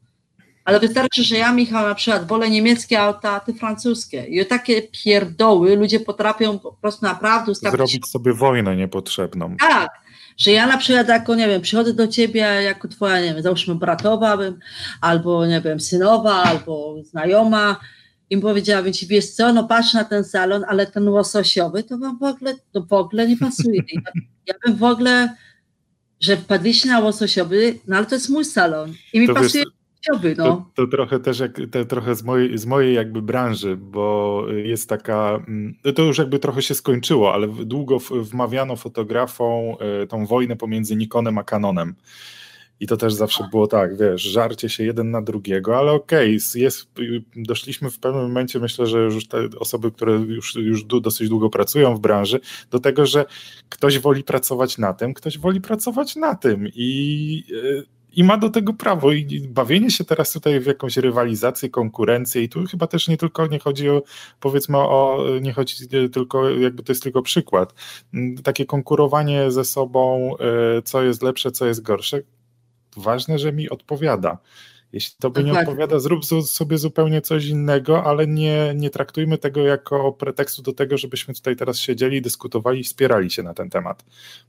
Ale 0.65 0.79
wystarczy, 0.79 1.23
że 1.23 1.37
ja, 1.37 1.53
Michał, 1.53 1.87
na 1.87 1.95
przykład 1.95 2.27
wolę 2.27 2.49
niemieckie 2.49 3.01
auta, 3.01 3.31
a 3.31 3.39
ty 3.39 3.53
francuskie. 3.53 4.25
I 4.25 4.45
takie 4.45 4.81
pierdoły 4.81 5.75
ludzie 5.75 5.99
potrafią 5.99 6.59
po 6.59 6.73
prostu 6.73 7.05
naprawdę 7.05 7.51
ustawić. 7.51 7.77
Zrobić 7.77 8.07
sobie 8.07 8.33
wojnę 8.33 8.75
niepotrzebną. 8.75 9.55
Tak, 9.59 9.89
że 10.37 10.51
ja 10.51 10.67
na 10.67 10.77
przykład 10.77 11.07
jako, 11.07 11.35
nie 11.35 11.47
wiem, 11.47 11.61
przychodzę 11.61 11.93
do 11.93 12.07
ciebie 12.07 12.39
jako 12.41 12.87
twoja, 12.87 13.21
nie 13.21 13.33
wiem, 13.33 13.43
załóżmy 13.43 13.75
bratowa 13.75 14.37
bym, 14.37 14.59
albo, 15.01 15.45
nie 15.45 15.61
wiem, 15.61 15.79
synowa, 15.79 16.33
albo 16.33 16.95
znajoma 17.03 17.79
i 18.29 18.37
powiedziałabym 18.37 18.93
ci, 18.93 19.07
wiesz 19.07 19.29
co, 19.29 19.53
no 19.53 19.63
patrz 19.67 19.93
na 19.93 20.03
ten 20.03 20.23
salon, 20.23 20.65
ale 20.67 20.87
ten 20.87 21.09
łososiowy 21.09 21.83
to 21.83 21.97
wam 21.97 22.19
w 22.19 22.23
ogóle, 22.23 22.53
to 22.71 22.81
w 22.81 22.93
ogóle 22.93 23.27
nie 23.27 23.37
pasuje. 23.37 23.81
Ja, 23.93 24.01
ja 24.47 24.53
bym 24.65 24.75
w 24.75 24.83
ogóle 24.83 25.35
że 26.21 26.37
wpadliście 26.37 26.89
na 26.89 26.99
łososiowy, 26.99 27.79
no 27.87 27.97
ale 27.97 28.05
to 28.05 28.15
jest 28.15 28.29
mój 28.29 28.45
salon 28.45 28.93
i 29.13 29.19
mi 29.19 29.27
to 29.27 29.33
pasuje 29.33 29.63
wiesz, 29.63 29.73
łososiowy, 30.07 30.35
no. 30.37 30.45
To, 30.45 30.85
to, 30.85 30.91
trochę 30.91 31.19
też 31.19 31.39
jak, 31.39 31.57
to, 31.71 31.85
trochę 31.85 32.15
z 32.15 32.23
mojej, 32.23 32.57
z 32.57 32.65
mojej 32.65 32.95
jakby 32.95 33.21
branży, 33.21 33.77
bo 33.77 34.43
jest 34.63 34.89
taka, 34.89 35.43
mm, 35.47 35.75
to 35.95 36.03
już 36.03 36.17
jakby 36.17 36.39
trochę 36.39 36.61
się 36.61 36.75
skończyło, 36.75 37.33
ale 37.33 37.47
długo 37.47 37.99
wmawiano 37.99 38.75
fotografom 38.75 39.75
e, 40.03 40.07
tą 40.07 40.25
wojnę 40.25 40.55
pomiędzy 40.55 40.95
Nikonem 40.95 41.37
a 41.37 41.43
Canonem. 41.43 41.95
I 42.79 42.87
to 42.87 42.97
też 42.97 43.13
zawsze 43.13 43.47
było 43.51 43.67
tak, 43.67 43.97
wiesz, 43.97 44.21
żarcie 44.21 44.69
się 44.69 44.83
jeden 44.83 45.11
na 45.11 45.21
drugiego, 45.21 45.77
ale 45.77 45.91
okej, 45.91 46.37
okay, 46.37 46.61
jest, 46.61 46.87
doszliśmy 47.35 47.91
w 47.91 47.99
pewnym 47.99 48.23
momencie, 48.23 48.59
myślę, 48.59 48.87
że 48.87 48.99
już 48.99 49.27
te 49.27 49.49
osoby, 49.59 49.91
które 49.91 50.13
już, 50.13 50.55
już 50.55 50.83
dosyć 50.83 51.29
długo 51.29 51.49
pracują 51.49 51.95
w 51.95 51.99
branży, 51.99 52.39
do 52.71 52.79
tego, 52.79 53.05
że 53.05 53.25
ktoś 53.69 53.99
woli 53.99 54.23
pracować 54.23 54.77
na 54.77 54.93
tym, 54.93 55.13
ktoś 55.13 55.37
woli 55.37 55.61
pracować 55.61 56.15
na 56.15 56.35
tym. 56.35 56.67
I, 56.75 57.43
i 58.15 58.23
ma 58.23 58.37
do 58.37 58.49
tego 58.49 58.73
prawo. 58.73 59.11
I 59.11 59.47
bawienie 59.49 59.91
się 59.91 60.03
teraz 60.03 60.31
tutaj 60.31 60.59
w 60.59 60.65
jakąś 60.65 60.97
rywalizację, 60.97 61.69
konkurencję 61.69 62.43
i 62.43 62.49
tu 62.49 62.65
chyba 62.65 62.87
też 62.87 63.07
nie 63.07 63.17
tylko 63.17 63.47
nie 63.47 63.59
chodzi 63.59 63.89
o, 63.89 64.03
powiedzmy 64.39 64.77
o, 64.77 65.25
nie 65.41 65.53
chodzi 65.53 65.87
tylko, 66.13 66.49
jakby 66.49 66.83
to 66.83 66.91
jest 66.91 67.03
tylko 67.03 67.21
przykład, 67.21 67.73
takie 68.43 68.65
konkurowanie 68.65 69.51
ze 69.51 69.65
sobą, 69.65 70.31
e, 70.37 70.81
co 70.81 71.03
jest 71.03 71.23
lepsze, 71.23 71.51
co 71.51 71.65
jest 71.65 71.81
gorsze, 71.81 72.21
ważne, 72.97 73.39
że 73.39 73.53
mi 73.53 73.69
odpowiada. 73.69 74.37
Jeśli 74.93 75.15
tobie 75.19 75.43
nie 75.43 75.53
odpowiada, 75.59 75.99
zrób 75.99 76.25
sobie 76.45 76.77
zupełnie 76.77 77.21
coś 77.21 77.45
innego, 77.45 78.03
ale 78.03 78.27
nie, 78.27 78.73
nie 78.75 78.89
traktujmy 78.89 79.37
tego 79.37 79.61
jako 79.61 80.11
pretekstu 80.11 80.61
do 80.61 80.73
tego, 80.73 80.97
żebyśmy 80.97 81.33
tutaj 81.33 81.55
teraz 81.55 81.79
siedzieli, 81.79 82.21
dyskutowali 82.21 82.79
i 82.79 82.83
wspierali 82.83 83.31
się 83.31 83.43
na 83.43 83.53
ten 83.53 83.69
temat, 83.69 84.05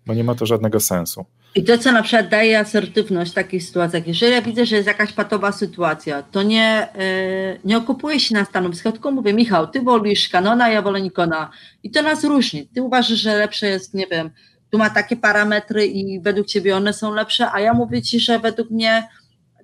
bo 0.06 0.14
nie 0.14 0.24
ma 0.24 0.34
to 0.34 0.46
żadnego 0.46 0.80
sensu. 0.80 1.24
I 1.54 1.64
to, 1.64 1.78
co 1.78 1.92
na 1.92 2.02
przykład 2.02 2.28
daje 2.28 2.58
asertywność 2.58 3.30
w 3.30 3.34
takich 3.34 3.64
sytuacjach, 3.64 4.06
jeżeli 4.06 4.32
ja 4.32 4.42
widzę, 4.42 4.66
że 4.66 4.76
jest 4.76 4.88
jakaś 4.88 5.12
patowa 5.12 5.52
sytuacja, 5.52 6.22
to 6.22 6.42
nie, 6.42 6.88
yy, 6.94 7.60
nie 7.64 7.76
okupuję 7.76 8.20
się 8.20 8.34
na 8.34 8.44
stanowisko, 8.44 8.92
tylko 8.92 9.10
mówię, 9.10 9.32
Michał, 9.32 9.66
ty 9.66 9.82
wolisz 9.82 10.28
Kanona, 10.28 10.68
ja 10.68 10.82
wolę 10.82 11.00
Nikona. 11.00 11.50
I 11.82 11.90
to 11.90 12.02
nas 12.02 12.24
różni. 12.24 12.66
Ty 12.66 12.82
uważasz, 12.82 13.18
że 13.18 13.36
lepsze 13.36 13.66
jest, 13.68 13.94
nie 13.94 14.06
wiem, 14.06 14.30
tu 14.76 14.78
ma 14.78 14.90
takie 14.90 15.16
parametry 15.16 15.86
i 15.86 16.20
według 16.20 16.46
ciebie 16.46 16.76
one 16.76 16.92
są 16.92 17.14
lepsze, 17.14 17.52
a 17.52 17.60
ja 17.60 17.74
mówię 17.74 18.02
ci, 18.02 18.20
że 18.20 18.38
według 18.38 18.70
mnie 18.70 19.08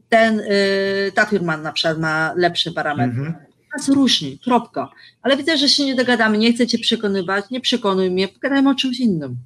ten, 0.08 0.36
yy, 0.36 1.12
ta 1.14 1.26
firma 1.26 1.56
na 1.56 1.72
przykład 1.72 1.98
ma 1.98 2.32
lepsze 2.36 2.70
parametry. 2.72 3.18
Mhm. 3.18 3.34
Nas 3.76 3.88
różni, 3.88 4.38
kropka. 4.38 4.88
Ale 5.22 5.36
widzę, 5.36 5.58
że 5.58 5.68
się 5.68 5.84
nie 5.84 5.94
dogadamy, 5.94 6.38
nie 6.38 6.52
chcę 6.52 6.66
cię 6.66 6.78
przekonywać, 6.78 7.44
nie 7.50 7.60
przekonuj 7.60 8.10
mnie, 8.10 8.28
pogadajmy 8.28 8.70
o 8.70 8.74
czymś 8.74 9.00
innym. 9.00 9.36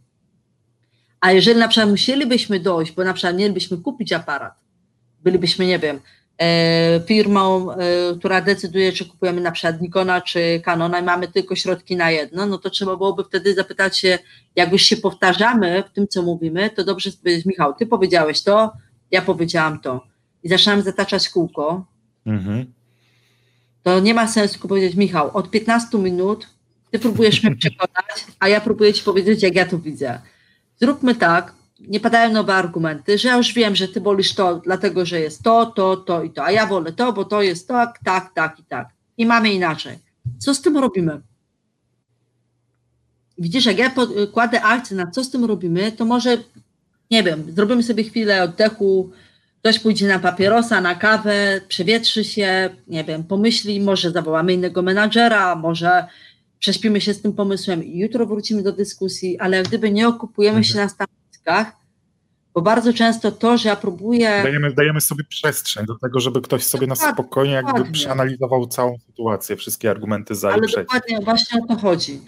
A 1.21 1.33
jeżeli 1.33 1.61
na 1.61 1.69
przykład 1.69 1.91
musielibyśmy 1.91 2.61
dojść, 2.61 2.93
bo 2.93 3.05
na 3.05 3.15
przykład 3.15 3.37
mielibyśmy 3.37 3.77
kupić 3.77 4.13
aparat, 4.13 4.55
bylibyśmy, 5.23 5.67
nie 5.67 5.79
wiem, 5.79 6.01
firmą, 7.07 7.73
e, 7.73 7.77
która 8.19 8.41
decyduje, 8.41 8.93
czy 8.93 9.05
kupujemy 9.05 9.41
na 9.41 9.51
przykład 9.51 9.81
Nikona 9.81 10.21
czy 10.21 10.63
Canona 10.65 11.01
i 11.01 11.03
mamy 11.03 11.29
tylko 11.29 11.57
środki 11.57 11.97
na 11.97 12.11
jedno, 12.11 12.47
no 12.47 12.59
to 12.59 12.71
trzeba 12.71 12.97
byłoby 12.97 13.25
wtedy 13.25 13.55
zapytać 13.55 13.99
się, 13.99 14.19
jak 14.57 14.73
już 14.73 14.83
się 14.83 14.97
powtarzamy 14.97 15.85
w 15.91 15.93
tym, 15.93 16.09
co 16.09 16.23
mówimy, 16.23 16.71
to 16.71 16.85
dobrze 16.85 17.11
powiedzieć, 17.13 17.47
Michał, 17.47 17.75
ty 17.75 17.87
powiedziałeś 17.87 18.43
to, 18.43 18.73
ja 19.11 19.23
powiedziałam 19.23 19.81
to. 19.81 20.07
I 20.43 20.49
zaczynamy 20.49 20.83
zataczać 20.83 21.29
kółko. 21.29 21.87
Mhm. 22.27 22.73
To 23.83 24.01
nie 24.01 24.15
ma 24.15 24.29
sensu 24.29 24.69
powiedzieć, 24.69 24.95
Michał, 24.97 25.31
od 25.37 25.51
15 25.51 25.99
minut 25.99 26.47
ty 26.91 26.99
próbujesz 26.99 27.43
mnie 27.43 27.57
przekonać, 27.63 28.27
a 28.41 28.49
ja 28.49 28.61
próbuję 28.61 28.93
ci 28.93 29.05
powiedzieć, 29.05 29.43
jak 29.43 29.55
ja 29.55 29.67
to 29.67 29.79
widzę 29.79 30.21
zróbmy 30.81 31.15
tak, 31.15 31.53
nie 31.81 32.01
padają 32.01 32.33
nowe 32.33 32.55
argumenty, 32.55 33.19
że 33.19 33.29
ja 33.29 33.37
już 33.37 33.53
wiem, 33.53 33.77
że 33.77 33.89
ty 33.89 34.01
wolisz 34.01 34.35
to, 34.35 34.61
dlatego 34.65 35.07
że 35.07 35.21
jest 35.21 35.43
to, 35.43 35.67
to, 35.67 35.97
to 35.97 36.23
i 36.23 36.31
to, 36.31 36.45
a 36.45 36.51
ja 36.51 36.67
wolę 36.67 36.93
to, 36.93 37.13
bo 37.13 37.25
to 37.25 37.43
jest 37.43 37.69
tak, 37.69 37.99
tak, 38.05 38.35
tak 38.35 38.61
i 38.61 38.65
tak. 38.65 38.89
I 39.19 39.27
mamy 39.27 39.53
inaczej. 39.53 39.99
Co 40.39 40.55
z 40.55 40.61
tym 40.61 40.77
robimy? 40.77 41.21
Widzisz, 43.39 43.67
jak 43.67 43.79
ja 43.79 43.95
kładę 44.33 44.63
akcję 44.63 44.97
na 44.97 45.11
co 45.11 45.25
z 45.25 45.31
tym 45.31 45.45
robimy, 45.45 45.93
to 45.93 46.05
może, 46.05 46.39
nie 47.11 47.23
wiem, 47.23 47.45
zrobimy 47.55 47.83
sobie 47.83 48.05
chwilę 48.05 48.43
oddechu, 48.43 49.11
ktoś 49.61 49.79
pójdzie 49.79 50.09
na 50.09 50.19
papierosa, 50.19 50.81
na 50.81 50.95
kawę, 50.95 51.61
przewietrzy 51.69 52.25
się, 52.25 52.71
nie 52.89 53.05
wiem, 53.05 53.25
pomyśli, 53.25 53.81
może 53.81 54.11
zawołamy 54.11 54.53
innego 54.53 54.83
menadżera, 54.83 55.57
może 55.57 56.07
prześpimy 56.59 57.01
się 57.01 57.15
z 57.15 57.23
tym 57.23 57.33
pomysłem 57.33 57.85
i 57.85 57.99
jutro 57.99 58.27
wrócimy 58.27 58.63
do 58.63 58.73
dyskusji, 58.73 59.39
ale 59.39 59.63
gdyby 59.63 59.91
nie 59.91 60.09
okupujemy 60.09 60.59
mhm. 60.59 60.65
się 60.65 60.77
na 60.77 60.89
bo 62.55 62.63
bardzo 62.63 62.93
często 62.93 63.33
to, 63.33 63.59
że 63.59 63.69
ja 63.69 63.77
próbuję. 63.77 64.41
Dajemy, 64.43 64.73
dajemy 64.73 65.01
sobie 65.01 65.25
przestrzeń 65.25 65.87
do 65.87 65.95
tego, 65.99 66.21
żeby 66.21 66.41
ktoś 66.41 66.65
sobie 66.65 66.87
na 66.87 66.95
spokojnie 66.95 67.55
jakby 67.55 67.71
dokładnie. 67.71 67.93
przeanalizował 67.93 68.67
całą 68.67 68.99
sytuację, 69.07 69.57
wszystkie 69.57 69.91
argumenty 69.91 70.35
za 70.35 70.49
ale 70.49 70.59
i 70.59 70.67
przeciw. 70.67 70.87
Dokładnie, 70.87 71.21
właśnie 71.25 71.61
o 71.63 71.67
to 71.67 71.77
chodzi. 71.77 72.21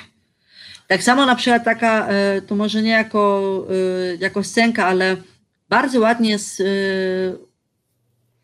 Tak 0.86 1.02
samo 1.02 1.26
na 1.26 1.34
przykład 1.36 1.64
taka, 1.64 2.08
e, 2.08 2.42
to 2.42 2.54
może 2.54 2.82
nie 2.82 2.90
jako, 2.90 3.42
e, 3.70 4.16
jako 4.16 4.44
scenka, 4.44 4.86
ale 4.86 5.16
bardzo 5.68 6.00
ładnie 6.00 6.30
jest, 6.30 6.60
e, 6.60 6.64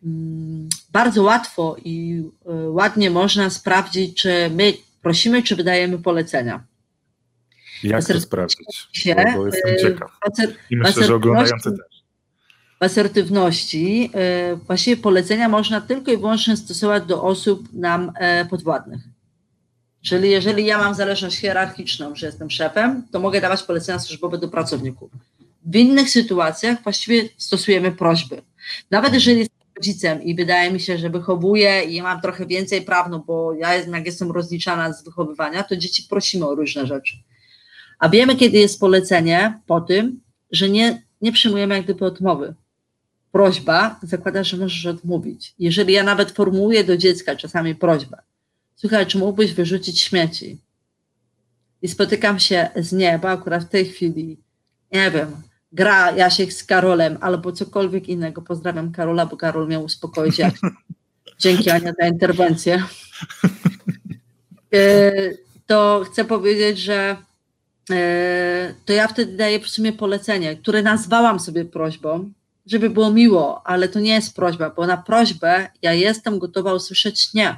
mm, 0.04 0.68
bardzo 0.92 1.22
łatwo 1.22 1.76
i 1.84 2.22
ładnie 2.68 3.10
można 3.10 3.50
sprawdzić, 3.50 4.22
czy 4.22 4.50
my 4.50 4.72
prosimy, 5.02 5.42
czy 5.42 5.56
wydajemy 5.56 5.98
polecenia. 5.98 6.64
Jak 7.84 8.04
to 8.04 8.20
sprawdzić? 8.20 8.88
Się, 8.92 9.14
bo, 9.14 9.22
bo 9.36 9.46
jestem 9.46 9.74
y, 9.74 9.76
ciekaw. 9.76 10.10
I 10.70 10.76
myślę, 10.76 11.04
że 11.06 11.14
oglądający 11.14 11.70
też. 11.70 12.04
W 12.80 12.84
asertywności 12.84 14.10
y, 14.52 14.56
właściwie 14.56 14.96
polecenia 14.96 15.48
można 15.48 15.80
tylko 15.80 16.12
i 16.12 16.16
wyłącznie 16.16 16.56
stosować 16.56 17.04
do 17.04 17.22
osób 17.22 17.72
nam 17.72 18.12
e, 18.16 18.44
podwładnych. 18.44 19.00
Czyli 20.02 20.30
jeżeli 20.30 20.66
ja 20.66 20.78
mam 20.78 20.94
zależność 20.94 21.36
hierarchiczną, 21.36 22.14
że 22.14 22.26
jestem 22.26 22.50
szefem, 22.50 23.02
to 23.12 23.20
mogę 23.20 23.40
dawać 23.40 23.62
polecenia 23.62 23.98
służbowe 23.98 24.38
do 24.38 24.48
pracowników. 24.48 25.10
W 25.64 25.76
innych 25.76 26.10
sytuacjach 26.10 26.82
właściwie 26.82 27.28
stosujemy 27.36 27.92
prośby. 27.92 28.42
Nawet 28.90 29.14
jeżeli 29.14 29.46
rodzicem 29.76 30.22
i 30.22 30.34
wydaje 30.34 30.72
mi 30.72 30.80
się, 30.80 30.98
że 30.98 31.10
wychowuję 31.10 31.82
i 31.82 32.02
mam 32.02 32.20
trochę 32.20 32.46
więcej 32.46 32.82
praw, 32.82 33.10
no 33.10 33.18
bo 33.18 33.52
ja 33.54 33.74
jednak 33.74 34.06
jestem 34.06 34.30
rozliczana 34.30 34.92
z 34.92 35.04
wychowywania, 35.04 35.62
to 35.62 35.76
dzieci 35.76 36.06
prosimy 36.10 36.46
o 36.46 36.54
różne 36.54 36.86
rzeczy. 36.86 37.16
A 37.98 38.08
wiemy, 38.08 38.36
kiedy 38.36 38.58
jest 38.58 38.80
polecenie 38.80 39.60
po 39.66 39.80
tym, 39.80 40.20
że 40.50 40.68
nie, 40.68 41.02
nie 41.20 41.32
przyjmujemy 41.32 41.74
jak 41.74 41.84
gdyby 41.84 42.04
odmowy. 42.04 42.54
Prośba 43.32 44.00
zakłada, 44.02 44.44
że 44.44 44.56
możesz 44.56 44.86
odmówić. 44.86 45.54
Jeżeli 45.58 45.92
ja 45.92 46.02
nawet 46.02 46.30
formułuję 46.30 46.84
do 46.84 46.96
dziecka 46.96 47.36
czasami 47.36 47.74
prośbę, 47.74 48.18
słuchaj, 48.76 49.06
czy 49.06 49.18
mógłbyś 49.18 49.52
wyrzucić 49.52 50.00
śmieci? 50.00 50.58
I 51.82 51.88
spotykam 51.88 52.38
się 52.38 52.68
z 52.76 52.92
nieba 52.92 53.30
akurat 53.30 53.64
w 53.64 53.68
tej 53.68 53.84
chwili, 53.84 54.38
nie 54.92 55.10
wiem, 55.10 55.36
gra 55.72 56.10
Jasiek 56.10 56.52
z 56.52 56.64
Karolem 56.64 57.18
albo 57.20 57.52
cokolwiek 57.52 58.08
innego. 58.08 58.42
Pozdrawiam 58.42 58.92
Karola, 58.92 59.26
bo 59.26 59.36
Karol 59.36 59.68
miał 59.68 59.84
uspokoić 59.84 60.38
jak. 60.38 60.54
Dzięki 61.38 61.70
Ania 61.70 61.92
za 62.00 62.08
interwencję. 62.08 62.82
E, 64.74 65.12
to 65.66 66.04
chcę 66.06 66.24
powiedzieć, 66.24 66.78
że 66.78 67.16
to 68.84 68.92
ja 68.92 69.08
wtedy 69.08 69.36
daję 69.36 69.60
w 69.60 69.68
sumie 69.68 69.92
polecenie, 69.92 70.56
które 70.56 70.82
nazwałam 70.82 71.40
sobie 71.40 71.64
prośbą, 71.64 72.32
żeby 72.66 72.90
było 72.90 73.10
miło, 73.10 73.66
ale 73.66 73.88
to 73.88 74.00
nie 74.00 74.14
jest 74.14 74.36
prośba, 74.36 74.70
bo 74.70 74.86
na 74.86 74.96
prośbę 74.96 75.68
ja 75.82 75.92
jestem 75.92 76.38
gotowa 76.38 76.74
usłyszeć 76.74 77.34
nie. 77.34 77.56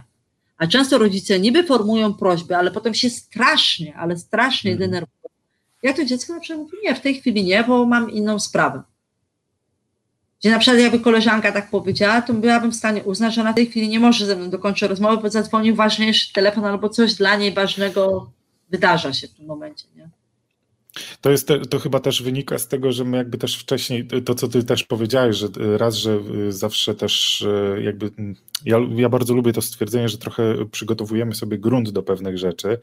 A 0.58 0.66
często 0.66 0.98
rodzice 0.98 1.40
niby 1.40 1.64
formują 1.64 2.14
prośbę, 2.14 2.58
ale 2.58 2.70
potem 2.70 2.94
się 2.94 3.10
strasznie, 3.10 3.96
ale 3.96 4.18
strasznie 4.18 4.70
mm. 4.70 4.78
denerwują 4.78 5.16
ja 5.86 5.92
to 5.92 6.04
dziecko 6.04 6.32
na 6.34 6.40
przykład 6.40 6.64
mówi, 6.64 6.76
nie, 6.82 6.94
w 6.94 7.00
tej 7.00 7.14
chwili 7.14 7.44
nie, 7.44 7.64
bo 7.64 7.86
mam 7.86 8.10
inną 8.10 8.38
sprawę. 8.38 8.82
Gdzie 10.40 10.50
na 10.50 10.58
przykład 10.58 10.82
jakby 10.82 11.00
koleżanka 11.00 11.52
tak 11.52 11.70
powiedziała, 11.70 12.22
to 12.22 12.34
byłabym 12.34 12.72
w 12.72 12.76
stanie 12.76 13.04
uznać, 13.04 13.34
że 13.34 13.44
na 13.44 13.52
tej 13.52 13.66
chwili 13.66 13.88
nie 13.88 14.00
może 14.00 14.26
ze 14.26 14.36
mną 14.36 14.50
dokończyć 14.50 14.88
rozmowy, 14.88 15.22
bo 15.22 15.30
zadzwonił 15.30 15.74
ważniejszy 15.74 16.32
telefon 16.32 16.64
albo 16.64 16.88
coś 16.88 17.14
dla 17.14 17.36
niej 17.36 17.54
ważnego 17.54 18.30
wydarza 18.70 19.12
się 19.12 19.28
w 19.28 19.34
tym 19.34 19.46
momencie. 19.46 19.84
Nie? 19.96 20.08
To, 21.20 21.30
jest 21.30 21.48
te, 21.48 21.60
to 21.60 21.78
chyba 21.78 22.00
też 22.00 22.22
wynika 22.22 22.58
z 22.58 22.68
tego, 22.68 22.92
że 22.92 23.04
my 23.04 23.16
jakby 23.16 23.38
też 23.38 23.56
wcześniej, 23.56 24.06
to 24.24 24.34
co 24.34 24.48
ty 24.48 24.64
też 24.64 24.84
powiedziałeś, 24.84 25.36
że 25.36 25.48
raz, 25.76 25.94
że 25.94 26.18
zawsze 26.48 26.94
też 26.94 27.44
jakby 27.82 28.10
ja, 28.64 28.78
ja, 28.96 29.08
bardzo 29.08 29.34
lubię 29.34 29.52
to 29.52 29.62
stwierdzenie, 29.62 30.08
że 30.08 30.18
trochę 30.18 30.54
przygotowujemy 30.70 31.34
sobie 31.34 31.58
grunt 31.58 31.90
do 31.90 32.02
pewnych 32.02 32.38
rzeczy 32.38 32.78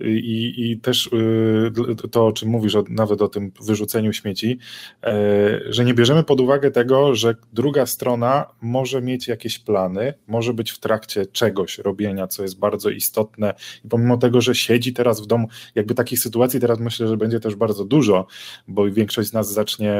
i, 0.00 0.54
i 0.56 0.80
też 0.80 1.06
y, 1.06 2.08
to, 2.10 2.26
o 2.26 2.32
czym 2.32 2.48
mówisz, 2.48 2.76
nawet 2.88 3.22
o 3.22 3.28
tym 3.28 3.52
wyrzuceniu 3.66 4.12
śmieci, 4.12 4.58
e, 5.02 5.60
że 5.66 5.84
nie 5.84 5.94
bierzemy 5.94 6.24
pod 6.24 6.40
uwagę 6.40 6.70
tego, 6.70 7.14
że 7.14 7.34
druga 7.52 7.86
strona 7.86 8.46
może 8.60 9.02
mieć 9.02 9.28
jakieś 9.28 9.58
plany, 9.58 10.14
może 10.26 10.54
być 10.54 10.70
w 10.70 10.78
trakcie 10.78 11.26
czegoś 11.26 11.78
robienia, 11.78 12.26
co 12.26 12.42
jest 12.42 12.58
bardzo 12.58 12.90
istotne 12.90 13.54
i 13.84 13.88
pomimo 13.88 14.16
tego, 14.16 14.40
że 14.40 14.54
siedzi 14.54 14.92
teraz 14.92 15.20
w 15.20 15.26
domu, 15.26 15.48
jakby 15.74 15.94
takich 15.94 16.18
sytuacji 16.18 16.60
teraz 16.60 16.78
myślę, 16.80 17.08
że 17.08 17.16
będzie 17.16 17.40
też 17.40 17.54
bardzo 17.54 17.84
dużo, 17.84 18.26
bo 18.68 18.90
większość 18.90 19.28
z 19.28 19.32
nas 19.32 19.52
zacznie 19.52 19.94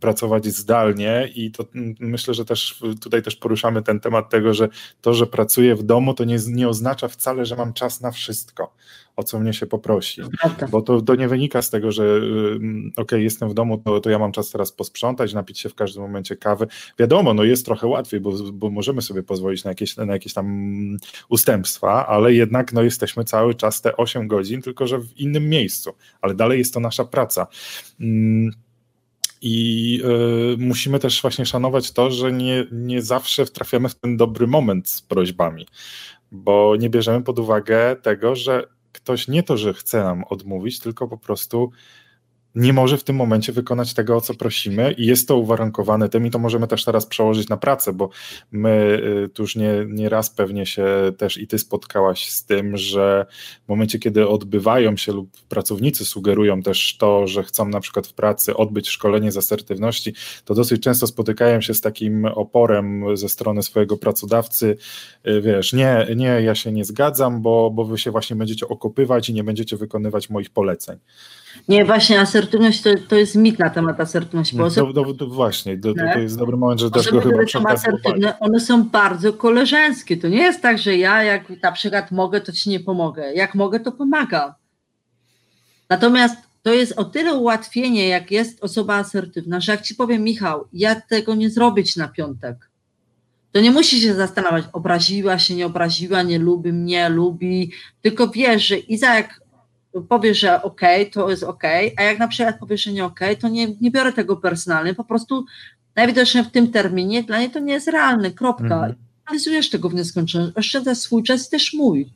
pracować 0.00 0.46
zdalnie 0.46 1.28
i 1.34 1.50
to 1.50 1.64
myślę, 2.00 2.34
że 2.34 2.44
też 2.44 2.82
tutaj 3.00 3.22
też 3.22 3.36
poruszamy 3.36 3.82
ten 3.82 4.00
temat 4.00 4.17
tego, 4.22 4.54
że 4.54 4.68
to, 5.00 5.14
że 5.14 5.26
pracuję 5.26 5.74
w 5.74 5.82
domu, 5.82 6.14
to 6.14 6.24
nie, 6.24 6.36
nie 6.48 6.68
oznacza 6.68 7.08
wcale, 7.08 7.46
że 7.46 7.56
mam 7.56 7.72
czas 7.72 8.00
na 8.00 8.10
wszystko, 8.10 8.74
o 9.16 9.22
co 9.22 9.40
mnie 9.40 9.52
się 9.52 9.66
poprosi. 9.66 10.22
Bo 10.70 10.82
to, 10.82 11.02
to 11.02 11.14
nie 11.14 11.28
wynika 11.28 11.62
z 11.62 11.70
tego, 11.70 11.92
że 11.92 12.04
mm, 12.04 12.92
ok, 12.96 13.12
jestem 13.12 13.48
w 13.48 13.54
domu, 13.54 13.78
to, 13.78 14.00
to 14.00 14.10
ja 14.10 14.18
mam 14.18 14.32
czas 14.32 14.50
teraz 14.50 14.72
posprzątać, 14.72 15.34
napić 15.34 15.60
się 15.60 15.68
w 15.68 15.74
każdym 15.74 16.02
momencie 16.02 16.36
kawy. 16.36 16.66
Wiadomo, 16.98 17.34
no 17.34 17.44
jest 17.44 17.64
trochę 17.64 17.86
łatwiej, 17.86 18.20
bo, 18.20 18.32
bo 18.52 18.70
możemy 18.70 19.02
sobie 19.02 19.22
pozwolić 19.22 19.64
na 19.64 19.70
jakieś, 19.70 19.96
na 19.96 20.12
jakieś 20.12 20.34
tam 20.34 20.96
ustępstwa, 21.28 22.06
ale 22.06 22.34
jednak 22.34 22.72
no, 22.72 22.82
jesteśmy 22.82 23.24
cały 23.24 23.54
czas 23.54 23.80
te 23.80 23.96
8 23.96 24.28
godzin, 24.28 24.62
tylko 24.62 24.86
że 24.86 24.98
w 24.98 25.16
innym 25.16 25.48
miejscu, 25.48 25.90
ale 26.20 26.34
dalej 26.34 26.58
jest 26.58 26.74
to 26.74 26.80
nasza 26.80 27.04
praca. 27.04 27.46
Hmm 27.98 28.67
i 29.42 30.00
y, 30.54 30.56
musimy 30.58 30.98
też 30.98 31.22
właśnie 31.22 31.46
szanować 31.46 31.92
to, 31.92 32.10
że 32.10 32.32
nie, 32.32 32.66
nie 32.72 33.02
zawsze 33.02 33.46
trafiamy 33.46 33.88
w 33.88 33.94
ten 33.94 34.16
dobry 34.16 34.46
moment 34.46 34.88
z 34.88 35.02
prośbami, 35.02 35.66
bo 36.32 36.76
nie 36.78 36.90
bierzemy 36.90 37.24
pod 37.24 37.38
uwagę 37.38 37.96
tego, 37.96 38.34
że 38.34 38.66
ktoś 38.92 39.28
nie 39.28 39.42
to, 39.42 39.56
że 39.56 39.74
chce 39.74 40.02
nam 40.02 40.24
odmówić, 40.28 40.78
tylko 40.78 41.08
po 41.08 41.18
prostu 41.18 41.70
nie 42.58 42.72
może 42.72 42.98
w 42.98 43.04
tym 43.04 43.16
momencie 43.16 43.52
wykonać 43.52 43.94
tego, 43.94 44.16
o 44.16 44.20
co 44.20 44.34
prosimy 44.34 44.92
i 44.92 45.06
jest 45.06 45.28
to 45.28 45.36
uwarunkowane 45.36 46.08
tym 46.08 46.26
i 46.26 46.30
to 46.30 46.38
możemy 46.38 46.68
też 46.68 46.84
teraz 46.84 47.06
przełożyć 47.06 47.48
na 47.48 47.56
pracę, 47.56 47.92
bo 47.92 48.10
my 48.50 49.00
y, 49.24 49.28
tu 49.28 49.42
już 49.42 49.56
nie, 49.56 49.86
nie 49.88 50.08
raz 50.08 50.30
pewnie 50.30 50.66
się 50.66 50.86
też 51.18 51.38
i 51.38 51.46
ty 51.46 51.58
spotkałaś 51.58 52.28
z 52.28 52.44
tym, 52.44 52.76
że 52.76 53.26
w 53.64 53.68
momencie, 53.68 53.98
kiedy 53.98 54.28
odbywają 54.28 54.96
się 54.96 55.12
lub 55.12 55.30
pracownicy 55.48 56.04
sugerują 56.04 56.62
też 56.62 56.96
to, 56.96 57.26
że 57.26 57.42
chcą 57.42 57.68
na 57.68 57.80
przykład 57.80 58.06
w 58.06 58.12
pracy 58.12 58.56
odbyć 58.56 58.88
szkolenie 58.88 59.32
z 59.32 59.36
asertywności, 59.36 60.14
to 60.44 60.54
dosyć 60.54 60.82
często 60.82 61.06
spotykają 61.06 61.60
się 61.60 61.74
z 61.74 61.80
takim 61.80 62.24
oporem 62.24 63.16
ze 63.16 63.28
strony 63.28 63.62
swojego 63.62 63.96
pracodawcy, 63.96 64.76
y, 65.28 65.40
wiesz, 65.40 65.72
nie, 65.72 66.06
nie, 66.16 66.42
ja 66.42 66.54
się 66.54 66.72
nie 66.72 66.84
zgadzam, 66.84 67.42
bo, 67.42 67.70
bo 67.70 67.84
wy 67.84 67.98
się 67.98 68.10
właśnie 68.10 68.36
będziecie 68.36 68.68
okopywać 68.68 69.28
i 69.28 69.34
nie 69.34 69.44
będziecie 69.44 69.76
wykonywać 69.76 70.30
moich 70.30 70.50
poleceń. 70.50 70.98
Nie, 71.68 71.84
właśnie 71.84 72.20
asertywność 72.20 72.82
to, 72.82 72.90
to 73.08 73.16
jest 73.16 73.34
mit 73.34 73.58
na 73.58 73.70
temat 73.70 74.00
asertywności. 74.00 74.56
Bo 74.56 74.68
no, 74.76 74.92
do, 74.92 75.14
do, 75.14 75.26
właśnie, 75.26 75.76
do, 75.76 75.94
to, 75.94 76.00
to 76.12 76.18
jest 76.18 76.38
dobry 76.38 76.56
moment, 76.56 76.80
że 76.80 76.90
też 76.90 77.10
go 77.10 77.20
chyba 77.20 77.70
asertywne, 77.70 78.38
One 78.38 78.60
są 78.60 78.84
bardzo 78.84 79.32
koleżeńskie. 79.32 80.16
To 80.16 80.28
nie 80.28 80.42
jest 80.42 80.62
tak, 80.62 80.78
że 80.78 80.96
ja 80.96 81.22
jak 81.22 81.62
na 81.62 81.72
przykład 81.72 82.10
mogę, 82.10 82.40
to 82.40 82.52
ci 82.52 82.70
nie 82.70 82.80
pomogę. 82.80 83.32
Jak 83.34 83.54
mogę, 83.54 83.80
to 83.80 83.92
pomagam. 83.92 84.52
Natomiast 85.88 86.36
to 86.62 86.72
jest 86.72 86.98
o 86.98 87.04
tyle 87.04 87.34
ułatwienie, 87.34 88.08
jak 88.08 88.30
jest 88.30 88.64
osoba 88.64 88.94
asertywna, 88.94 89.60
że 89.60 89.72
jak 89.72 89.82
ci 89.82 89.94
powiem, 89.94 90.22
Michał, 90.22 90.68
ja 90.72 91.00
tego 91.00 91.34
nie 91.34 91.50
zrobię 91.50 91.84
ci 91.84 91.98
na 91.98 92.08
piątek, 92.08 92.70
to 93.52 93.60
nie 93.60 93.70
musi 93.70 94.00
się 94.00 94.14
zastanawiać, 94.14 94.64
obraziła 94.72 95.38
się, 95.38 95.54
nie 95.54 95.66
obraziła, 95.66 96.22
nie 96.22 96.38
lubi 96.38 96.72
mnie, 96.72 97.08
lubi, 97.08 97.72
tylko 98.02 98.28
wiesz, 98.28 98.66
że 98.66 98.78
Iza 98.78 99.14
jak 99.14 99.40
powie, 100.08 100.34
że 100.34 100.62
ok, 100.62 100.80
to 101.12 101.30
jest 101.30 101.42
ok, 101.42 101.62
a 101.96 102.02
jak 102.02 102.18
na 102.18 102.28
przykład 102.28 102.58
powie, 102.58 102.78
że 102.78 102.92
nie 102.92 103.04
ok, 103.04 103.20
to 103.40 103.48
nie, 103.48 103.68
nie 103.80 103.90
biorę 103.90 104.12
tego 104.12 104.36
personalnie, 104.36 104.94
po 104.94 105.04
prostu 105.04 105.44
najwidoczniej 105.96 106.44
w 106.44 106.50
tym 106.50 106.70
terminie 106.70 107.22
dla 107.22 107.38
niej 107.38 107.50
to 107.50 107.58
nie 107.58 107.72
jest 107.72 107.88
realne, 107.88 108.30
kropka. 108.30 108.64
Mhm. 108.64 108.94
Analizujesz 109.24 109.70
tego 109.70 109.88
w 109.88 109.94
nieskończoność, 109.94 110.56
oszczędzasz 110.56 110.98
swój 110.98 111.22
czas 111.22 111.48
też 111.48 111.74
mój. 111.74 112.08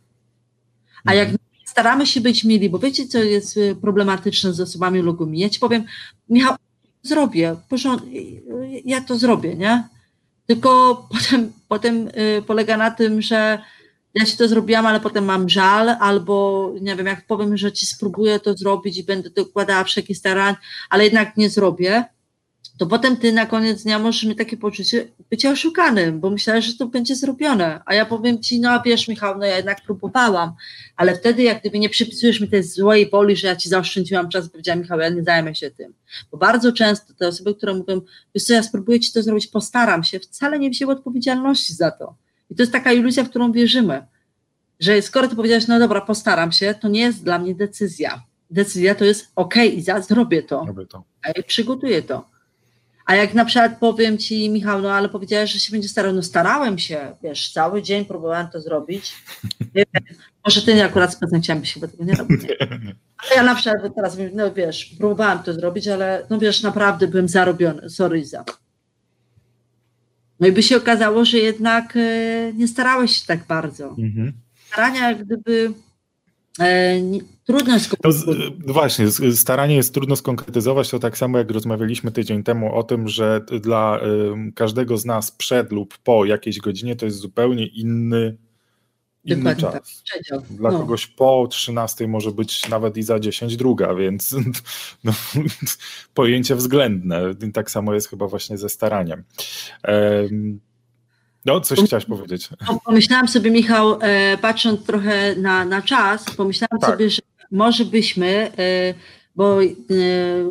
A 1.04 1.14
jak 1.14 1.28
mhm. 1.28 1.38
staramy 1.66 2.06
się 2.06 2.20
być 2.20 2.44
mili, 2.44 2.70
bo 2.70 2.78
wiecie, 2.78 3.06
co 3.06 3.18
jest 3.18 3.56
y, 3.56 3.76
problematyczne 3.80 4.52
z 4.52 4.60
osobami 4.60 5.02
logumi? 5.02 5.38
Ja 5.38 5.48
ci 5.48 5.60
powiem, 5.60 5.84
Michał, 6.28 6.56
zrobię, 7.02 7.56
porząd- 7.68 8.02
ja 8.84 9.00
to 9.00 9.18
zrobię, 9.18 9.54
nie? 9.54 9.88
Tylko 10.46 10.94
potem, 11.14 11.52
potem 11.68 12.08
y, 12.08 12.42
polega 12.46 12.76
na 12.76 12.90
tym, 12.90 13.22
że 13.22 13.58
ja 14.14 14.24
ci 14.24 14.36
to 14.36 14.48
zrobiłam, 14.48 14.86
ale 14.86 15.00
potem 15.00 15.24
mam 15.24 15.48
żal, 15.48 15.88
albo 16.00 16.72
nie 16.80 16.96
wiem, 16.96 17.06
jak 17.06 17.26
powiem, 17.26 17.56
że 17.56 17.72
ci 17.72 17.86
spróbuję 17.86 18.40
to 18.40 18.56
zrobić 18.56 18.98
i 18.98 19.04
będę 19.04 19.30
dokładała 19.30 19.84
wszelkie 19.84 20.14
starań, 20.14 20.54
ale 20.90 21.04
jednak 21.04 21.36
nie 21.36 21.50
zrobię, 21.50 22.04
to 22.78 22.86
potem 22.86 23.16
ty 23.16 23.32
na 23.32 23.46
koniec 23.46 23.82
dnia 23.82 23.98
możesz 23.98 24.24
mieć 24.24 24.38
takie 24.38 24.56
poczucie 24.56 25.08
bycia 25.30 25.50
oszukanym, 25.50 26.20
bo 26.20 26.30
myślałeś, 26.30 26.64
że 26.64 26.74
to 26.74 26.86
będzie 26.86 27.16
zrobione. 27.16 27.80
A 27.86 27.94
ja 27.94 28.06
powiem 28.06 28.42
ci, 28.42 28.60
no 28.60 28.82
wiesz 28.84 29.08
Michał, 29.08 29.38
no 29.38 29.46
ja 29.46 29.56
jednak 29.56 29.82
próbowałam, 29.84 30.52
ale 30.96 31.14
wtedy 31.14 31.42
jak 31.42 31.60
gdyby 31.60 31.78
nie 31.78 31.88
przypisujesz 31.88 32.40
mi 32.40 32.48
tej 32.48 32.62
złej 32.62 33.10
woli, 33.10 33.36
że 33.36 33.46
ja 33.46 33.56
ci 33.56 33.68
zaoszczędziłam 33.68 34.28
czas, 34.28 34.48
powiedziałam 34.48 34.80
Michał, 34.80 34.98
ja 34.98 35.08
nie 35.08 35.22
zajmę 35.22 35.54
się 35.54 35.70
tym. 35.70 35.94
Bo 36.30 36.38
bardzo 36.38 36.72
często 36.72 37.14
te 37.14 37.28
osoby, 37.28 37.54
które 37.54 37.74
mówią, 37.74 38.00
wiesz 38.34 38.44
co, 38.44 38.52
ja 38.52 38.62
spróbuję 38.62 39.00
ci 39.00 39.12
to 39.12 39.22
zrobić, 39.22 39.46
postaram 39.46 40.04
się, 40.04 40.20
wcale 40.20 40.58
nie 40.58 40.70
wzięły 40.70 40.92
odpowiedzialności 40.92 41.74
za 41.74 41.90
to. 41.90 42.14
I 42.53 42.55
to 42.55 42.62
jest 42.62 42.72
taka 42.72 42.92
iluzja, 42.92 43.24
w 43.24 43.30
którą 43.30 43.53
wierzymy, 43.53 44.07
że 44.80 45.03
skoro 45.03 45.28
ty 45.28 45.36
powiedziałeś, 45.36 45.66
no 45.66 45.78
dobra, 45.78 46.00
postaram 46.00 46.53
się, 46.53 46.74
to 46.74 46.88
nie 46.88 47.00
jest 47.00 47.24
dla 47.24 47.38
mnie 47.38 47.55
decyzja. 47.55 48.22
Decyzja 48.50 48.94
to 48.94 49.05
jest 49.05 49.32
ok, 49.36 49.55
Iza, 49.57 50.00
zrobię 50.00 50.42
to. 50.42 50.64
Zrobię 50.64 50.86
to. 50.86 51.05
A 51.22 51.42
przygotuję 51.42 52.03
to. 52.03 52.28
A 53.07 53.14
jak 53.14 53.34
na 53.34 53.44
przykład 53.44 53.78
powiem 53.78 54.18
ci, 54.18 54.50
Michał, 54.50 54.82
no 54.82 54.92
ale 54.92 55.09
powiedziałeś, 55.09 55.53
że 55.53 55.59
się 55.59 55.72
będzie 55.72 55.88
starał, 55.88 56.12
no 56.12 56.22
starałem 56.22 56.78
się, 56.78 57.16
wiesz, 57.22 57.53
cały 57.53 57.82
dzień 57.82 58.05
próbowałem 58.05 58.48
to 58.48 58.61
zrobić. 58.61 59.14
Może 60.44 60.62
ty 60.62 60.84
akurat 60.84 61.12
specjalnie 61.12 61.42
chciałem, 61.42 61.61
byś 61.61 61.74
chyba 61.74 61.88
tego 61.88 62.05
nie 62.05 62.14
robił. 62.14 62.38
Ale 63.22 63.36
ja 63.36 63.42
na 63.42 63.55
przykład 63.55 63.94
teraz, 63.94 64.16
no 64.34 64.53
wiesz, 64.53 64.84
próbowałem 64.98 65.38
to 65.38 65.53
zrobić, 65.55 65.88
ale 65.88 66.26
no 66.30 66.38
wiesz, 66.38 66.62
naprawdę 66.62 67.09
byłem 67.09 67.28
zarobiony, 67.28 67.90
sorry 67.90 68.24
za. 68.24 68.44
No 70.43 70.49
i 70.49 70.53
by 70.53 70.62
się 70.62 70.76
okazało, 70.76 71.24
że 71.24 71.38
jednak 71.38 71.97
e, 71.97 72.53
nie 72.55 72.68
starałeś 72.68 73.11
się 73.16 73.26
tak 73.26 73.47
bardzo. 73.47 73.88
Mhm. 73.99 74.32
Starania 74.66 75.11
jak 75.11 75.24
gdyby 75.24 75.72
e, 76.61 77.01
trudno 77.45 77.80
skonkretyzować. 77.80 78.38
No, 78.66 78.72
właśnie, 78.72 79.07
staranie 79.32 79.76
jest 79.76 79.95
trudno 79.95 80.16
skonkretyzować, 80.16 80.90
to 80.90 80.99
tak 80.99 81.18
samo 81.18 81.38
jak 81.38 81.51
rozmawialiśmy 81.51 82.12
tydzień 82.12 82.43
temu 82.43 82.74
o 82.74 82.82
tym, 82.82 83.09
że 83.09 83.40
dla 83.61 84.01
y, 84.49 84.53
każdego 84.53 84.99
z 84.99 85.05
nas 85.05 85.30
przed 85.30 85.72
lub 85.72 85.99
po 85.99 86.24
jakiejś 86.24 86.59
godzinie 86.59 86.97
to 86.97 87.05
jest 87.05 87.18
zupełnie 87.18 87.66
inny 87.66 88.36
inny 89.24 89.56
czas. 89.56 89.72
Tak, 90.30 90.42
Dla 90.50 90.70
no. 90.70 90.78
kogoś 90.78 91.06
po 91.06 91.46
13 91.50 92.08
może 92.08 92.32
być 92.32 92.68
nawet 92.68 92.96
i 92.96 93.02
za 93.02 93.20
10 93.20 93.56
druga, 93.56 93.94
więc 93.94 94.34
no, 95.04 95.12
pojęcie 96.14 96.56
względne. 96.56 97.22
Tak 97.54 97.70
samo 97.70 97.94
jest 97.94 98.08
chyba 98.08 98.26
właśnie 98.26 98.58
ze 98.58 98.68
staraniem. 98.68 99.24
No, 101.44 101.60
coś 101.60 101.78
chciałaś 101.80 102.04
powiedzieć. 102.04 102.48
Pomyślałam 102.84 103.28
sobie, 103.28 103.50
Michał, 103.50 103.98
e, 104.00 104.38
patrząc 104.38 104.84
trochę 104.84 105.36
na, 105.36 105.64
na 105.64 105.82
czas, 105.82 106.24
pomyślałam 106.24 106.80
tak. 106.80 106.90
sobie, 106.90 107.10
że 107.10 107.22
może 107.50 107.84
byśmy, 107.84 108.52
e, 108.58 108.94
bo 109.36 109.62
e, 109.62 109.66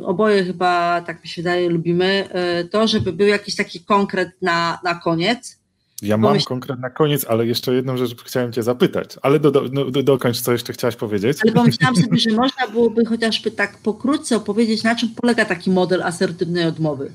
oboje 0.05 0.43
chyba, 0.43 1.01
tak 1.01 1.23
mi 1.23 1.29
się 1.29 1.41
wydaje, 1.41 1.69
lubimy 1.69 2.29
to, 2.71 2.87
żeby 2.87 3.13
był 3.13 3.27
jakiś 3.27 3.55
taki 3.55 3.79
konkret 3.79 4.29
na, 4.41 4.79
na 4.83 4.95
koniec, 4.95 5.60
ja 6.01 6.17
mam 6.17 6.29
Pomyśl... 6.29 6.47
konkret 6.47 6.79
na 6.79 6.89
koniec, 6.89 7.25
ale 7.25 7.45
jeszcze 7.45 7.73
jedną 7.73 7.97
rzecz 7.97 8.23
chciałem 8.23 8.53
cię 8.53 8.63
zapytać, 8.63 9.15
ale 9.21 9.39
do, 9.39 9.51
do, 9.51 9.63
no, 9.71 9.85
do, 9.85 10.03
dokończ, 10.03 10.41
co 10.41 10.51
jeszcze 10.51 10.73
chciałaś 10.73 10.95
powiedzieć. 10.95 11.37
Ale 11.43 11.53
pomyślałam 11.53 11.95
sobie, 11.95 12.17
że 12.17 12.29
można 12.43 12.67
byłoby 12.67 13.05
chociażby 13.05 13.51
tak 13.51 13.77
pokrótce 13.77 14.35
opowiedzieć, 14.35 14.83
na 14.83 14.95
czym 14.95 15.09
polega 15.09 15.45
taki 15.45 15.71
model 15.71 16.03
asertywnej 16.03 16.65
odmowy. 16.65 17.11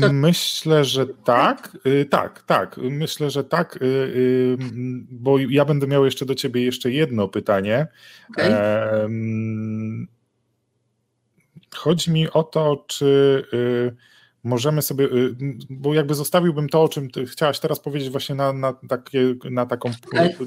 To... 0.00 0.12
Myślę, 0.12 0.84
że 0.84 1.06
tak, 1.06 1.76
y, 1.86 2.04
tak, 2.04 2.42
tak. 2.42 2.76
Myślę, 2.76 3.30
że 3.30 3.44
tak, 3.44 3.76
y, 3.76 3.86
y, 3.86 4.56
bo 5.10 5.38
ja 5.38 5.64
będę 5.64 5.86
miał 5.86 6.04
jeszcze 6.04 6.26
do 6.26 6.34
ciebie 6.34 6.64
jeszcze 6.64 6.90
jedno 6.90 7.28
pytanie. 7.28 7.86
Okay. 8.30 8.50
Chodzi 11.74 12.10
mi 12.10 12.30
o 12.30 12.42
to, 12.42 12.84
czy 12.88 13.44
możemy 14.44 14.82
sobie, 14.82 15.04
y, 15.04 15.34
bo 15.70 15.94
jakby 15.94 16.14
zostawiłbym 16.14 16.68
to, 16.68 16.82
o 16.82 16.88
czym 16.88 17.10
ty 17.10 17.26
chciałaś 17.26 17.60
teraz 17.60 17.80
powiedzieć 17.80 18.10
właśnie 18.10 18.34
na, 18.34 18.52
na, 18.52 18.72
takie, 18.88 19.34
na 19.50 19.66
taką 19.66 19.90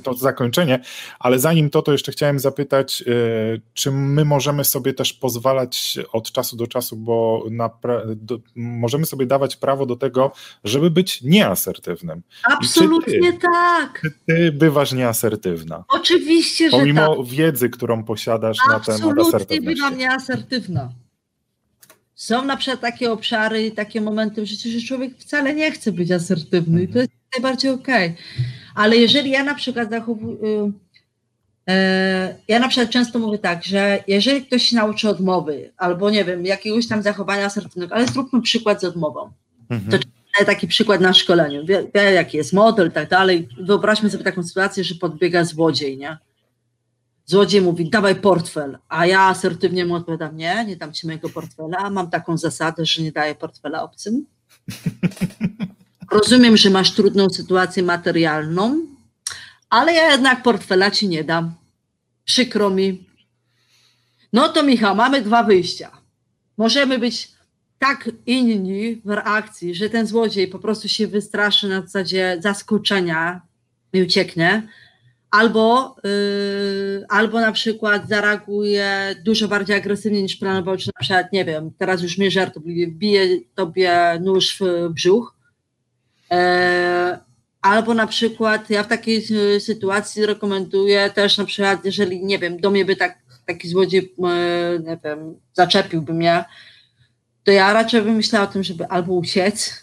to 0.03 0.13
zakończenie, 0.13 0.79
ale 1.19 1.39
zanim 1.39 1.69
to, 1.69 1.81
to 1.81 1.91
jeszcze 1.91 2.11
chciałem 2.11 2.39
zapytać, 2.39 3.03
y, 3.07 3.61
czy 3.73 3.91
my 3.91 4.25
możemy 4.25 4.65
sobie 4.65 4.93
też 4.93 5.13
pozwalać 5.13 5.99
od 6.11 6.31
czasu 6.31 6.55
do 6.55 6.67
czasu, 6.67 6.95
bo 6.95 7.45
na, 7.51 7.69
do, 8.15 8.39
możemy 8.55 9.05
sobie 9.05 9.25
dawać 9.25 9.55
prawo 9.55 9.85
do 9.85 9.95
tego, 9.95 10.31
żeby 10.63 10.91
być 10.91 11.21
nieasertywnym. 11.21 12.21
Absolutnie 12.43 13.33
ty, 13.33 13.39
tak. 13.39 14.01
Czy 14.01 14.11
ty 14.27 14.51
bywasz 14.51 14.93
nieasertywna? 14.93 15.83
Oczywiście, 15.87 16.69
że 16.71 16.77
Pomimo 16.77 17.15
tak. 17.15 17.25
wiedzy, 17.25 17.69
którą 17.69 18.03
posiadasz 18.03 18.57
Absolutnie 18.71 18.93
na 18.93 18.99
temat 18.99 19.27
asertywności. 19.27 19.35
Absolutnie 19.35 19.75
bywam 19.75 19.97
nieasertywna. 19.97 21.02
Są 22.23 22.45
na 22.45 22.57
przykład 22.57 22.81
takie 22.81 23.11
obszary, 23.11 23.71
takie 23.71 24.01
momenty 24.01 24.41
w 24.41 24.45
życiu, 24.45 24.69
że 24.69 24.87
człowiek 24.87 25.17
wcale 25.17 25.55
nie 25.55 25.71
chce 25.71 25.91
być 25.91 26.11
asertywny 26.11 26.83
i 26.83 26.87
to 26.87 26.99
jest 26.99 27.11
najbardziej 27.35 27.71
okej. 27.71 28.05
Okay. 28.05 28.45
Ale 28.75 28.97
jeżeli 28.97 29.31
ja 29.31 29.43
na 29.43 29.55
przykład 29.55 29.89
zachowuję, 29.89 30.71
e, 31.69 32.35
ja 32.47 32.59
na 32.59 32.67
przykład 32.67 32.89
często 32.89 33.19
mówię 33.19 33.37
tak, 33.37 33.63
że 33.63 34.03
jeżeli 34.07 34.45
ktoś 34.45 34.63
się 34.63 34.75
nauczy 34.75 35.09
odmowy 35.09 35.71
albo 35.77 36.09
nie 36.09 36.25
wiem, 36.25 36.45
jakiegoś 36.45 36.87
tam 36.87 37.01
zachowania 37.01 37.45
asertywnego, 37.45 37.95
ale 37.95 38.07
zróbmy 38.07 38.41
przykład 38.41 38.81
z 38.81 38.83
odmową. 38.83 39.31
Mhm. 39.69 40.01
To 40.01 40.45
taki 40.45 40.67
przykład 40.67 41.01
na 41.01 41.13
szkoleniu. 41.13 41.65
Wie, 41.65 41.83
wie, 41.95 42.13
jaki 42.13 42.37
jest 42.37 42.53
model 42.53 42.87
i 42.87 42.91
tak 42.91 43.09
dalej. 43.09 43.47
Wyobraźmy 43.59 44.09
sobie 44.09 44.23
taką 44.23 44.43
sytuację, 44.43 44.83
że 44.83 44.95
podbiega 44.95 45.45
złodziej, 45.45 45.97
nie? 45.97 46.17
Złodziej 47.25 47.61
mówi, 47.61 47.89
dawaj 47.89 48.15
portfel, 48.15 48.77
a 48.89 49.05
ja 49.05 49.21
asertywnie 49.21 49.85
mu 49.85 49.95
odpowiadam, 49.95 50.37
nie, 50.37 50.65
nie 50.65 50.75
dam 50.75 50.93
ci 50.93 51.07
mojego 51.07 51.29
portfela, 51.29 51.89
mam 51.89 52.09
taką 52.09 52.37
zasadę, 52.37 52.85
że 52.85 53.01
nie 53.01 53.11
daję 53.11 53.35
portfela 53.35 53.83
obcym. 53.83 54.25
Rozumiem, 56.11 56.57
że 56.57 56.69
masz 56.69 56.91
trudną 56.91 57.29
sytuację 57.29 57.83
materialną, 57.83 58.85
ale 59.69 59.93
ja 59.93 60.11
jednak 60.11 60.43
portfela 60.43 60.91
ci 60.91 61.07
nie 61.07 61.23
dam. 61.23 61.53
Przykro 62.25 62.69
mi. 62.69 63.05
No 64.33 64.49
to 64.49 64.63
Michał, 64.63 64.95
mamy 64.95 65.21
dwa 65.21 65.43
wyjścia. 65.43 65.91
Możemy 66.57 66.99
być 66.99 67.31
tak 67.79 68.09
inni 68.25 69.01
w 69.05 69.09
reakcji, 69.09 69.75
że 69.75 69.89
ten 69.89 70.07
złodziej 70.07 70.47
po 70.47 70.59
prostu 70.59 70.89
się 70.89 71.07
wystraszy 71.07 71.69
na 71.69 71.81
zasadzie 71.81 72.37
zaskoczenia 72.39 73.41
i 73.93 74.01
ucieknie, 74.01 74.67
albo, 75.33 75.95
yy, 76.03 77.05
albo 77.09 77.39
na 77.39 77.51
przykład 77.51 78.07
zareaguje 78.07 79.15
dużo 79.25 79.47
bardziej 79.47 79.75
agresywnie 79.75 80.21
niż 80.21 80.35
planował, 80.35 80.77
czy 80.77 80.87
na 80.87 80.99
przykład, 81.01 81.33
nie 81.33 81.45
wiem, 81.45 81.71
teraz 81.77 82.01
już 82.01 82.17
mnie 82.17 82.31
żartowliwie 82.31 82.87
bije 82.87 83.27
tobie 83.55 84.19
nóż 84.21 84.57
w 84.59 84.89
brzuch, 84.89 85.35
yy, 86.31 86.37
albo 87.61 87.93
na 87.93 88.07
przykład 88.07 88.69
ja 88.69 88.83
w 88.83 88.87
takiej 88.87 89.25
y, 89.31 89.59
sytuacji 89.59 90.25
rekomenduję 90.25 91.09
też 91.09 91.37
na 91.37 91.45
przykład, 91.45 91.85
jeżeli, 91.85 92.25
nie 92.25 92.39
wiem, 92.39 92.57
do 92.59 92.71
mnie 92.71 92.85
by 92.85 92.95
tak, 92.95 93.17
taki 93.45 93.67
złodziej, 93.67 94.01
yy, 94.01 94.83
nie 94.83 94.97
wiem, 95.03 95.39
zaczepiłby 95.53 96.13
mnie, 96.13 96.45
to 97.43 97.51
ja 97.51 97.73
raczej 97.73 98.01
bym 98.01 98.15
myślała 98.15 98.49
o 98.49 98.51
tym, 98.51 98.63
żeby 98.63 98.87
albo 98.87 99.13
uciec, 99.13 99.82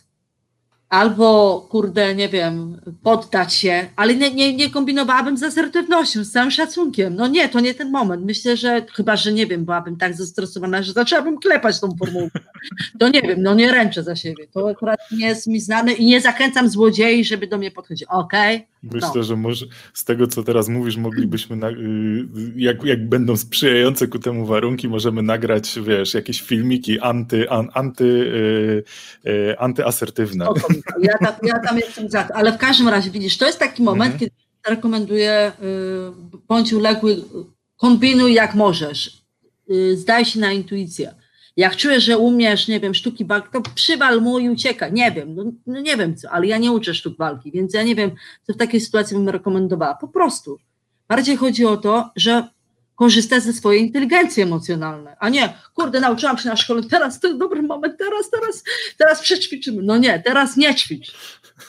albo, 0.91 1.61
kurde, 1.71 2.15
nie 2.15 2.29
wiem, 2.29 2.81
poddać 3.03 3.55
się, 3.55 3.89
ale 3.97 4.15
nie, 4.15 4.35
nie, 4.35 4.57
nie 4.57 4.71
kombinowałabym 4.71 5.37
z 5.37 5.43
asertywnością, 5.43 6.25
z 6.25 6.31
całym 6.31 6.51
szacunkiem. 6.51 7.17
No 7.17 7.27
nie, 7.27 7.49
to 7.49 7.61
nie 7.61 7.75
ten 7.75 7.91
moment. 7.91 8.25
Myślę, 8.25 8.57
że 8.57 8.87
chyba, 8.95 9.17
że 9.17 9.33
nie 9.33 9.47
wiem, 9.47 9.65
byłabym 9.65 9.97
tak 9.97 10.15
zestresowana, 10.15 10.83
że 10.83 10.93
zaczęłabym 10.93 11.39
klepać 11.39 11.81
tą 11.81 11.97
formułkę. 11.97 12.41
To 12.99 13.09
nie 13.09 13.23
wiem, 13.23 13.43
no 13.43 13.55
nie 13.55 13.73
ręczę 13.73 14.03
za 14.03 14.17
siebie. 14.17 14.47
To 14.53 14.71
akurat 14.71 15.01
nie 15.13 15.27
jest 15.27 15.47
mi 15.47 15.61
znane 15.61 15.93
i 15.93 16.07
nie 16.07 16.21
zachęcam 16.21 16.69
złodziei, 16.69 17.25
żeby 17.25 17.47
do 17.47 17.59
mnie 17.59 17.71
podchodzić. 17.71 18.09
Okej? 18.09 18.57
Okay? 18.57 18.71
Myślę, 18.83 19.11
no. 19.15 19.23
że 19.23 19.37
może 19.37 19.67
z 19.95 20.05
tego, 20.05 20.27
co 20.27 20.43
teraz 20.43 20.69
mówisz, 20.69 20.97
moglibyśmy, 20.97 21.57
na, 21.57 21.71
y, 21.71 21.75
jak, 22.57 22.85
jak 22.85 23.09
będą 23.09 23.37
sprzyjające 23.37 24.07
ku 24.07 24.19
temu 24.19 24.47
warunki, 24.47 24.89
możemy 24.89 25.23
nagrać, 25.23 25.79
wiesz, 25.87 26.15
jakieś 26.15 26.43
filmiki 26.43 27.01
anty, 27.01 27.51
an, 27.51 27.69
anty, 27.75 28.05
y, 28.05 29.31
y, 29.31 29.59
antyasertywne. 29.59 30.47
Ja 31.03 31.19
tam, 31.19 31.35
ja 31.43 31.59
tam 31.59 31.79
jestem 31.79 32.11
za 32.11 32.25
to, 32.25 32.35
ale 32.35 32.53
w 32.53 32.59
każdym 32.59 32.89
razie, 32.89 33.11
widzisz, 33.11 33.39
to 33.39 33.47
jest 33.47 33.59
taki 33.59 33.83
moment, 33.83 34.13
mhm. 34.13 34.19
kiedy 34.19 34.33
rekomenduję, 34.69 35.53
bądź 36.49 36.73
uległy, 36.73 37.17
kombinuj 37.77 38.35
jak 38.35 38.55
możesz, 38.55 39.23
zdaj 39.95 40.25
się 40.25 40.41
na 40.41 40.53
intuicję. 40.53 41.15
Jak 41.57 41.77
czujesz, 41.77 42.05
że 42.05 42.19
umiesz, 42.19 42.69
nie 42.69 42.81
wiem, 42.81 42.95
sztuki 42.95 43.25
walki, 43.25 43.49
to 43.53 43.61
przywal 43.75 44.21
mu 44.21 44.39
i 44.39 44.51
ucieka. 44.51 44.89
Nie 44.89 45.13
wiem, 45.13 45.35
no, 45.35 45.45
no, 45.67 45.81
nie 45.81 45.97
wiem 45.97 46.17
co, 46.17 46.31
ale 46.31 46.47
ja 46.47 46.59
nie 46.59 46.73
uczę 46.73 46.95
sztuk 46.95 47.17
walki, 47.19 47.53
więc 47.53 47.75
ja 47.75 47.83
nie 47.83 47.95
wiem, 47.95 48.11
co 48.43 48.53
w 48.53 48.57
takiej 48.57 48.81
sytuacji 48.81 49.17
bym 49.17 49.29
rekomendowała. 49.29 49.95
Po 49.95 50.09
prostu. 50.09 50.59
Bardziej 51.09 51.37
chodzi 51.37 51.65
o 51.67 51.77
to, 51.77 52.11
że 52.17 52.49
korzysta 52.95 53.41
ze 53.41 53.53
swojej 53.53 53.83
inteligencji 53.83 54.43
emocjonalnej, 54.43 55.15
a 55.19 55.29
nie, 55.29 55.55
kurde, 55.75 56.01
nauczyłam 56.01 56.39
się 56.39 56.49
na 56.49 56.57
szkole, 56.57 56.83
teraz 56.83 57.21
to 57.21 57.27
jest 57.27 57.41
dobry 57.41 57.63
moment, 57.63 57.99
teraz, 57.99 58.31
teraz, 58.31 58.65
teraz 58.99 59.21
przećwiczymy. 59.21 59.83
No 59.83 59.97
nie, 59.97 60.23
teraz 60.25 60.57
nie 60.57 60.75
ćwicz. 60.75 61.13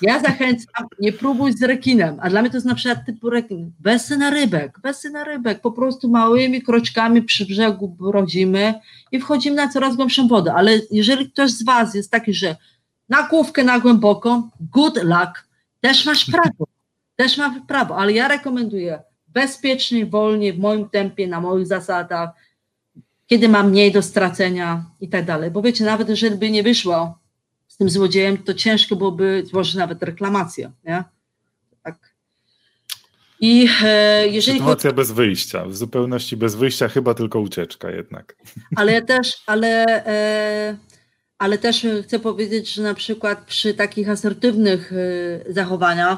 Ja 0.01 0.19
zachęcam, 0.19 0.87
nie 0.99 1.13
próbuj 1.13 1.53
z 1.53 1.63
rekinem, 1.63 2.17
a 2.21 2.29
dla 2.29 2.41
mnie 2.41 2.49
to 2.49 2.57
jest 2.57 2.67
na 2.67 2.75
przykład 2.75 3.05
typu 3.05 3.29
rekin, 3.29 3.71
bez 3.79 4.09
na 4.09 4.29
rybek, 4.29 4.79
bez 4.83 5.03
na 5.03 5.23
rybek, 5.23 5.61
po 5.61 5.71
prostu 5.71 6.09
małymi 6.09 6.61
kroczkami 6.61 7.21
przy 7.21 7.45
brzegu 7.45 7.87
brodzimy 7.87 8.73
i 9.11 9.19
wchodzimy 9.19 9.55
na 9.55 9.69
coraz 9.69 9.95
głębszą 9.95 10.27
wodę, 10.27 10.53
ale 10.53 10.79
jeżeli 10.91 11.31
ktoś 11.31 11.51
z 11.51 11.63
Was 11.63 11.95
jest 11.95 12.11
taki, 12.11 12.33
że 12.33 12.55
na 13.09 13.27
główkę 13.27 13.63
na 13.63 13.79
głęboką, 13.79 14.49
good 14.59 15.03
luck, 15.03 15.47
też 15.81 16.05
masz 16.05 16.25
prawo, 16.25 16.65
też 17.15 17.37
masz 17.37 17.53
prawo, 17.67 17.97
ale 17.97 18.13
ja 18.13 18.27
rekomenduję 18.27 18.99
bezpiecznie, 19.27 20.05
wolnie, 20.05 20.53
w 20.53 20.59
moim 20.59 20.89
tempie, 20.89 21.27
na 21.27 21.41
moich 21.41 21.67
zasadach, 21.67 22.29
kiedy 23.27 23.49
mam 23.49 23.69
mniej 23.69 23.91
do 23.91 24.01
stracenia 24.01 24.85
i 25.01 25.09
tak 25.09 25.25
dalej. 25.25 25.51
Bo 25.51 25.61
wiecie, 25.61 25.85
nawet 25.85 26.09
jeżeli 26.09 26.35
by 26.35 26.51
nie 26.51 26.63
wyszło 26.63 27.20
tym 27.81 27.89
złodziejem, 27.89 28.37
to 28.37 28.53
ciężko 28.53 28.95
byłoby 28.95 29.43
złożyć 29.45 29.75
nawet 29.75 30.03
reklamację. 30.03 30.71
Nie? 30.83 31.03
Tak. 31.83 32.15
I 33.39 33.67
e, 33.83 34.27
jeżeli 34.27 34.59
Sytuacja 34.59 34.91
bez 34.93 35.11
wyjścia, 35.11 35.65
w 35.65 35.75
zupełności 35.75 36.37
bez 36.37 36.55
wyjścia, 36.55 36.87
chyba 36.87 37.13
tylko 37.13 37.39
ucieczka 37.39 37.91
jednak. 37.91 38.35
Ale 38.75 38.93
ja 38.93 39.01
też, 39.15 39.43
ale, 39.45 39.85
e, 40.07 40.77
ale 41.37 41.57
też 41.57 41.87
chcę 42.03 42.19
powiedzieć, 42.19 42.73
że 42.73 42.83
na 42.83 42.93
przykład 42.93 43.45
przy 43.45 43.73
takich 43.73 44.09
asertywnych 44.09 44.93
e, 44.93 45.53
zachowaniach, 45.53 46.17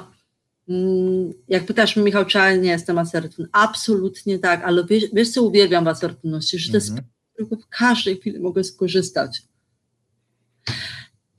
Mm, 0.70 1.34
jak 1.47 1.66
pytasz 1.66 1.95
mnie, 1.95 2.05
Michał, 2.05 2.26
czy 2.26 2.38
ja 2.38 2.55
nie 2.55 2.70
jestem 2.70 2.97
asertywny? 2.97 3.47
Absolutnie 3.51 4.39
tak, 4.39 4.64
ale 4.64 4.86
wiesz, 4.86 5.03
wiesz 5.14 5.30
co 5.30 5.43
uwielbiam 5.43 5.86
w 5.86 5.88
asertywności, 5.88 6.59
że 6.59 6.72
to 6.72 6.78
jest 6.78 6.89
mhm. 6.89 7.07
tylko 7.38 7.55
w 7.55 7.68
każdej 7.68 8.18
chwili 8.18 8.39
mogę 8.39 8.64
skorzystać. 8.64 9.41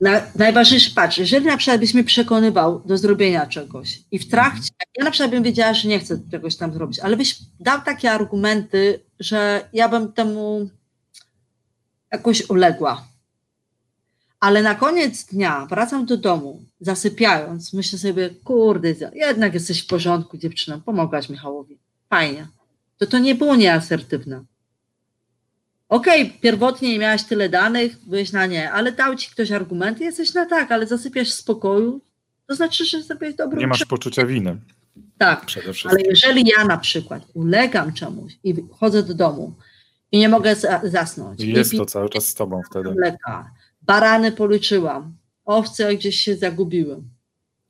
Na, 0.00 0.22
najważniejsze, 0.36 0.90
patrz, 0.94 1.18
jeżeli 1.18 1.46
na 1.46 1.56
przykład 1.56 1.80
byś 1.80 1.94
mnie 1.94 2.04
przekonywał 2.04 2.82
do 2.86 2.98
zrobienia 2.98 3.46
czegoś 3.46 4.02
i 4.10 4.18
w 4.18 4.28
trakcie, 4.30 4.68
ja 4.98 5.04
na 5.04 5.10
przykład 5.10 5.30
bym 5.30 5.42
wiedziała, 5.42 5.74
że 5.74 5.88
nie 5.88 5.98
chcę 5.98 6.20
czegoś 6.30 6.56
tam 6.56 6.72
zrobić, 6.72 6.98
ale 6.98 7.16
byś 7.16 7.38
dał 7.60 7.80
takie 7.80 8.10
argumenty, 8.10 9.00
że 9.20 9.68
ja 9.72 9.88
bym 9.88 10.12
temu 10.12 10.68
jakoś 12.12 12.50
uległa 12.50 13.14
ale 14.44 14.62
na 14.62 14.74
koniec 14.74 15.24
dnia 15.24 15.66
wracam 15.66 16.06
do 16.06 16.16
domu, 16.16 16.62
zasypiając, 16.80 17.72
myślę 17.72 17.98
sobie, 17.98 18.30
kurde, 18.30 18.94
jednak 19.14 19.54
jesteś 19.54 19.82
w 19.82 19.86
porządku, 19.86 20.38
dziewczyną, 20.38 20.80
pomogłaś 20.80 21.28
Michałowi. 21.28 21.78
Fajnie. 22.10 22.46
To 22.98 23.06
to 23.06 23.18
nie 23.18 23.34
było 23.34 23.56
nieasertywne. 23.56 24.44
Okej, 25.94 26.22
okay, 26.22 26.38
pierwotnie 26.40 26.92
nie 26.92 26.98
miałaś 26.98 27.24
tyle 27.24 27.48
danych, 27.48 27.96
byłeś 28.06 28.32
na 28.32 28.46
nie, 28.46 28.72
ale 28.72 28.92
dał 28.92 29.16
ci 29.16 29.30
ktoś 29.30 29.52
argumenty, 29.52 30.04
jesteś 30.04 30.34
na 30.34 30.46
tak, 30.46 30.72
ale 30.72 30.86
zasypiasz 30.86 31.30
w 31.30 31.34
spokoju, 31.34 32.00
to 32.46 32.54
znaczy, 32.54 32.84
że 32.84 33.02
zrobiłeś 33.02 33.34
dobrą 33.34 33.60
Nie 33.60 33.66
masz 33.66 33.84
poczucia 33.84 34.26
winy. 34.26 34.56
Tak, 35.18 35.46
ale 35.84 36.00
jeżeli 36.02 36.44
ja 36.58 36.64
na 36.64 36.78
przykład 36.78 37.22
ulegam 37.34 37.92
czemuś 37.92 38.32
i 38.44 38.54
chodzę 38.70 39.02
do 39.02 39.14
domu 39.14 39.54
i 40.12 40.18
nie 40.18 40.28
mogę 40.28 40.56
zasnąć. 40.82 41.40
I 41.40 41.52
jest 41.52 41.76
to 41.76 41.86
cały 41.86 42.08
czas 42.08 42.26
z 42.28 42.34
tobą 42.34 42.62
wtedy. 42.70 42.90
Mleka, 42.90 43.50
barany 43.82 44.32
policzyłam, 44.32 45.16
owce 45.44 45.96
gdzieś 45.96 46.20
się 46.20 46.36
zagubiły. 46.36 47.02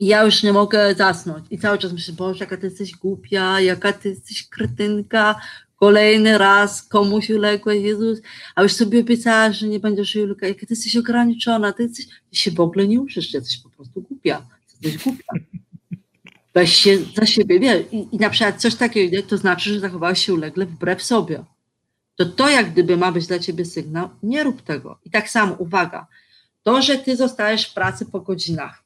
I 0.01 0.07
ja 0.07 0.25
już 0.25 0.43
nie 0.43 0.53
mogę 0.53 0.95
zasnąć. 0.95 1.47
I 1.51 1.59
cały 1.59 1.79
czas 1.79 1.93
myślę, 1.93 2.15
Boże, 2.15 2.45
jaka 2.45 2.57
ty 2.57 2.67
jesteś 2.67 2.97
głupia, 2.97 3.61
jaka 3.61 3.93
ty 3.93 4.09
jesteś 4.09 4.49
kretynka, 4.49 5.41
kolejny 5.77 6.39
raz 6.39 6.83
komuś 6.83 7.31
uległeś, 7.31 7.83
Jezus, 7.83 8.21
a 8.55 8.63
już 8.63 8.73
sobie 8.73 9.01
obiecałaś, 9.01 9.57
że 9.57 9.69
nie 9.69 9.81
będziesz 9.81 10.15
jej 10.15 10.29
jaka 10.29 10.61
ty 10.61 10.67
jesteś 10.71 10.97
ograniczona, 10.97 11.73
ty, 11.73 11.83
jesteś, 11.83 12.07
ty 12.07 12.37
się 12.37 12.51
w 12.51 12.61
ogóle 12.61 12.89
nie 12.89 13.01
uczysz, 13.01 13.31
ty 13.31 13.37
jesteś 13.37 13.59
po 13.59 13.71
prostu 13.71 14.01
głupia, 14.01 14.47
jesteś 14.83 15.05
głupia. 15.05 15.33
Weź 16.55 16.77
się 16.77 16.99
za 17.17 17.27
siebie, 17.27 17.61
wiesz, 17.61 17.85
i, 17.93 18.09
i 18.13 18.17
na 18.19 18.31
przykład 18.31 18.61
coś 18.61 18.75
takiego, 18.75 19.23
to 19.23 19.37
znaczy, 19.37 19.75
że 19.75 19.81
zachowałeś 19.81 20.27
się 20.27 20.35
ulegle 20.35 20.67
wbrew 20.67 21.03
sobie. 21.03 21.45
To 22.17 22.27
to 22.27 22.49
jak 22.49 22.73
gdyby 22.73 22.97
ma 22.97 23.13
być 23.13 23.27
dla 23.27 23.39
ciebie 23.39 23.65
sygnał, 23.65 24.09
nie 24.23 24.45
rób 24.45 24.63
tego. 24.63 24.99
I 25.05 25.11
tak 25.11 25.31
samo, 25.31 25.55
uwaga, 25.55 26.07
to, 26.63 26.83
że 26.83 26.99
ty 26.99 27.17
zostajesz 27.17 27.71
w 27.71 27.75
pracy 27.75 28.07
po 28.07 28.21
godzinach, 28.21 28.84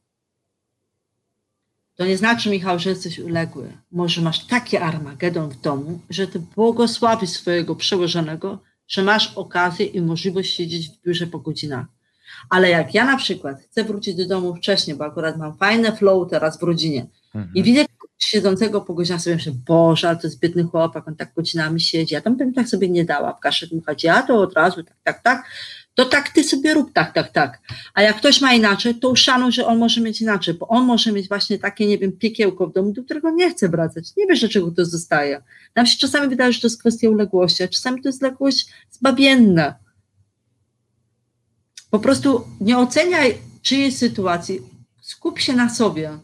to 1.98 2.06
nie 2.06 2.16
znaczy, 2.16 2.50
Michał, 2.50 2.78
że 2.78 2.90
jesteś 2.90 3.18
uległy. 3.18 3.72
Może 3.92 4.22
masz 4.22 4.46
takie 4.46 4.80
armagedon 4.80 5.50
w 5.50 5.60
domu, 5.60 6.00
że 6.10 6.26
ty 6.26 6.38
błogosławisz 6.38 7.30
swojego 7.30 7.76
przełożonego, 7.76 8.58
że 8.88 9.02
masz 9.02 9.32
okazję 9.36 9.86
i 9.86 10.00
możliwość 10.00 10.54
siedzieć 10.54 10.88
w 10.88 11.02
biurze 11.02 11.26
po 11.26 11.38
godzinach. 11.38 11.86
Ale 12.50 12.70
jak 12.70 12.94
ja 12.94 13.04
na 13.04 13.16
przykład 13.16 13.62
chcę 13.62 13.84
wrócić 13.84 14.14
do 14.14 14.26
domu 14.26 14.54
wcześniej, 14.54 14.96
bo 14.96 15.04
akurat 15.04 15.38
mam 15.38 15.56
fajne 15.56 15.96
flow 15.96 16.30
teraz 16.30 16.58
w 16.58 16.62
rodzinie 16.62 17.06
mhm. 17.34 17.54
i 17.54 17.62
widzę 17.62 17.84
siedzącego 18.18 18.80
po 18.80 18.94
godzinach 18.94 19.20
sobie 19.20 19.36
myślę, 19.36 19.52
Boże, 19.66 20.08
ale 20.08 20.16
to 20.18 20.26
jest 20.26 20.40
biedny 20.40 20.64
chłopak, 20.64 21.08
on 21.08 21.16
tak 21.16 21.34
godzinami 21.34 21.80
siedzi, 21.80 22.14
ja 22.14 22.20
tam 22.20 22.36
bym 22.36 22.54
tak 22.54 22.68
sobie 22.68 22.88
nie 22.88 23.04
dała 23.04 23.32
w 23.32 23.40
kaszę 23.40 23.66
dmuchać, 23.66 24.04
ja 24.04 24.22
to 24.22 24.40
od 24.40 24.54
razu 24.54 24.82
tak, 24.82 24.96
tak, 25.04 25.22
tak, 25.22 25.50
to 25.98 26.04
tak 26.04 26.28
ty 26.30 26.44
sobie 26.44 26.74
rób 26.74 26.92
tak, 26.92 27.12
tak, 27.12 27.32
tak. 27.32 27.60
A 27.94 28.02
jak 28.02 28.16
ktoś 28.16 28.40
ma 28.40 28.52
inaczej, 28.54 28.94
to 28.94 29.10
uszanuj, 29.10 29.52
że 29.52 29.66
on 29.66 29.78
może 29.78 30.00
mieć 30.00 30.20
inaczej, 30.20 30.54
bo 30.54 30.68
on 30.68 30.84
może 30.84 31.12
mieć 31.12 31.28
właśnie 31.28 31.58
takie, 31.58 31.86
nie 31.86 31.98
wiem, 31.98 32.12
piekiełko 32.12 32.66
w 32.66 32.72
domu, 32.72 32.92
do 32.92 33.04
którego 33.04 33.30
nie 33.30 33.50
chce 33.50 33.68
wracać. 33.68 34.16
Nie 34.16 34.26
wiesz, 34.26 34.40
dlaczego 34.40 34.70
to 34.70 34.84
zostaje. 34.84 35.42
Nam 35.76 35.86
się 35.86 35.98
czasami 35.98 36.28
wydaje, 36.28 36.52
że 36.52 36.60
to 36.60 36.66
jest 36.66 36.80
kwestia 36.80 37.10
uległości, 37.10 37.62
a 37.62 37.68
czasami 37.68 38.02
to 38.02 38.08
jest 38.08 38.22
uległość 38.22 38.68
zbawienna. 38.90 39.74
Po 41.90 41.98
prostu 41.98 42.44
nie 42.60 42.78
oceniaj 42.78 43.38
czyjej 43.62 43.92
sytuacji, 43.92 44.60
skup 45.02 45.40
się 45.40 45.52
na 45.52 45.68
sobie. 45.68 46.18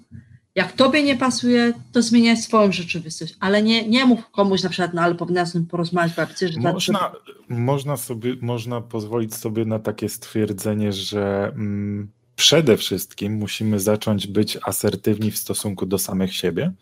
Jak 0.55 0.72
tobie 0.72 1.02
nie 1.02 1.16
pasuje, 1.16 1.72
to 1.92 2.02
zmieniaj 2.02 2.36
swoją 2.36 2.72
rzeczywistość, 2.72 3.36
ale 3.40 3.62
nie, 3.62 3.88
nie 3.88 4.05
mów 4.05 4.30
komuś 4.30 4.62
na 4.62 4.70
przykład, 4.70 4.94
no 4.94 5.02
ale 5.02 5.14
powinnaś 5.14 5.48
porozmawiać 5.70 6.16
babci, 6.16 6.48
że 6.48 6.61
można, 6.61 6.98
to... 6.98 7.18
można, 7.48 7.96
sobie, 7.96 8.36
można 8.40 8.80
pozwolić 8.80 9.34
sobie 9.34 9.64
na 9.64 9.78
takie 9.78 10.09
stwierdzenie, 10.09 10.92
że 10.92 11.52
mm, 11.57 12.09
przede 12.36 12.76
wszystkim 12.76 13.34
musimy 13.34 13.80
zacząć 13.80 14.26
być 14.26 14.59
asertywni 14.62 15.30
w 15.30 15.38
stosunku 15.38 15.86
do 15.86 15.98
samych 15.98 16.34
siebie. 16.34 16.72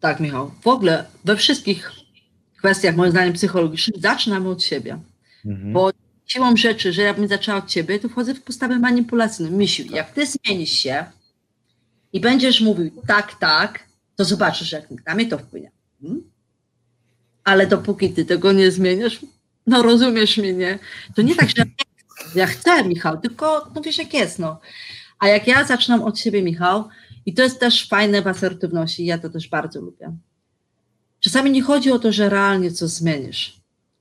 Tak, 0.00 0.20
Michał. 0.20 0.50
W 0.60 0.66
ogóle 0.66 1.04
we 1.24 1.36
wszystkich 1.36 1.92
kwestiach, 2.58 2.96
moim 2.96 3.10
zdaniem, 3.10 3.32
psychologicznych, 3.32 4.00
zaczynamy 4.00 4.48
od 4.48 4.62
siebie. 4.62 4.98
Mhm. 5.44 5.72
Bo 5.72 5.90
siłą 6.26 6.56
rzeczy, 6.56 6.92
że 6.92 7.02
ja 7.02 7.14
bym 7.14 7.28
zaczęła 7.28 7.58
od 7.58 7.66
ciebie, 7.66 7.98
to 7.98 8.08
wchodzę 8.08 8.34
w 8.34 8.42
postawę 8.42 8.78
manipulacyjną. 8.78 9.58
Misiu, 9.58 9.84
tak. 9.84 9.92
jak 9.92 10.10
ty 10.10 10.26
zmienisz 10.26 10.70
się, 10.70 11.04
i 12.12 12.20
będziesz 12.20 12.60
mówił 12.60 13.02
tak, 13.06 13.34
tak, 13.34 13.86
to 14.16 14.24
zobaczysz, 14.24 14.72
jak 14.72 14.84
na 15.06 15.14
mnie 15.14 15.26
to 15.26 15.38
wpłynie. 15.38 15.70
Hmm? 16.02 16.22
Ale 17.44 17.66
dopóki 17.66 18.12
ty 18.12 18.24
tego 18.24 18.52
nie 18.52 18.70
zmienisz, 18.70 19.20
no 19.66 19.82
rozumiesz 19.82 20.38
mnie, 20.38 20.52
nie? 20.52 20.78
To 21.14 21.22
nie 21.22 21.36
tak, 21.36 21.48
że 21.56 21.64
ja 22.40 22.46
chcę, 22.46 22.84
Michał, 22.84 23.20
tylko 23.20 23.70
no 23.74 23.80
wiesz 23.80 23.98
jak 23.98 24.14
jest, 24.14 24.38
no. 24.38 24.60
A 25.18 25.28
jak 25.28 25.46
ja 25.46 25.64
zaczynam 25.64 26.02
od 26.02 26.18
siebie, 26.18 26.42
Michał, 26.42 26.88
i 27.26 27.34
to 27.34 27.42
jest 27.42 27.60
też 27.60 27.88
fajne 27.88 28.22
w 28.22 28.26
asertywności, 28.26 29.04
ja 29.04 29.18
to 29.18 29.30
też 29.30 29.48
bardzo 29.48 29.80
lubię. 29.80 30.12
Czasami 31.20 31.50
nie 31.50 31.62
chodzi 31.62 31.90
o 31.92 31.98
to, 31.98 32.12
że 32.12 32.28
realnie 32.28 32.72
coś 32.72 32.90
zmienisz, 32.90 33.60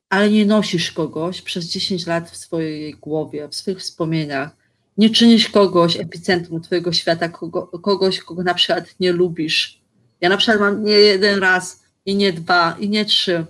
ale 0.09 0.29
nie 0.29 0.45
nosisz 0.45 0.91
kogoś 0.91 1.41
przez 1.41 1.65
10 1.65 2.07
lat 2.07 2.31
w 2.31 2.37
swojej 2.37 2.93
głowie, 2.93 3.47
w 3.47 3.55
swoich 3.55 3.79
wspomnieniach. 3.79 4.60
Nie 5.01 5.09
czynisz 5.09 5.49
kogoś 5.49 5.99
epicentrum 5.99 6.61
twojego 6.61 6.93
świata, 6.93 7.29
kogo, 7.29 7.67
kogoś, 7.67 8.19
kogo 8.19 8.43
na 8.43 8.53
przykład 8.53 8.95
nie 8.99 9.11
lubisz. 9.11 9.81
Ja 10.21 10.29
na 10.29 10.37
przykład 10.37 10.59
mam 10.59 10.83
nie 10.83 10.91
jeden 10.91 11.39
raz 11.39 11.83
i 12.05 12.15
nie 12.15 12.33
dwa 12.33 12.75
i 12.79 12.89
nie 12.89 13.05
trzy 13.05 13.45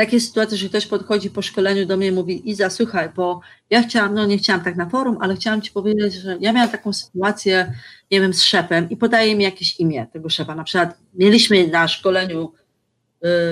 takie 0.00 0.20
sytuacje, 0.20 0.58
że 0.58 0.68
ktoś 0.68 0.86
podchodzi 0.86 1.30
po 1.30 1.42
szkoleniu 1.42 1.86
do 1.86 1.96
mnie 1.96 2.06
i 2.06 2.12
mówi 2.12 2.50
Iza, 2.50 2.70
słuchaj, 2.70 3.10
bo 3.16 3.40
ja 3.70 3.82
chciałam, 3.82 4.14
no 4.14 4.26
nie 4.26 4.38
chciałam 4.38 4.64
tak 4.64 4.76
na 4.76 4.88
forum, 4.88 5.16
ale 5.20 5.36
chciałam 5.36 5.62
Ci 5.62 5.72
powiedzieć, 5.72 6.14
że 6.14 6.36
ja 6.40 6.52
miałam 6.52 6.70
taką 6.70 6.92
sytuację, 6.92 7.74
nie 8.10 8.20
wiem, 8.20 8.34
z 8.34 8.42
szefem 8.42 8.90
i 8.90 8.96
podaje 8.96 9.36
mi 9.36 9.44
jakieś 9.44 9.80
imię 9.80 10.06
tego 10.12 10.28
szefa. 10.28 10.54
Na 10.54 10.64
przykład 10.64 10.98
mieliśmy 11.14 11.68
na 11.68 11.88
szkoleniu 11.88 12.52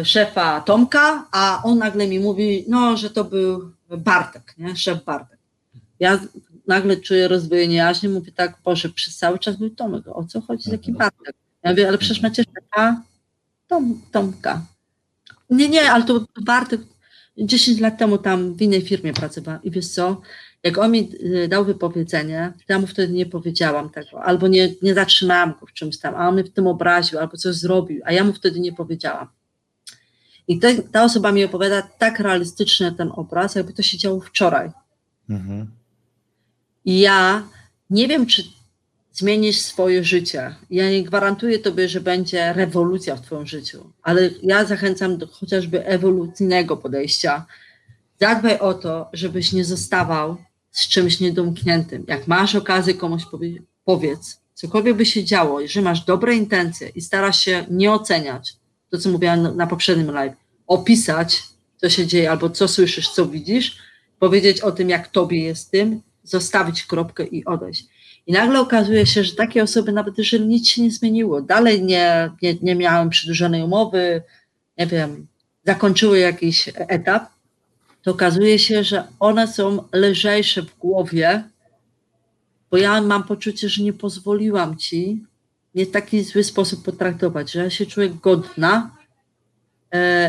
y, 0.00 0.04
szefa 0.04 0.60
Tomka, 0.60 1.28
a 1.32 1.62
on 1.64 1.78
nagle 1.78 2.08
mi 2.08 2.20
mówi, 2.20 2.64
no, 2.68 2.96
że 2.96 3.10
to 3.10 3.24
był 3.24 3.72
Bartek, 3.98 4.54
nie? 4.58 4.76
szef 4.76 5.04
Bartek. 5.04 5.38
Ja 6.00 6.20
nagle 6.68 6.96
czuję 6.96 7.28
rozwojenie 7.28 7.76
jaźni, 7.76 8.08
mówię 8.08 8.32
tak, 8.32 8.58
Boże, 8.64 8.88
przez 8.88 9.16
cały 9.16 9.38
czas 9.38 9.56
był 9.56 9.70
Tomek, 9.70 10.04
o 10.08 10.24
co 10.24 10.40
chodzi, 10.40 10.70
jaki 10.70 10.90
mhm. 10.90 11.10
Bartek? 11.10 11.36
Ja 11.62 11.70
mówię, 11.70 11.88
ale 11.88 11.98
przecież 11.98 12.22
macie 12.22 12.44
szefa 12.44 13.02
Tom, 13.68 14.02
Tomka. 14.12 14.66
Nie, 15.50 15.68
nie, 15.68 15.92
ale 15.92 16.04
to 16.04 16.26
Bartek 16.44 16.80
10 17.36 17.80
lat 17.80 17.98
temu 17.98 18.18
tam 18.18 18.54
w 18.54 18.62
innej 18.62 18.82
firmie 18.82 19.12
pracowałam 19.12 19.62
i 19.62 19.70
wiesz 19.70 19.88
co, 19.88 20.20
jak 20.62 20.78
on 20.78 20.90
mi 20.90 21.10
y, 21.22 21.48
dał 21.48 21.64
wypowiedzenie, 21.64 22.52
to 22.56 22.72
ja 22.72 22.78
mu 22.78 22.86
wtedy 22.86 23.12
nie 23.12 23.26
powiedziałam 23.26 23.90
tego, 23.90 24.22
albo 24.22 24.48
nie, 24.48 24.74
nie 24.82 24.94
zatrzymałam 24.94 25.54
go 25.60 25.66
w 25.66 25.72
czymś 25.72 25.98
tam, 25.98 26.14
a 26.14 26.28
on 26.28 26.34
mnie 26.34 26.44
w 26.44 26.50
tym 26.50 26.66
obraził, 26.66 27.18
albo 27.18 27.36
coś 27.36 27.54
zrobił, 27.54 28.00
a 28.04 28.12
ja 28.12 28.24
mu 28.24 28.32
wtedy 28.32 28.60
nie 28.60 28.72
powiedziałam. 28.72 29.28
I 30.48 30.58
te, 30.58 30.82
ta 30.82 31.04
osoba 31.04 31.32
mi 31.32 31.44
opowiada 31.44 31.82
tak 31.82 32.20
realistycznie 32.20 32.92
ten 32.92 33.10
obraz, 33.14 33.54
jakby 33.54 33.72
to 33.72 33.82
się 33.82 33.98
działo 33.98 34.20
wczoraj. 34.20 34.70
Mhm. 35.30 35.77
Ja 36.90 37.48
nie 37.90 38.08
wiem, 38.08 38.26
czy 38.26 38.44
zmienisz 39.12 39.58
swoje 39.58 40.04
życie. 40.04 40.54
Ja 40.70 40.90
nie 40.90 41.02
gwarantuję 41.02 41.58
tobie, 41.58 41.88
że 41.88 42.00
będzie 42.00 42.52
rewolucja 42.52 43.16
w 43.16 43.20
twoim 43.20 43.46
życiu, 43.46 43.92
ale 44.02 44.30
ja 44.42 44.64
zachęcam 44.64 45.18
do 45.18 45.26
chociażby 45.26 45.86
ewolucyjnego 45.86 46.76
podejścia. 46.76 47.46
Zadbaj 48.20 48.58
o 48.58 48.74
to, 48.74 49.08
żebyś 49.12 49.52
nie 49.52 49.64
zostawał 49.64 50.36
z 50.70 50.88
czymś 50.88 51.20
niedomkniętym. 51.20 52.04
Jak 52.08 52.26
masz 52.26 52.54
okazję 52.54 52.94
komuś 52.94 53.24
powiedzieć, 53.24 53.62
powiedz, 53.84 54.40
cokolwiek 54.54 54.96
by 54.96 55.06
się 55.06 55.24
działo, 55.24 55.60
jeżeli 55.60 55.84
masz 55.84 56.04
dobre 56.04 56.34
intencje 56.34 56.88
i 56.88 57.00
starasz 57.00 57.40
się 57.40 57.66
nie 57.70 57.92
oceniać, 57.92 58.52
to 58.90 58.98
co 58.98 59.10
mówiłam 59.10 59.56
na 59.56 59.66
poprzednim 59.66 60.10
live, 60.10 60.34
opisać, 60.66 61.42
co 61.76 61.90
się 61.90 62.06
dzieje, 62.06 62.30
albo 62.30 62.50
co 62.50 62.68
słyszysz, 62.68 63.10
co 63.10 63.26
widzisz, 63.26 63.78
powiedzieć 64.18 64.60
o 64.60 64.72
tym, 64.72 64.88
jak 64.88 65.08
tobie 65.08 65.44
jest 65.44 65.70
tym, 65.70 66.02
zostawić 66.30 66.84
kropkę 66.84 67.24
i 67.24 67.44
odejść. 67.44 67.86
I 68.26 68.32
nagle 68.32 68.60
okazuje 68.60 69.06
się, 69.06 69.24
że 69.24 69.36
takie 69.36 69.62
osoby, 69.62 69.92
nawet 69.92 70.18
jeżeli 70.18 70.46
nic 70.46 70.68
się 70.68 70.82
nie 70.82 70.90
zmieniło, 70.90 71.42
dalej 71.42 71.84
nie, 71.84 72.30
nie, 72.42 72.54
nie 72.62 72.74
miałem 72.74 73.10
przedłużonej 73.10 73.62
umowy, 73.62 74.22
nie 74.78 74.86
wiem, 74.86 75.26
zakończyły 75.66 76.18
jakiś 76.18 76.70
etap, 76.76 77.28
to 78.02 78.10
okazuje 78.10 78.58
się, 78.58 78.84
że 78.84 79.04
one 79.20 79.48
są 79.48 79.84
lżejsze 79.92 80.62
w 80.62 80.78
głowie, 80.78 81.44
bo 82.70 82.76
ja 82.76 83.00
mam 83.00 83.24
poczucie, 83.24 83.68
że 83.68 83.82
nie 83.82 83.92
pozwoliłam 83.92 84.76
ci 84.76 85.24
mnie 85.74 85.86
w 85.86 85.90
taki 85.90 86.24
zły 86.24 86.44
sposób 86.44 86.84
potraktować, 86.84 87.52
że 87.52 87.64
ja 87.64 87.70
się 87.70 87.86
czuję 87.86 88.08
godna 88.08 88.97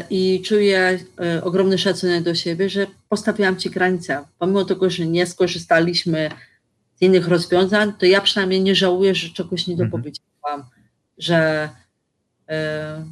i 0.10 0.41
czuję 0.45 0.99
e, 1.22 1.43
ogromny 1.43 1.78
szacunek 1.78 2.24
do 2.24 2.36
siebie, 2.36 2.70
że 2.70 2.88
postawiłam 3.10 3.57
ci 3.57 3.70
granicę. 3.70 4.26
Pomimo 4.39 4.66
tego, 4.66 4.89
że 4.89 5.05
nie 5.05 5.26
skorzystaliśmy 5.26 6.30
z 6.95 7.01
innych 7.01 7.28
rozwiązań, 7.28 7.93
to 7.99 8.05
ja 8.05 8.22
przynajmniej 8.22 8.62
nie 8.62 8.76
żałuję, 8.76 9.16
że 9.16 9.30
czegoś 9.30 9.68
nie 9.68 9.74
mhm. 9.74 9.89
dopowiedziałam, 9.89 10.70
że, 11.18 11.70
e, 12.49 13.05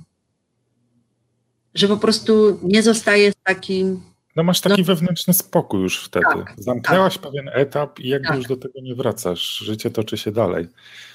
że 1.74 1.88
po 1.88 1.98
prostu 1.98 2.60
nie 2.64 2.84
zostaję 2.84 3.32
z 3.32 3.36
takim. 3.44 4.02
No 4.36 4.44
masz 4.44 4.62
taki 4.62 4.82
no, 4.82 4.86
wewnętrzny 4.88 5.34
spokój 5.34 5.82
już 5.82 6.06
wtedy. 6.06 6.26
Tak, 6.26 6.54
Zamknęłaś 6.58 7.14
tak. 7.18 7.24
pewien 7.24 7.50
etap 7.54 8.00
i 8.00 8.08
jakby 8.10 8.28
tak. 8.28 8.38
już 8.38 8.48
do 8.48 8.58
tego 8.58 8.82
nie 8.82 8.96
wracasz. 8.96 9.58
Życie 9.58 9.90
toczy 9.90 10.18
się 10.18 10.32
dalej. 10.32 10.68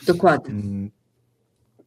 Dokładnie. 0.06 0.54
Mm. 0.54 0.90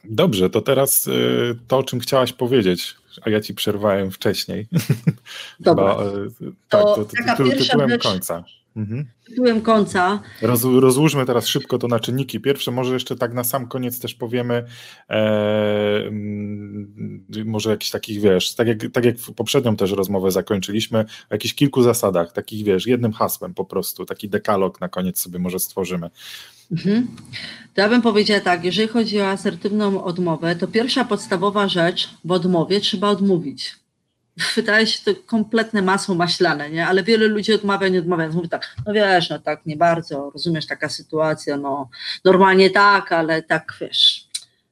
Dobrze, 0.10 0.50
to 0.50 0.62
teraz 0.62 1.08
y, 1.08 1.60
to, 1.68 1.78
o 1.78 1.84
czym 1.84 2.00
chciałaś 2.00 2.34
powiedzieć, 2.34 2.96
a 3.22 3.30
ja 3.30 3.42
ci 3.42 3.54
przerwałem 3.54 4.12
wcześniej. 4.12 4.68
Dobra. 5.60 5.96
Chyba, 5.96 6.18
y, 6.50 6.52
tak, 6.70 6.82
to, 6.82 6.96
to, 6.96 7.06
to, 7.06 7.44
to 7.44 7.58
tytułem 7.58 7.90
rzecz, 7.90 8.04
końca. 8.04 8.44
Mhm. 8.76 9.06
Tytułem 9.26 9.62
końca. 9.62 10.20
Roz, 10.42 10.64
rozłóżmy 10.64 11.26
teraz 11.26 11.48
szybko 11.48 11.78
to 11.78 11.88
na 11.88 12.00
czynniki. 12.00 12.40
Pierwsze, 12.40 12.72
może 12.72 12.94
jeszcze 12.94 13.16
tak 13.16 13.34
na 13.34 13.44
sam 13.44 13.68
koniec 13.68 14.00
też 14.00 14.16
powiemy, 14.16 14.66
e, 15.10 15.16
mm, 16.08 17.26
może 17.46 17.70
jakiś 17.70 17.90
takich, 17.90 18.22
wiesz, 18.22 18.56
tak 18.56 18.68
jak, 18.68 18.78
tak 18.94 19.06
jak 19.06 19.16
poprzednią 19.36 19.76
też 19.76 19.92
rozmowę 19.92 20.32
zakończyliśmy, 20.32 21.00
o 21.00 21.34
jakichś 21.34 21.54
kilku 21.54 21.82
zasadach, 21.82 22.32
takich, 22.32 22.66
wiesz, 22.66 22.88
jednym 22.88 23.14
hasłem 23.14 23.54
po 23.54 23.66
prostu, 23.66 24.06
taki 24.06 24.30
dekalog 24.30 24.82
na 24.82 24.90
koniec 24.90 25.20
sobie 25.20 25.40
może 25.40 25.60
stworzymy. 25.60 26.10
Mhm. 26.72 27.08
To 27.74 27.82
ja 27.82 27.90
bym 27.90 28.02
powiedziała 28.02 28.40
tak, 28.40 28.66
jeżeli 28.66 28.88
chodzi 28.88 29.22
o 29.22 29.30
asertywną 29.30 30.04
odmowę, 30.04 30.56
to 30.56 30.68
pierwsza 30.68 31.06
podstawowa 31.06 31.68
rzecz 31.68 32.10
w 32.26 32.32
odmowie 32.32 32.82
trzeba 32.82 33.10
odmówić 33.10 33.76
wydaje 34.56 34.88
się 34.88 35.04
to 35.06 35.22
kompletne 35.26 35.82
masło 35.82 36.16
maślane, 36.16 36.70
nie? 36.70 36.88
Ale 36.88 37.04
wiele 37.04 37.28
ludzi 37.28 37.54
odmawia, 37.54 37.88
nie 37.88 38.00
odmawia. 38.00 38.30
Mówi 38.30 38.50
tak, 38.50 38.76
no 38.86 38.94
wiesz, 38.94 39.30
no 39.30 39.40
tak, 39.40 39.66
nie 39.66 39.78
bardzo, 39.78 40.30
rozumiesz, 40.34 40.68
taka 40.68 40.90
sytuacja, 40.90 41.58
no 41.58 41.90
normalnie 42.26 42.70
tak, 42.70 43.12
ale 43.12 43.44
tak, 43.44 43.78
wiesz, 43.82 44.28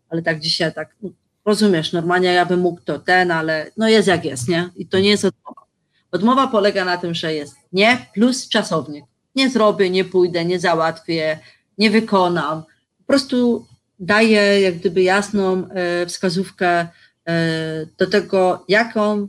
ale 0.10 0.22
tak 0.22 0.40
dzisiaj 0.40 0.74
tak, 0.74 0.96
no, 1.02 1.10
rozumiesz, 1.46 1.94
normalnie 1.94 2.34
ja 2.34 2.46
bym 2.46 2.60
mógł 2.60 2.82
to 2.82 3.00
ten, 3.00 3.32
ale 3.32 3.72
no 3.78 3.90
jest 3.90 4.08
jak 4.08 4.26
jest, 4.26 4.48
nie? 4.48 4.70
I 4.76 4.86
to 4.86 5.00
nie 5.00 5.10
jest 5.10 5.26
odmowa. 5.26 5.64
Odmowa 6.12 6.48
polega 6.48 6.86
na 6.86 6.98
tym, 6.98 7.14
że 7.14 7.34
jest 7.34 7.56
nie 7.74 8.06
plus 8.14 8.50
czasownik. 8.50 9.06
Nie 9.36 9.50
zrobię, 9.50 9.90
nie 9.90 10.06
pójdę, 10.06 10.46
nie 10.46 10.60
załatwię, 10.60 11.40
nie 11.78 11.92
wykonam. 11.92 12.64
Po 12.98 13.04
prostu 13.08 13.68
daję 14.00 14.62
jak 14.62 14.78
gdyby 14.78 15.02
jasną 15.02 15.70
e, 15.70 16.06
wskazówkę 16.06 16.88
e, 17.28 17.86
do 17.98 18.08
tego, 18.08 18.66
jaką 18.68 19.28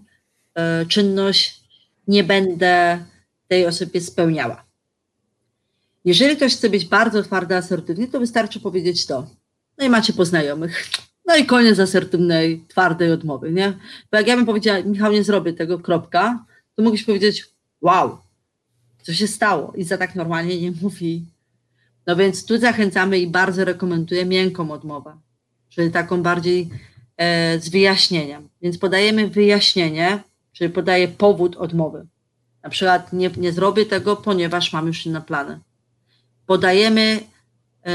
E, 0.55 0.87
czynność 0.87 1.61
nie 2.09 2.25
będę 2.25 3.05
tej 3.49 3.67
osobie 3.67 4.01
spełniała. 4.01 4.65
Jeżeli 6.05 6.37
ktoś 6.37 6.57
chce 6.57 6.71
być 6.71 6.87
bardzo 6.87 7.23
twardy, 7.23 7.57
asertywny, 7.57 8.09
to 8.09 8.21
wystarczy 8.21 8.61
powiedzieć 8.61 9.07
to. 9.07 9.27
No 9.79 9.87
i 9.87 9.89
macie 9.89 10.13
poznajomych. 10.13 10.85
No 11.27 11.37
i 11.37 11.47
koniec 11.47 11.79
asertywnej, 11.79 12.65
twardej 12.69 13.13
odmowy, 13.13 13.53
nie? 13.53 13.79
Bo 14.11 14.19
jak 14.19 14.27
ja 14.27 14.37
bym 14.37 14.47
powiedziała, 14.47 14.83
Michał, 14.83 15.13
nie 15.13 15.25
zrobię 15.25 15.53
tego, 15.53 15.79
kropka, 15.79 16.45
to 16.77 16.83
mógłbyś 16.83 17.05
powiedzieć, 17.05 17.47
wow, 17.81 18.19
co 19.03 19.13
się 19.13 19.27
stało? 19.27 19.73
I 19.77 19.85
za 19.85 19.99
tak 19.99 20.15
normalnie 20.15 20.61
nie 20.61 20.73
mówi. 20.83 21.25
No 22.07 22.17
więc 22.17 22.47
tu 22.47 22.59
zachęcamy 22.59 23.19
i 23.19 23.27
bardzo 23.27 23.65
rekomenduję 23.65 24.25
miękką 24.27 24.71
odmowę, 24.71 25.17
czyli 25.69 25.91
taką 25.91 26.23
bardziej 26.23 26.71
e, 27.17 27.61
z 27.61 27.69
wyjaśnieniem. 27.69 28.49
Więc 28.63 28.79
podajemy 28.79 29.29
wyjaśnienie, 29.29 30.23
czyli 30.53 30.71
podaję 30.71 31.09
powód 31.09 31.57
odmowy. 31.57 32.07
Na 32.63 32.71
przykład 32.71 33.13
nie, 33.13 33.31
nie 33.37 33.53
zrobię 33.53 33.87
tego, 33.87 34.17
ponieważ 34.17 34.73
mam 34.73 34.87
już 34.87 35.07
inne 35.07 35.23
plany. 35.23 35.61
Podajemy, 36.47 37.21
e, 37.87 37.91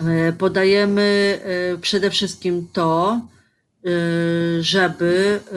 e, 0.00 0.32
podajemy 0.32 1.38
e, 1.74 1.78
przede 1.78 2.10
wszystkim 2.10 2.68
to, 2.72 3.20
e, 3.86 3.90
żeby 4.62 5.40
e, 5.52 5.56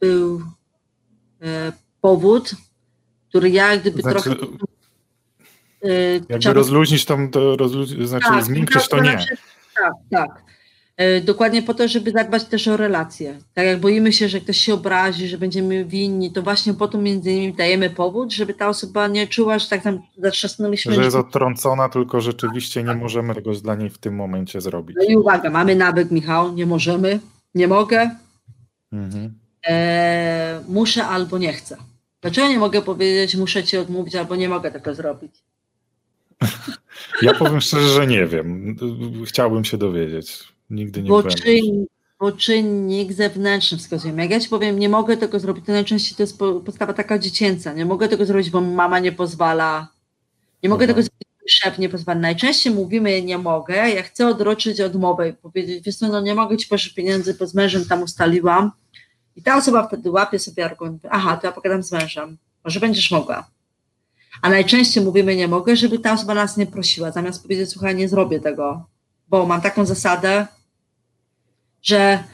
był 0.00 0.42
powód, 2.00 2.50
który 3.28 3.50
ja 3.50 3.76
gdyby 3.76 4.02
znaczy, 4.02 4.22
trochę. 4.22 4.46
Jakby 6.28 6.52
rozluźnić 6.52 7.04
tam, 7.04 7.30
to 7.30 7.56
rozlu... 7.56 8.06
znaczy 8.06 8.28
tak, 8.28 8.44
zmiękczyć 8.44 8.88
to 8.88 9.02
nie. 9.02 9.26
Tak, 9.74 9.92
tak. 10.10 10.50
E, 11.00 11.20
dokładnie 11.20 11.62
po 11.62 11.74
to, 11.74 11.88
żeby 11.88 12.10
zadbać 12.10 12.44
też 12.44 12.68
o 12.68 12.76
relacje. 12.76 13.38
Tak 13.54 13.66
jak 13.66 13.80
boimy 13.80 14.12
się, 14.12 14.28
że 14.28 14.40
ktoś 14.40 14.56
się 14.56 14.74
obrazi, 14.74 15.28
że 15.28 15.38
będziemy 15.38 15.84
winni, 15.84 16.32
to 16.32 16.42
właśnie 16.42 16.74
po 16.74 16.88
to 16.88 16.98
między 16.98 17.30
innymi 17.30 17.54
dajemy 17.54 17.90
powód, 17.90 18.32
żeby 18.32 18.54
ta 18.54 18.68
osoba 18.68 19.08
nie 19.08 19.26
czuła, 19.26 19.58
że 19.58 19.68
tak 19.68 19.82
tam 19.82 20.00
zatrzasnęliśmy. 20.18 20.94
Że 20.94 21.04
jest 21.04 21.16
odtrącona, 21.16 21.88
tylko 21.88 22.20
rzeczywiście 22.20 22.82
nie 22.82 22.94
możemy 22.94 23.34
tego 23.34 23.52
dla 23.52 23.74
niej 23.74 23.90
w 23.90 23.98
tym 23.98 24.14
momencie 24.14 24.60
zrobić. 24.60 24.96
No 25.00 25.04
i 25.08 25.16
uwaga, 25.16 25.50
mamy 25.50 25.76
nawyk, 25.76 26.10
Michał, 26.10 26.52
nie 26.52 26.66
możemy, 26.66 27.20
nie 27.54 27.68
mogę, 27.68 28.10
mhm. 28.92 29.34
e, 29.68 30.60
muszę 30.68 31.06
albo 31.06 31.38
nie 31.38 31.52
chcę. 31.52 31.76
Dlaczego 32.20 32.48
nie 32.48 32.58
mogę 32.58 32.82
powiedzieć, 32.82 33.36
muszę 33.36 33.64
ci 33.64 33.76
odmówić 33.76 34.14
albo 34.14 34.36
nie 34.36 34.48
mogę 34.48 34.70
tego 34.70 34.94
zrobić? 34.94 35.32
Ja 37.22 37.34
powiem 37.34 37.60
szczerze, 37.60 37.88
że 37.88 38.06
nie 38.06 38.26
wiem. 38.26 38.76
Chciałbym 39.26 39.64
się 39.64 39.78
dowiedzieć. 39.78 40.38
Nigdy 40.70 41.02
nie 41.02 41.08
bo 41.08 41.22
byłem. 41.22 41.36
Czyn, 41.36 41.86
bo 42.20 42.32
czynnik 42.32 43.12
zewnętrzny 43.12 43.78
wskazuje. 43.78 44.14
Jak 44.14 44.30
ja 44.30 44.40
ci 44.40 44.48
powiem, 44.48 44.78
nie 44.78 44.88
mogę 44.88 45.16
tego 45.16 45.40
zrobić, 45.40 45.66
to 45.66 45.72
najczęściej 45.72 46.16
to 46.16 46.22
jest 46.22 46.38
podstawa 46.38 46.92
taka 46.92 47.18
dziecięca. 47.18 47.72
Nie 47.72 47.84
mogę 47.84 48.08
tego 48.08 48.26
zrobić, 48.26 48.50
bo 48.50 48.60
mama 48.60 48.98
nie 48.98 49.12
pozwala. 49.12 49.88
Nie 50.62 50.68
mogę 50.68 50.84
Aha. 50.84 50.94
tego 50.94 51.02
zrobić, 51.02 51.28
bo 51.40 51.46
szef 51.48 51.78
nie 51.78 51.88
pozwala. 51.88 52.20
Najczęściej 52.20 52.74
mówimy, 52.74 53.22
nie 53.22 53.38
mogę, 53.38 53.90
ja 53.90 54.02
chcę 54.02 54.28
odroczyć 54.28 54.80
odmowę 54.80 55.28
i 55.28 55.32
powiedzieć, 55.32 55.84
wiesz 55.84 55.96
co, 55.96 56.08
no 56.08 56.20
nie 56.20 56.34
mogę 56.34 56.56
ci 56.56 56.68
pożyczyć 56.68 56.94
pieniędzy, 56.94 57.34
bo 57.34 57.46
z 57.46 57.54
mężem 57.54 57.84
tam 57.84 58.02
ustaliłam. 58.02 58.70
I 59.36 59.42
ta 59.42 59.56
osoba 59.56 59.86
wtedy 59.86 60.10
łapie 60.10 60.38
sobie 60.38 60.64
argument, 60.64 61.02
aha, 61.10 61.36
to 61.36 61.46
ja 61.46 61.52
pogadam 61.52 61.82
z 61.82 61.92
mężem, 61.92 62.38
może 62.64 62.80
będziesz 62.80 63.10
mogła. 63.10 63.50
A 64.42 64.50
najczęściej 64.50 65.04
mówimy 65.04 65.36
nie 65.36 65.48
mogę, 65.48 65.76
żeby 65.76 65.98
ta 65.98 66.12
osoba 66.12 66.34
nas 66.34 66.56
nie 66.56 66.66
prosiła, 66.66 67.10
zamiast 67.10 67.42
powiedzieć, 67.42 67.70
słuchaj, 67.70 67.96
nie 67.96 68.08
zrobię 68.08 68.40
tego, 68.40 68.86
bo 69.28 69.46
mam 69.46 69.60
taką 69.60 69.84
zasadę, 69.84 70.46
że 71.82 72.24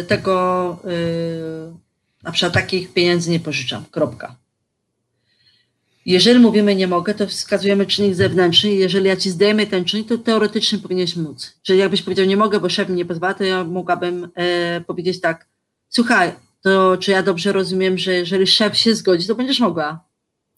y, 0.00 0.04
tego 0.04 0.76
y, 0.84 1.72
na 2.22 2.32
przykład 2.32 2.52
takich 2.52 2.92
pieniędzy 2.92 3.30
nie 3.30 3.40
pożyczam. 3.40 3.84
Kropka. 3.90 4.36
Jeżeli 6.06 6.40
mówimy 6.40 6.76
nie 6.76 6.86
mogę, 6.86 7.14
to 7.14 7.26
wskazujemy 7.26 7.86
czynnik 7.86 8.14
zewnętrzny. 8.14 8.70
Jeżeli 8.70 9.06
ja 9.06 9.16
ci 9.16 9.30
zdejmę 9.30 9.66
ten 9.66 9.84
czynnik, 9.84 10.08
to 10.08 10.18
teoretycznie 10.18 10.78
powinieneś 10.78 11.16
móc. 11.16 11.58
Czyli 11.62 11.78
jakbyś 11.78 12.02
powiedział 12.02 12.26
nie 12.26 12.36
mogę, 12.36 12.60
bo 12.60 12.68
szef 12.68 12.88
mi 12.88 12.94
nie 12.94 13.04
pozwala, 13.04 13.34
to 13.34 13.44
ja 13.44 13.64
mogłabym 13.64 14.28
e, 14.34 14.80
powiedzieć 14.80 15.20
tak, 15.20 15.48
słuchaj, 15.88 16.32
to 16.62 16.96
czy 16.96 17.10
ja 17.10 17.22
dobrze 17.22 17.52
rozumiem, 17.52 17.98
że 17.98 18.14
jeżeli 18.14 18.46
szef 18.46 18.76
się 18.76 18.94
zgodzi, 18.94 19.26
to 19.26 19.34
będziesz 19.34 19.60
mogła. 19.60 20.04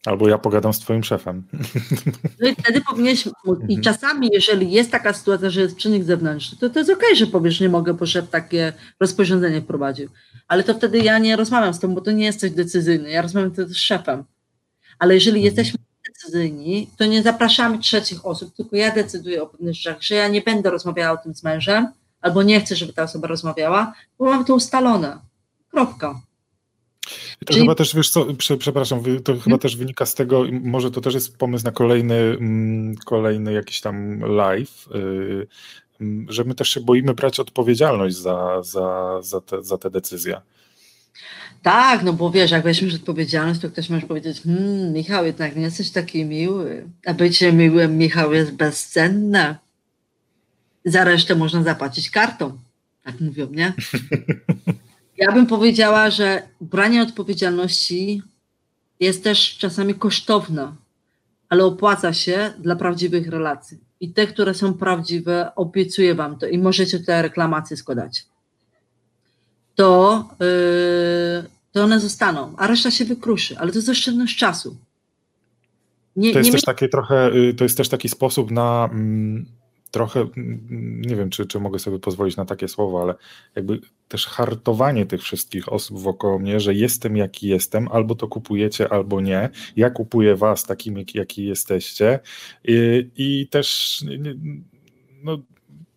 Albo 0.07 0.29
ja 0.29 0.39
pogadam 0.39 0.73
z 0.73 0.79
twoim 0.79 1.05
szefem. 1.05 1.43
No 2.41 2.49
i 2.49 2.55
wtedy 2.55 2.81
powinieneś, 2.81 3.27
i 3.27 3.31
mhm. 3.49 3.83
czasami 3.83 4.29
jeżeli 4.33 4.73
jest 4.73 4.91
taka 4.91 5.13
sytuacja, 5.13 5.51
że 5.51 5.61
jest 5.61 5.77
czynnik 5.77 6.05
zewnętrzny, 6.05 6.59
to 6.59 6.71
to 6.71 6.79
jest 6.79 6.91
okej, 6.91 7.07
okay, 7.07 7.17
że 7.17 7.27
powiesz, 7.27 7.61
nie 7.61 7.69
mogę, 7.69 7.95
bo 7.95 8.07
szef 8.07 8.31
takie 8.31 8.73
rozporządzenie 9.01 9.61
wprowadził. 9.61 10.09
Ale 10.49 10.63
to 10.63 10.75
wtedy 10.75 10.99
ja 10.99 11.19
nie 11.19 11.37
rozmawiam 11.37 11.75
z 11.75 11.81
tobą, 11.81 11.95
bo 11.95 12.01
to 12.01 12.13
nie 12.13 12.25
jesteś 12.25 12.51
decyzyjny, 12.51 13.11
ja 13.11 13.23
rozmawiam 13.23 13.53
wtedy 13.53 13.75
z 13.75 13.77
szefem. 13.77 14.25
Ale 14.99 15.15
jeżeli 15.15 15.39
mhm. 15.39 15.45
jesteśmy 15.45 15.79
decyzyjni, 16.09 16.91
to 16.97 17.07
nie 17.07 17.23
zapraszamy 17.23 17.79
trzecich 17.79 18.27
osób, 18.27 18.55
tylko 18.55 18.77
ja 18.77 18.95
decyduję 18.95 19.43
o 19.43 19.47
pewnych 19.47 19.75
rzeczach, 19.75 20.03
że 20.03 20.15
ja 20.15 20.29
nie 20.29 20.41
będę 20.41 20.71
rozmawiała 20.71 21.21
o 21.21 21.23
tym 21.23 21.35
z 21.35 21.43
mężem, 21.43 21.89
albo 22.21 22.43
nie 22.43 22.61
chcę, 22.61 22.77
żeby 22.77 22.93
ta 22.93 23.03
osoba 23.03 23.29
rozmawiała, 23.29 23.95
bo 24.19 24.25
mam 24.25 24.45
to 24.45 24.55
ustalone. 24.55 25.19
Kropka. 25.71 26.21
To 27.39 27.53
Czyli... 27.53 27.61
chyba 27.61 27.75
też, 27.75 27.97
wiesz 27.97 28.11
co, 28.11 28.27
przepraszam, 28.59 29.03
to 29.25 29.33
chyba 29.33 29.45
hmm? 29.45 29.59
też 29.59 29.77
wynika 29.77 30.07
z 30.07 30.15
tego, 30.15 30.45
może 30.51 30.91
to 30.91 31.01
też 31.01 31.15
jest 31.15 31.39
pomysł 31.39 31.65
na 31.65 31.73
kolejny, 31.73 32.15
mm, 32.15 32.97
kolejny 32.97 33.53
jakiś 33.53 33.81
tam 33.81 34.21
live, 34.21 34.89
y, 34.95 35.47
mm, 36.01 36.27
że 36.33 36.45
my 36.45 36.55
też 36.55 36.69
się 36.69 36.81
boimy 36.81 37.15
brać 37.15 37.41
odpowiedzialność 37.41 38.17
za, 38.17 38.63
za, 38.63 39.19
za, 39.23 39.41
te, 39.41 39.63
za 39.63 39.79
te 39.79 39.91
decyzje. 39.91 40.41
Tak, 41.63 42.03
no 42.03 42.13
bo 42.13 42.31
wiesz, 42.31 42.51
jak 42.51 42.65
weźmiesz 42.65 42.95
odpowiedzialność, 42.95 43.61
to 43.61 43.71
ktoś 43.71 43.91
może 43.91 44.07
powiedzieć, 44.07 44.43
hmm, 44.43 44.93
Michał, 44.93 45.27
jednak 45.27 45.57
nie 45.57 45.63
jesteś 45.63 45.91
taki 45.91 46.25
miły, 46.25 46.85
a 47.07 47.15
bycie 47.15 47.53
miłym, 47.53 47.99
Michał, 47.99 48.35
jest 48.35 48.53
bezcenne. 48.53 49.57
Za 50.85 51.05
resztę 51.05 51.35
można 51.35 51.63
zapłacić 51.63 52.11
kartą. 52.11 52.59
Tak 53.05 53.21
mówią, 53.21 53.49
nie? 53.51 53.73
Ja 55.17 55.33
bym 55.33 55.47
powiedziała, 55.47 56.11
że 56.11 56.43
branie 56.61 57.03
odpowiedzialności 57.03 58.23
jest 59.01 59.25
też 59.25 59.59
czasami 59.59 59.95
kosztowne, 59.95 60.73
ale 61.49 61.65
opłaca 61.65 62.13
się 62.13 62.53
dla 62.59 62.77
prawdziwych 62.77 63.29
relacji. 63.29 63.79
I 64.01 64.13
te, 64.13 64.27
które 64.27 64.55
są 64.55 64.75
prawdziwe, 64.75 65.55
obiecuję 65.57 66.15
Wam 66.15 66.39
to 66.39 66.47
i 66.47 66.59
możecie 66.59 67.01
te 67.01 67.23
reklamacje 67.23 67.77
składać. 67.77 68.27
To, 69.75 70.25
yy, 70.41 71.51
to 71.73 71.85
one 71.85 72.01
zostaną, 72.01 72.55
a 72.57 72.67
reszta 72.67 72.91
się 72.91 73.05
wykruszy, 73.05 73.59
ale 73.59 73.73
to 73.73 73.79
jest 73.79 73.89
oszczędność 73.89 74.39
czasu. 74.39 74.77
Nie, 76.17 76.33
to 76.33 76.39
jest 76.39 76.53
też 76.53 76.63
taki 76.63 76.89
trochę, 76.89 77.31
y, 77.35 77.55
to 77.55 77.65
jest 77.65 77.77
też 77.77 77.89
taki 77.89 78.09
sposób 78.09 78.51
na 78.51 78.89
mm, 78.93 79.47
trochę, 79.95 80.21
mm, 80.21 81.03
nie 81.03 81.17
wiem, 81.17 81.31
czy, 81.31 81.47
czy 81.47 81.61
mogę 81.61 81.79
sobie 81.79 81.99
pozwolić 81.99 82.37
na 82.37 82.45
takie 82.45 82.69
słowo, 82.69 83.03
ale 83.03 83.15
jakby 83.57 83.81
też 84.09 84.27
hartowanie 84.27 85.07
tych 85.07 85.23
wszystkich 85.23 85.73
osób 85.73 86.01
wokoło 86.01 86.39
mnie, 86.39 86.61
że 86.61 86.75
jestem 86.75 87.17
jaki 87.17 87.49
jestem, 87.49 87.89
albo 87.93 88.15
to 88.15 88.29
kupujecie, 88.29 88.93
albo 88.93 89.21
nie. 89.21 89.51
Ja 89.77 89.91
kupuję 89.91 90.37
was 90.37 90.65
takim, 90.65 91.05
jaki 91.15 91.45
jesteście 91.45 92.21
i, 92.65 93.11
i 93.17 93.49
też 93.49 93.99
no, 95.23 95.39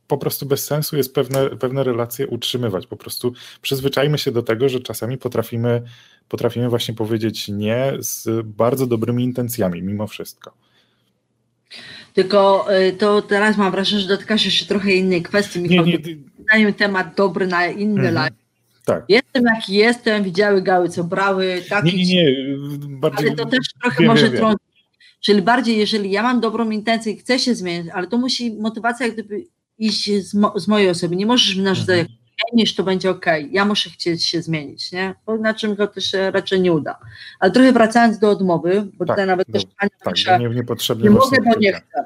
po 0.07 0.17
prostu 0.17 0.45
bez 0.45 0.65
sensu 0.65 0.97
jest 0.97 1.13
pewne, 1.13 1.49
pewne 1.49 1.83
relacje 1.83 2.27
utrzymywać. 2.27 2.87
Po 2.87 2.97
prostu 2.97 3.33
przyzwyczajmy 3.61 4.17
się 4.17 4.31
do 4.31 4.43
tego, 4.43 4.69
że 4.69 4.79
czasami 4.79 5.17
potrafimy, 5.17 5.81
potrafimy 6.29 6.69
właśnie 6.69 6.93
powiedzieć 6.93 7.47
nie 7.47 7.93
z 7.99 8.45
bardzo 8.45 8.87
dobrymi 8.87 9.23
intencjami, 9.23 9.83
mimo 9.83 10.07
wszystko. 10.07 10.53
Tylko 12.17 12.67
y, 12.75 12.93
to 12.93 13.21
teraz 13.21 13.57
mam 13.57 13.71
wrażenie, 13.71 14.01
że 14.01 14.07
dotykasz 14.07 14.45
jeszcze 14.45 14.65
trochę 14.65 14.91
innej 14.91 15.21
kwestii. 15.21 15.59
Michał, 15.59 15.85
nie, 15.85 15.97
nie, 16.53 16.65
nie. 16.65 16.73
temat 16.73 17.15
dobry 17.15 17.47
na 17.47 17.65
inny 17.65 18.07
mhm. 18.07 18.13
live. 18.13 18.33
Tak. 18.85 19.05
Jestem 19.09 19.43
jaki 19.55 19.73
jestem, 19.73 20.23
widziały 20.23 20.61
gały, 20.61 20.89
co 20.89 21.03
brały. 21.03 21.61
Taki, 21.69 21.97
nie, 21.97 22.05
nie, 22.05 22.23
nie. 22.23 22.97
Bardziej, 22.97 23.27
ale 23.27 23.37
to 23.37 23.45
też 23.45 23.67
trochę 23.81 23.97
wiem, 23.99 24.07
może 24.07 24.29
trącić. 24.29 24.67
Czyli 25.21 25.41
bardziej, 25.41 25.77
jeżeli 25.77 26.11
ja 26.11 26.23
mam 26.23 26.39
dobrą 26.39 26.69
intencję 26.69 27.11
i 27.11 27.17
chcę 27.17 27.39
się 27.39 27.55
zmienić, 27.55 27.91
ale 27.93 28.07
to 28.07 28.17
musi 28.17 28.53
motywacja 28.53 29.05
jak 29.05 29.15
gdyby 29.15 29.43
iść 29.79 30.11
z, 30.23 30.33
mo 30.33 30.59
z 30.59 30.67
mojej 30.67 30.89
osoby. 30.89 31.15
Nie 31.15 31.25
możesz 31.25 31.55
mi 31.55 31.63
narzucać, 31.63 31.99
mhm 31.99 32.16
zmienisz, 32.51 32.75
to 32.75 32.83
będzie 32.83 33.09
ok. 33.09 33.25
Ja 33.51 33.65
muszę 33.65 33.89
chcieć 33.89 34.25
się 34.25 34.41
zmienić, 34.41 34.91
nie? 34.91 35.15
Bo 35.25 35.35
inaczej 35.35 35.77
to 35.77 35.87
też 35.87 36.11
się 36.11 36.31
raczej 36.31 36.61
nie 36.61 36.73
uda. 36.73 36.99
Ale 37.39 37.51
trochę 37.51 37.71
wracając 37.71 38.19
do 38.19 38.29
odmowy, 38.29 38.87
bo 38.93 39.05
tak, 39.05 39.15
tutaj 39.15 39.27
nawet 39.27 39.47
też 39.51 39.63
pani 39.79 39.91
tak, 40.03 40.13
pisze, 40.13 40.39
nie, 40.39 40.49
nie 41.03 41.09
mogę, 41.09 41.37
bo 41.45 41.59
nie 41.59 41.73
chcę. 41.73 42.05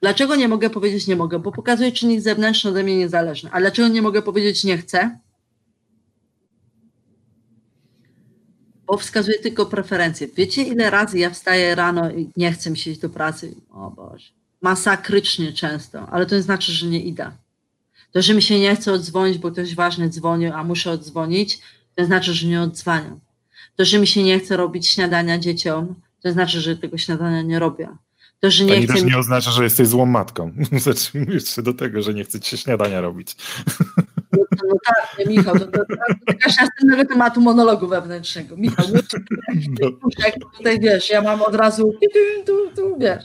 Dlaczego 0.00 0.36
nie 0.36 0.48
mogę 0.48 0.70
powiedzieć 0.70 1.06
nie 1.06 1.16
mogę? 1.16 1.38
Bo 1.38 1.52
pokazuje 1.52 1.92
czynnik 1.92 2.20
zewnętrzny 2.20 2.70
ode 2.70 2.82
mnie 2.82 2.96
niezależny. 2.98 3.50
A 3.52 3.60
dlaczego 3.60 3.88
nie 3.88 4.02
mogę 4.02 4.22
powiedzieć 4.22 4.64
nie 4.64 4.78
chcę? 4.78 5.18
Bo 8.86 8.96
wskazuje 8.96 9.38
tylko 9.38 9.66
preferencje. 9.66 10.28
Wiecie, 10.36 10.62
ile 10.62 10.90
razy 10.90 11.18
ja 11.18 11.30
wstaję 11.30 11.74
rano 11.74 12.10
i 12.10 12.30
nie 12.36 12.52
chcę 12.52 12.70
mi 12.70 12.78
się 12.78 12.90
iść 12.90 13.00
do 13.00 13.08
pracy? 13.08 13.54
O 13.70 13.90
Boże. 13.90 14.28
Masakrycznie 14.60 15.52
często, 15.52 16.06
ale 16.10 16.26
to 16.26 16.34
nie 16.34 16.42
znaczy, 16.42 16.72
że 16.72 16.86
nie 16.86 17.00
idę. 17.00 17.30
To, 18.12 18.22
że 18.22 18.34
mi 18.34 18.42
się 18.42 18.60
nie 18.60 18.76
chce 18.76 18.92
odzwonić, 18.92 19.38
bo 19.38 19.50
ktoś 19.50 19.74
ważny 19.74 20.08
dzwoni, 20.08 20.46
a 20.46 20.64
muszę 20.64 20.90
odzwonić, 20.90 21.60
to 21.94 22.04
znaczy, 22.04 22.34
że 22.34 22.46
nie 22.46 22.62
odzwaniam. 22.62 23.20
To, 23.76 23.84
że 23.84 23.98
mi 23.98 24.06
się 24.06 24.22
nie 24.22 24.38
chce 24.38 24.56
robić 24.56 24.86
śniadania 24.86 25.38
dzieciom, 25.38 25.94
to 26.22 26.32
znaczy, 26.32 26.60
że 26.60 26.76
tego 26.76 26.98
śniadania 26.98 27.42
nie 27.42 27.58
robię. 27.58 27.88
To, 28.40 28.50
że 28.50 28.64
nie 28.64 28.74
Pani 28.74 28.86
też 28.86 29.02
nie 29.02 29.18
oznacza, 29.18 29.50
że 29.50 29.64
jesteś 29.64 29.88
złą 29.88 30.06
matką. 30.06 30.52
Zacznijmy 30.72 31.34
jeszcze 31.34 31.62
do 31.62 31.74
tego, 31.74 32.02
że 32.02 32.14
nie 32.14 32.24
chce 32.24 32.40
ci 32.40 32.50
się 32.50 32.56
śniadania 32.56 33.00
robić. 33.00 33.36
No, 34.32 34.44
no 34.68 34.74
tak, 34.86 35.18
nie, 35.18 35.36
Michał, 35.36 35.58
to, 35.58 35.66
to, 35.66 35.78
to, 35.78 36.96
to 36.98 37.04
tematu 37.08 37.40
monologu 37.40 37.86
wewnętrznego. 37.88 38.56
Michał, 38.56 38.86
no, 39.80 39.90
tutaj 40.56 40.80
wiesz, 40.80 41.10
ja 41.10 41.22
mam 41.22 41.42
od 41.42 41.54
razu 41.54 41.92
tu, 42.46 42.70
tu, 42.76 42.98
wiesz. 42.98 43.24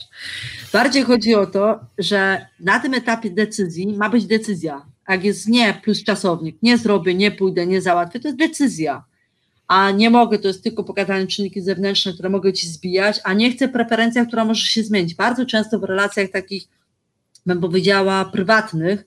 Bardziej 0.73 1.03
chodzi 1.03 1.35
o 1.35 1.45
to, 1.45 1.79
że 1.97 2.45
na 2.59 2.79
tym 2.79 2.93
etapie 2.93 3.29
decyzji 3.29 3.97
ma 3.97 4.09
być 4.09 4.25
decyzja. 4.25 4.85
Jak 5.09 5.23
jest 5.23 5.47
nie 5.47 5.73
plus 5.83 6.03
czasownik, 6.03 6.57
nie 6.61 6.77
zrobię, 6.77 7.15
nie 7.15 7.31
pójdę, 7.31 7.67
nie 7.67 7.81
załatwię, 7.81 8.19
to 8.19 8.27
jest 8.27 8.39
decyzja. 8.39 9.03
A 9.67 9.91
nie 9.91 10.09
mogę, 10.09 10.39
to 10.39 10.47
jest 10.47 10.63
tylko 10.63 10.83
pokazane 10.83 11.27
czynniki 11.27 11.61
zewnętrzne, 11.61 12.13
które 12.13 12.29
mogą 12.29 12.51
ci 12.51 12.67
zbijać, 12.67 13.19
a 13.23 13.33
nie 13.33 13.51
chcę 13.51 13.67
preferencja, 13.67 14.25
która 14.25 14.45
może 14.45 14.65
się 14.65 14.83
zmienić. 14.83 15.15
Bardzo 15.15 15.45
często 15.45 15.79
w 15.79 15.83
relacjach 15.83 16.29
takich, 16.29 16.63
bym 17.45 17.61
powiedziała, 17.61 18.25
prywatnych, 18.25 19.05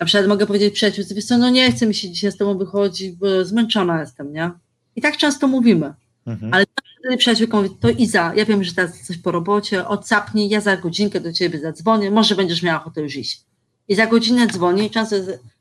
na 0.00 0.06
przykład 0.06 0.28
mogę 0.28 0.46
powiedzieć 0.46 0.74
przyjaciółce, 0.74 1.14
wiesz 1.14 1.24
co, 1.24 1.38
no 1.38 1.50
nie 1.50 1.72
chcę 1.72 1.86
mi 1.86 1.94
się 1.94 2.10
dzisiaj 2.10 2.32
z 2.32 2.36
tobą 2.36 2.58
wychodzić, 2.58 3.12
bo 3.12 3.44
zmęczona 3.44 4.00
jestem, 4.00 4.32
nie? 4.32 4.50
I 4.96 5.00
tak 5.00 5.16
często 5.16 5.46
mówimy. 5.48 5.94
Mhm. 6.26 6.54
Ale 6.54 6.64
wtedy 7.00 7.16
przyjaciółka 7.16 7.56
mówi, 7.56 7.70
to 7.80 7.88
Iza, 7.88 8.32
ja 8.36 8.44
wiem, 8.44 8.64
że 8.64 8.74
teraz 8.74 8.98
jesteś 8.98 9.18
po 9.18 9.30
robocie, 9.30 9.88
odsapnij, 9.88 10.48
ja 10.48 10.60
za 10.60 10.76
godzinkę 10.76 11.20
do 11.20 11.32
ciebie 11.32 11.58
zadzwonię, 11.58 12.10
może 12.10 12.34
będziesz 12.34 12.62
miała 12.62 12.80
ochotę 12.80 13.00
już 13.00 13.16
iść. 13.16 13.40
I 13.88 13.94
za 13.94 14.06
godzinę 14.06 14.46
dzwoni, 14.46 14.90
często 14.90 15.16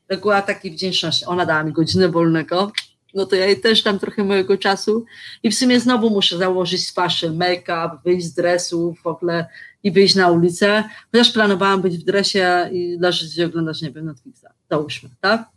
reguła 0.09 0.41
takiej 0.41 0.71
wdzięczności, 0.71 1.25
ona 1.25 1.45
dała 1.45 1.63
mi 1.63 1.71
godzinę 1.71 2.09
wolnego, 2.09 2.71
no 3.13 3.25
to 3.25 3.35
ja 3.35 3.45
jej 3.45 3.59
też 3.61 3.83
dam 3.83 3.99
trochę 3.99 4.23
mojego 4.23 4.57
czasu 4.57 5.05
i 5.43 5.51
w 5.51 5.55
sumie 5.55 5.79
znowu 5.79 6.09
muszę 6.09 6.37
założyć 6.37 6.87
twarz, 6.87 7.23
make-up, 7.23 7.89
wyjść 8.05 8.25
z 8.25 8.33
dresu 8.33 8.95
w 9.03 9.07
ogóle 9.07 9.45
i 9.85 9.91
wyjść 9.91 10.15
na 10.15 10.31
ulicę, 10.31 10.83
chociaż 11.11 11.31
planowałam 11.31 11.81
być 11.81 11.97
w 11.97 12.03
dresie 12.03 12.69
i 12.71 12.97
leżeć 12.99 13.37
i 13.37 13.43
oglądać, 13.43 13.81
nie 13.81 13.91
wiem, 13.91 14.05
Netflixa, 14.05 14.45
załóżmy, 14.69 15.09
tak? 15.21 15.49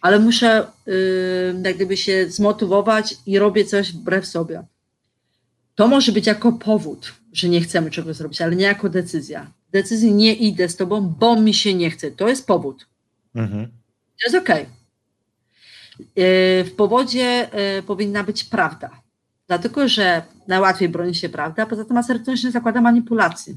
Ale 0.00 0.18
muszę 0.18 0.66
yy, 0.86 1.62
jak 1.64 1.76
gdyby 1.76 1.96
się 1.96 2.30
zmotywować 2.30 3.16
i 3.26 3.38
robię 3.38 3.64
coś 3.64 3.92
wbrew 3.92 4.26
sobie. 4.26 4.62
To 5.74 5.88
może 5.88 6.12
być 6.12 6.26
jako 6.26 6.52
powód, 6.52 7.12
że 7.32 7.48
nie 7.48 7.60
chcemy 7.60 7.90
czegoś 7.90 8.16
zrobić, 8.16 8.40
ale 8.42 8.56
nie 8.56 8.64
jako 8.64 8.88
decyzja. 8.88 9.50
Decyzji 9.72 10.14
nie 10.14 10.34
idę 10.34 10.68
z 10.68 10.76
tobą, 10.76 11.14
bo 11.18 11.40
mi 11.40 11.54
się 11.54 11.74
nie 11.74 11.90
chce. 11.90 12.10
To 12.10 12.28
jest 12.28 12.46
powód. 12.46 12.86
Mhm. 13.34 13.66
To 13.66 14.26
jest 14.26 14.36
okej. 14.36 14.62
Okay. 15.94 16.64
W 16.64 16.72
powodzie 16.76 17.52
e, 17.52 17.82
powinna 17.82 18.24
być 18.24 18.44
prawda. 18.44 19.05
Dlatego, 19.48 19.88
że 19.88 20.22
najłatwiej 20.48 20.88
broni 20.88 21.14
się 21.14 21.28
prawda, 21.28 21.66
poza 21.66 21.84
tym 21.84 21.96
asertywność 21.96 22.44
nie 22.44 22.50
zakłada 22.50 22.80
manipulacji. 22.80 23.54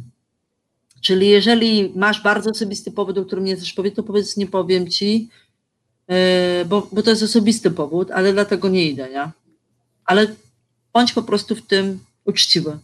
Czyli 1.02 1.30
jeżeli 1.30 1.94
masz 1.96 2.24
bardzo 2.24 2.50
osobisty 2.50 2.92
powód, 2.92 3.18
o 3.18 3.26
którym 3.26 3.46
nie 3.46 3.56
chcesz 3.56 3.74
powiedzieć, 3.74 3.96
to 3.96 4.04
powiedz, 4.04 4.38
nie 4.38 4.48
powiem 4.48 4.88
ci, 4.88 5.30
e, 6.08 6.66
bo, 6.66 6.88
bo 6.92 7.04
to 7.04 7.10
jest 7.10 7.24
osobisty 7.24 7.72
powód, 7.72 8.12
ale 8.12 8.34
dlatego 8.34 8.70
nie 8.70 8.90
idę, 8.90 9.10
nie? 9.10 9.32
Ale 10.06 10.28
bądź 10.94 11.14
po 11.14 11.24
prostu 11.24 11.56
w 11.56 11.68
tym 11.68 12.00
uczciwy. 12.26 12.78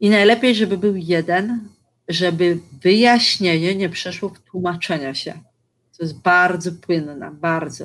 I 0.00 0.10
najlepiej, 0.10 0.54
żeby 0.54 0.78
był 0.78 0.96
jeden, 0.96 1.68
żeby 2.08 2.58
wyjaśnienie 2.82 3.74
nie 3.74 3.88
przeszło 3.88 4.28
w 4.28 4.38
tłumaczenia 4.38 5.14
się. 5.14 5.32
To 5.98 6.04
jest 6.04 6.18
bardzo 6.18 6.72
płynne, 6.72 7.30
bardzo. 7.30 7.84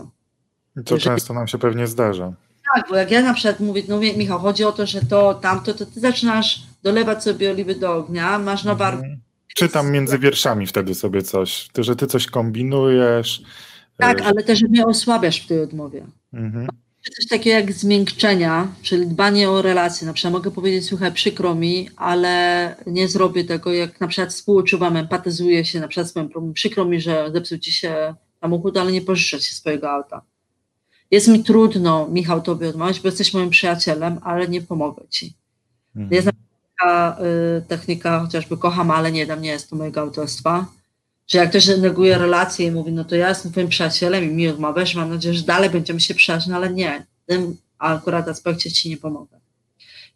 To 0.75 0.81
Jeżeli... 0.95 1.01
często 1.01 1.33
nam 1.33 1.47
się 1.47 1.57
pewnie 1.57 1.87
zdarza. 1.87 2.33
Tak, 2.75 2.89
bo 2.89 2.95
jak 2.95 3.11
ja 3.11 3.21
na 3.21 3.33
przykład 3.33 3.59
mówię, 3.59 3.83
no 3.87 3.99
Michał, 3.99 4.39
chodzi 4.39 4.63
o 4.63 4.71
to, 4.71 4.85
że 4.85 5.01
to, 5.01 5.33
tamto, 5.33 5.73
to 5.73 5.85
ty 5.85 5.99
zaczynasz 5.99 6.61
dolewać 6.83 7.23
sobie 7.23 7.51
oliwy 7.51 7.75
do 7.75 7.95
ognia, 7.95 8.39
masz 8.39 8.63
na 8.63 8.75
bar... 8.75 8.93
Mhm. 8.93 9.19
Czytam 9.55 9.91
między 9.91 10.19
wierszami 10.19 10.67
wtedy 10.67 10.95
sobie 10.95 11.21
coś, 11.21 11.69
ty, 11.73 11.83
że 11.83 11.95
ty 11.95 12.07
coś 12.07 12.27
kombinujesz. 12.27 13.41
Tak, 13.97 14.21
e, 14.21 14.25
ale 14.25 14.43
też 14.43 14.61
mnie 14.61 14.85
osłabiasz 14.85 15.41
w 15.41 15.47
tej 15.47 15.61
odmowie. 15.61 16.05
Mhm. 16.33 16.67
Coś 17.15 17.27
takiego 17.27 17.57
jak 17.57 17.71
zmiękczenia, 17.73 18.67
czyli 18.81 19.07
dbanie 19.07 19.49
o 19.49 19.61
relacje. 19.61 20.07
Na 20.07 20.13
przykład 20.13 20.33
mogę 20.33 20.51
powiedzieć, 20.51 20.85
słuchaj, 20.85 21.11
przykro 21.11 21.55
mi, 21.55 21.89
ale 21.95 22.75
nie 22.87 23.07
zrobię 23.07 23.43
tego, 23.43 23.73
jak 23.73 24.01
na 24.01 24.07
przykład 24.07 24.33
współczuwam, 24.33 24.97
empatyzuję 24.97 25.65
się 25.65 25.79
na 25.79 25.87
przykład 25.87 26.07
z 26.07 26.15
moim 26.15 26.29
problemem. 26.29 26.53
Przykro 26.53 26.85
mi, 26.85 27.01
że 27.01 27.31
zepsuł 27.33 27.57
ci 27.57 27.71
się 27.71 28.15
samochód, 28.41 28.77
ale 28.77 28.91
nie 28.91 29.01
pożyczę 29.01 29.39
ci 29.39 29.55
swojego 29.55 29.91
auta. 29.91 30.21
Jest 31.11 31.27
mi 31.27 31.43
trudno, 31.43 32.07
Michał, 32.07 32.41
tobie 32.41 32.69
odmawiać, 32.69 32.99
bo 32.99 33.07
jesteś 33.07 33.33
moim 33.33 33.49
przyjacielem, 33.49 34.19
ale 34.23 34.47
nie 34.47 34.61
pomogę 34.61 35.01
ci. 35.09 35.33
Mhm. 35.95 36.13
Jest 36.13 36.29
taka 36.79 37.17
y, 37.57 37.61
technika, 37.61 38.19
chociażby 38.19 38.57
kocham, 38.57 38.91
ale 38.91 39.11
nie 39.11 39.25
dam, 39.25 39.41
nie 39.41 39.49
jest 39.49 39.69
to 39.69 39.75
mojego 39.75 40.01
autorstwa. 40.01 40.65
Że 41.27 41.37
jak 41.37 41.49
ktoś 41.49 41.67
neguje 41.67 42.17
relacje 42.17 42.67
i 42.67 42.71
mówi, 42.71 42.91
no 42.91 43.05
to 43.05 43.15
ja 43.15 43.29
jestem 43.29 43.51
twoim 43.51 43.67
przyjacielem 43.67 44.23
i 44.23 44.27
mi 44.27 44.47
odmawiasz, 44.47 44.95
mam 44.95 45.09
nadzieję, 45.09 45.35
że 45.35 45.43
dalej 45.43 45.69
będziemy 45.69 45.99
się 45.99 46.15
przyjaźnić, 46.15 46.55
ale 46.55 46.73
nie, 46.73 47.05
w 47.23 47.25
tym 47.25 47.57
akurat 47.79 48.27
aspekcie 48.27 48.71
ci 48.71 48.89
nie 48.89 48.97
pomogę. 48.97 49.37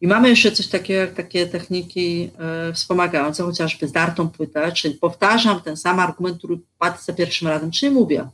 I 0.02 0.08
mamy 0.08 0.30
jeszcze 0.30 0.52
coś 0.52 0.68
takiego, 0.68 1.00
jak 1.00 1.14
takie 1.14 1.48
techniki 1.48 2.32
y, 2.70 2.74
wspomagające, 2.74 3.44
chociażby 3.44 3.88
zdartą 3.88 4.30
płytę, 4.30 4.72
czyli 4.72 4.94
powtarzam 4.94 5.62
ten 5.62 5.78
sam 5.78 6.00
argument, 6.00 6.38
który 6.38 6.60
padł 6.80 6.98
za 7.02 7.14
pierwszym 7.14 7.48
razem, 7.48 7.72
czyli 7.72 7.92
mówię, 7.92 8.28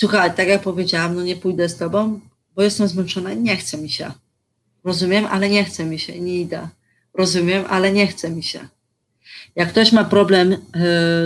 Słuchaj, 0.00 0.34
tak 0.34 0.48
jak 0.48 0.62
powiedziałam, 0.62 1.14
no 1.14 1.22
nie 1.22 1.36
pójdę 1.36 1.68
z 1.68 1.76
tobą, 1.76 2.20
bo 2.54 2.62
jestem 2.62 2.88
zmęczona 2.88 3.32
i 3.32 3.36
nie 3.36 3.56
chce 3.56 3.78
mi 3.78 3.90
się. 3.90 4.12
Rozumiem, 4.84 5.26
ale 5.26 5.50
nie 5.50 5.64
chce 5.64 5.84
mi 5.84 5.98
się, 5.98 6.20
nie 6.20 6.40
idę. 6.40 6.68
Rozumiem, 7.14 7.64
ale 7.68 7.92
nie 7.92 8.06
chce 8.06 8.30
mi 8.30 8.42
się. 8.42 8.68
Jak 9.56 9.68
ktoś 9.68 9.92
ma 9.92 10.04
problem 10.04 10.52
y, 10.52 10.58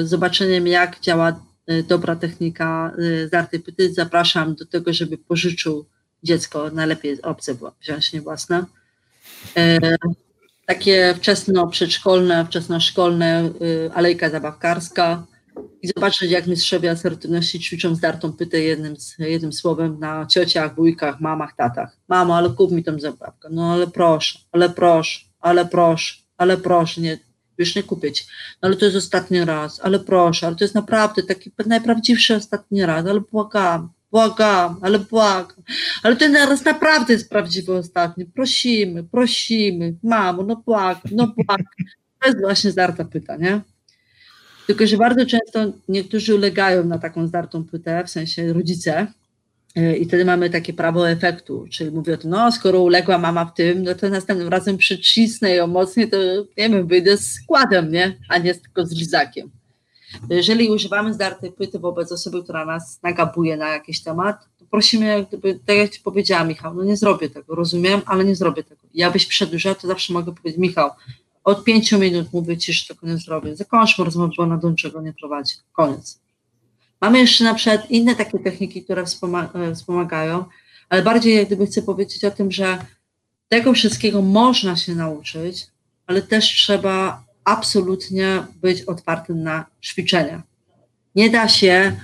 z 0.07 0.09
zobaczeniem, 0.09 0.66
jak 0.66 1.01
działa 1.01 1.41
y, 1.70 1.83
dobra 1.83 2.16
technika 2.16 2.93
y, 2.99 3.29
zdartej 3.29 3.61
pyty, 3.61 3.93
zapraszam 3.93 4.55
do 4.55 4.66
tego, 4.66 4.93
żeby 4.93 5.18
pożyczył 5.18 5.87
dziecko, 6.23 6.70
najlepiej 6.70 7.23
obce 7.23 7.55
wziąć, 7.83 8.12
nie 8.12 8.20
własne. 8.20 8.64
Takie 10.66 11.14
wczesno-przedszkolne, 11.14 12.47
wczesnoszkolne, 12.47 13.51
alejka 13.95 14.31
zabawkarska, 14.31 15.27
i 15.82 15.88
zobaczyć, 15.88 16.30
jak 16.30 16.46
mistrzowie 16.46 16.90
asertywności 16.90 17.61
ćwiczą 17.61 17.94
zdartą 17.94 18.32
pytę 18.32 18.61
jednym, 18.61 18.94
jednym 19.18 19.53
słowem 19.53 19.98
na 19.98 20.26
ciociach, 20.26 20.74
wujkach, 20.74 21.20
mamach, 21.20 21.57
tatach. 21.57 21.96
Mamo, 22.09 22.36
ale 22.36 22.50
kup 22.50 22.70
mi 22.70 22.84
tą 22.84 23.00
zabawkę. 23.00 23.48
No 23.53 23.72
ale 23.72 23.86
proszę, 23.86 24.38
ale 24.53 24.70
proszę, 24.70 25.20
ale 25.40 25.64
proszę, 25.64 26.14
ale 26.36 26.57
proszę, 26.57 27.00
nie, 27.00 27.18
już 27.59 27.74
nie 27.74 27.82
kupię 27.82 28.12
ci. 28.12 28.24
No 28.62 28.66
ale 28.66 28.76
to 28.76 28.84
jest 28.84 28.96
ostatni 28.96 29.44
raz, 29.44 29.80
ale 29.80 29.98
proszę, 29.98 30.46
ale 30.46 30.57
to 30.57 30.64
jest 30.64 30.74
naprawdę 30.74 31.22
taki 31.22 31.53
najprawdziwszy 31.66 32.36
ostatni 32.36 32.86
raz, 32.86 33.07
ale 33.07 33.20
błagam, 33.20 33.92
błagam, 34.11 34.76
ale 34.82 34.98
błagam. 34.98 35.62
Ale 36.03 36.16
ten 36.16 36.36
raz 36.36 36.64
naprawdę 36.64 37.12
jest 37.12 37.30
prawdziwy 37.30 37.74
ostatni. 37.74 38.26
Prosimy, 38.26 39.05
prosimy, 39.05 39.94
mamo, 40.03 40.42
no 40.42 40.57
błagam, 40.57 41.12
no 41.12 41.26
błagam. 41.26 41.66
To 42.20 42.28
jest 42.28 42.40
właśnie 42.40 42.70
zdarta 42.70 43.05
pyta, 43.05 43.36
nie? 43.36 43.61
Tylko, 44.67 44.87
że 44.87 44.97
bardzo 44.97 45.27
często 45.27 45.73
niektórzy 45.89 46.35
ulegają 46.35 46.85
na 46.85 46.99
taką 46.99 47.27
zdartą 47.27 47.65
płytę, 47.65 48.05
w 48.07 48.11
sensie 48.11 48.53
rodzice, 48.53 49.07
e, 49.77 49.97
i 49.97 50.05
wtedy 50.05 50.25
mamy 50.25 50.51
takie 50.51 50.73
prawo 50.73 51.11
efektu, 51.11 51.67
czyli 51.71 51.91
mówię 51.91 52.15
o 52.15 52.17
tym, 52.17 52.31
no 52.31 52.53
skoro 52.53 52.83
uległa 52.83 53.19
mama 53.19 53.45
w 53.45 53.55
tym, 53.55 53.83
no 53.83 53.95
to 53.95 54.09
następnym 54.09 54.49
razem 54.49 54.77
przycisnę 54.77 55.51
ją 55.51 55.67
mocniej, 55.67 56.11
to 56.11 56.17
nie 56.59 56.71
wiem, 56.71 56.87
wyjdę 56.87 57.17
z 57.17 57.33
składem, 57.33 57.93
nie? 57.93 58.19
A 58.29 58.39
nie 58.39 58.55
tylko 58.55 58.87
z 58.87 58.93
lizakiem. 58.93 59.51
Jeżeli 60.31 60.69
używamy 60.69 61.15
zdartej 61.15 61.53
płyty 61.53 61.79
wobec 61.79 62.13
osoby, 62.13 62.43
która 62.43 62.65
nas 62.65 63.03
nagabuje 63.03 63.57
na 63.57 63.69
jakiś 63.69 64.03
temat, 64.03 64.37
to 64.59 64.65
prosimy, 64.71 65.27
tak 65.67 65.77
jak 65.77 65.91
Ci 65.91 66.01
powiedziała 66.01 66.45
Michał, 66.45 66.75
no 66.75 66.85
nie 66.85 66.97
zrobię 66.97 67.31
tego, 67.31 67.55
rozumiem, 67.55 68.01
ale 68.07 68.25
nie 68.25 68.37
zrobię 68.37 68.63
tego. 68.63 68.81
Ja 68.95 69.11
byś 69.11 69.27
przedłużał, 69.27 69.75
to 69.75 69.89
zawsze 69.89 70.13
mogę 70.13 70.35
powiedzieć, 70.35 70.61
Michał, 70.61 70.91
od 71.45 71.64
pięciu 71.64 71.99
minut 71.99 72.32
mówię 72.32 72.57
ci, 72.57 72.72
że 72.72 72.86
tego 72.86 73.07
nie 73.07 73.16
zrobię. 73.18 73.57
Zakończmy 73.57 74.05
rozmowę, 74.05 74.32
bo 74.36 74.43
ona 74.43 74.57
do 74.57 74.70
niczego 74.70 75.03
nie 75.03 75.12
prowadzi. 75.12 75.55
Koniec. 75.72 76.20
Mamy 77.01 77.18
jeszcze 77.18 77.45
na 77.45 77.55
przykład 77.55 77.90
inne 77.90 78.14
takie 78.14 78.38
techniki, 78.38 78.84
które 78.84 79.03
e, 79.55 79.74
wspomagają, 79.74 80.45
ale 80.88 81.03
bardziej 81.03 81.36
jak 81.36 81.47
gdyby 81.47 81.66
chcę 81.66 81.82
powiedzieć 81.82 82.24
o 82.24 82.30
tym, 82.30 82.53
że 82.53 82.78
tego 83.49 83.72
wszystkiego 83.72 84.22
można 84.22 84.76
się 84.76 84.95
nauczyć, 84.95 85.66
ale 86.07 86.22
też 86.22 86.45
trzeba 86.45 87.24
absolutnie 87.45 88.47
być 88.57 88.82
otwartym 88.82 89.43
na 89.43 89.66
ćwiczenia. 89.82 90.43
Nie 91.14 91.30
da 91.30 91.49
się 91.49 91.97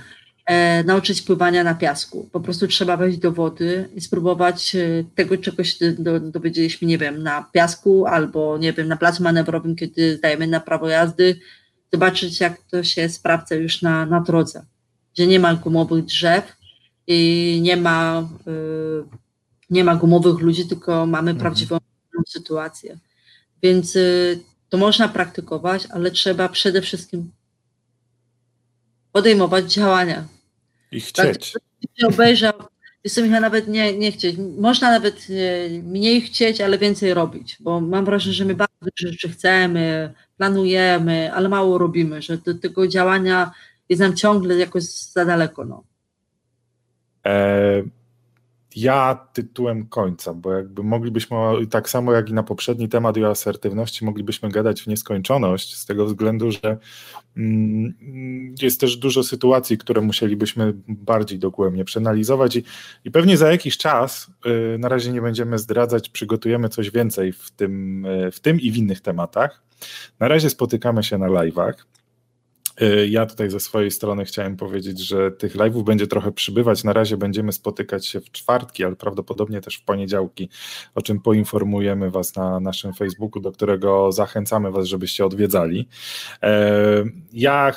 nauczyć 0.85 1.21
pływania 1.21 1.63
na 1.63 1.75
piasku. 1.75 2.29
Po 2.31 2.39
prostu 2.39 2.67
trzeba 2.67 2.97
wejść 2.97 3.17
do 3.17 3.31
wody 3.31 3.89
i 3.95 4.01
spróbować 4.01 4.75
e, 4.75 5.03
tego, 5.15 5.37
czego 5.37 5.63
się 5.63 5.91
do, 5.91 6.19
dowiedzieliśmy, 6.19 6.87
nie 6.87 6.97
wiem, 6.97 7.23
na 7.23 7.43
piasku 7.51 8.05
albo, 8.05 8.57
nie 8.57 8.73
wiem, 8.73 8.87
na 8.87 8.97
placu 8.97 9.23
manewrowym, 9.23 9.75
kiedy 9.75 10.17
zdajemy 10.17 10.47
na 10.47 10.59
prawo 10.59 10.89
jazdy, 10.89 11.39
zobaczyć, 11.93 12.39
jak 12.39 12.61
to 12.71 12.83
się 12.83 13.09
sprawdza 13.09 13.55
już 13.55 13.81
na, 13.81 14.05
na 14.05 14.21
drodze. 14.21 14.65
Że 15.17 15.27
nie 15.27 15.39
ma 15.39 15.55
gumowych 15.55 16.05
drzew 16.05 16.57
i 17.07 17.59
nie 17.61 17.77
ma, 17.77 18.29
e, 18.47 18.51
nie 19.69 19.83
ma 19.83 19.95
gumowych 19.95 20.39
ludzi, 20.39 20.67
tylko 20.67 21.05
mamy 21.05 21.31
mhm. 21.31 21.37
prawdziwą 21.37 21.77
sytuację. 22.27 22.97
Więc 23.63 23.95
e, 23.95 23.99
to 24.69 24.77
można 24.77 25.07
praktykować, 25.07 25.87
ale 25.91 26.11
trzeba 26.11 26.49
przede 26.49 26.81
wszystkim 26.81 27.31
podejmować 29.11 29.73
działania. 29.73 30.38
I 30.91 31.01
chcieć. 31.01 31.53
Tak, 31.53 32.09
obejrzał, 32.13 32.53
jestem 33.03 33.31
ja 33.31 33.39
nawet 33.39 33.67
nie, 33.67 33.97
nie 33.97 34.11
chcieć. 34.11 34.35
Można 34.57 34.91
nawet 34.91 35.27
e, 35.29 35.69
mniej 35.83 36.21
chcieć, 36.21 36.61
ale 36.61 36.77
więcej 36.77 37.13
robić, 37.13 37.57
bo 37.59 37.81
mam 37.81 38.05
wrażenie, 38.05 38.33
że 38.33 38.45
my 38.45 38.55
bardzo 38.55 38.75
dużo 38.81 39.11
rzeczy 39.11 39.29
chcemy, 39.29 40.13
planujemy, 40.37 41.33
ale 41.33 41.49
mało 41.49 41.77
robimy, 41.77 42.21
że 42.21 42.37
do 42.37 42.53
tego 42.53 42.87
działania 42.87 43.51
jest 43.89 43.99
nam 43.99 44.15
ciągle 44.15 44.55
jakoś 44.55 44.83
za 44.83 45.25
daleko. 45.25 45.65
No. 45.65 45.83
E, 47.25 47.83
ja 48.75 49.27
tytułem 49.33 49.87
końca, 49.87 50.33
bo 50.33 50.53
jakby 50.53 50.83
moglibyśmy, 50.83 51.37
tak 51.69 51.89
samo 51.89 52.13
jak 52.13 52.29
i 52.29 52.33
na 52.33 52.43
poprzedni 52.43 52.89
temat 52.89 53.17
o 53.17 53.29
asertywności, 53.29 54.05
moglibyśmy 54.05 54.49
gadać 54.49 54.81
w 54.81 54.87
nieskończoność, 54.87 55.75
z 55.75 55.85
tego 55.85 56.05
względu, 56.05 56.51
że 56.51 56.77
mm, 57.37 58.55
jest 58.61 58.79
też 58.79 58.97
dużo 58.97 59.23
sytuacji, 59.23 59.77
które 59.77 60.01
musielibyśmy 60.01 60.73
bardziej 60.87 61.39
dogłębnie 61.39 61.85
przeanalizować 61.85 62.55
i, 62.55 62.63
i 63.05 63.11
pewnie 63.11 63.37
za 63.37 63.51
jakiś 63.51 63.77
czas, 63.77 64.31
y, 64.75 64.77
na 64.77 64.89
razie 64.89 65.11
nie 65.11 65.21
będziemy 65.21 65.59
zdradzać, 65.59 66.09
przygotujemy 66.09 66.69
coś 66.69 66.91
więcej 66.91 67.33
w 67.33 67.51
tym, 67.51 68.05
y, 68.05 68.31
w 68.31 68.39
tym 68.39 68.59
i 68.59 68.71
w 68.71 68.77
innych 68.77 69.01
tematach. 69.01 69.63
Na 70.19 70.27
razie 70.27 70.49
spotykamy 70.49 71.03
się 71.03 71.17
na 71.17 71.27
live'ach. 71.27 71.73
Y, 72.81 73.07
ja 73.07 73.25
tutaj 73.25 73.49
ze 73.49 73.59
swojej 73.59 73.91
strony 73.91 74.25
chciałem 74.25 74.57
powiedzieć, 74.57 74.99
że 74.99 75.31
tych 75.31 75.55
live'ów 75.55 75.83
będzie 75.83 76.07
trochę 76.07 76.31
przybywać. 76.31 76.83
Na 76.83 76.93
razie 76.93 77.17
będziemy 77.17 77.51
spotykać 77.51 78.07
się 78.07 78.19
w 78.19 78.31
czwartki, 78.31 78.83
ale 78.83 78.95
prawdopodobnie 78.95 79.61
też 79.61 79.77
w 79.77 79.83
poniedziałki, 79.83 80.49
o 80.95 81.01
czym 81.01 81.21
poinformujemy 81.21 82.11
Was 82.11 82.35
na 82.35 82.59
naszym 82.59 82.93
Facebooku, 82.93 83.41
do 83.41 83.51
którego 83.51 84.11
zachęcamy 84.11 84.71
Was, 84.71 84.85
żebyście 84.85 85.25
odwiedzali. 85.25 85.87
E, 86.43 87.03
ja 87.33 87.71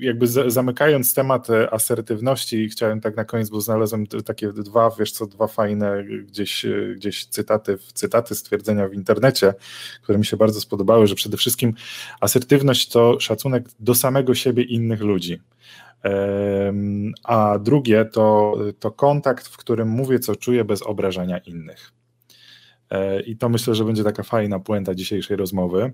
jakby 0.00 0.26
zamykając 0.26 1.14
temat 1.14 1.48
asertywności, 1.70 2.68
chciałem 2.68 3.00
tak 3.00 3.16
na 3.16 3.24
koniec, 3.24 3.50
bo 3.50 3.60
znalazłem 3.60 4.06
takie 4.06 4.52
dwa, 4.52 4.90
wiesz 4.98 5.12
co, 5.12 5.26
dwa 5.26 5.46
fajne 5.46 6.04
gdzieś, 6.04 6.66
gdzieś 6.96 7.26
cytaty, 7.26 7.78
cytaty, 7.94 8.34
stwierdzenia 8.34 8.88
w 8.88 8.94
internecie, 8.94 9.54
które 10.02 10.18
mi 10.18 10.24
się 10.24 10.36
bardzo 10.36 10.60
spodobały, 10.60 11.06
że 11.06 11.14
przede 11.14 11.36
wszystkim 11.36 11.74
asertywność 12.20 12.88
to 12.88 13.20
szacunek 13.20 13.64
do 13.80 13.94
samego 13.94 14.34
siebie 14.38 14.62
innych 14.62 15.00
ludzi. 15.00 15.38
A 17.24 17.58
drugie 17.58 18.04
to, 18.04 18.56
to 18.78 18.90
kontakt, 18.90 19.48
w 19.48 19.56
którym 19.56 19.88
mówię, 19.88 20.18
co 20.18 20.36
czuję 20.36 20.64
bez 20.64 20.82
obrażania 20.82 21.38
innych. 21.38 21.92
E, 22.90 23.20
I 23.20 23.36
to 23.36 23.48
myślę, 23.48 23.74
że 23.74 23.84
będzie 23.84 24.04
taka 24.04 24.22
fajna 24.22 24.58
puenta 24.58 24.94
dzisiejszej 24.94 25.36
rozmowy. 25.36 25.92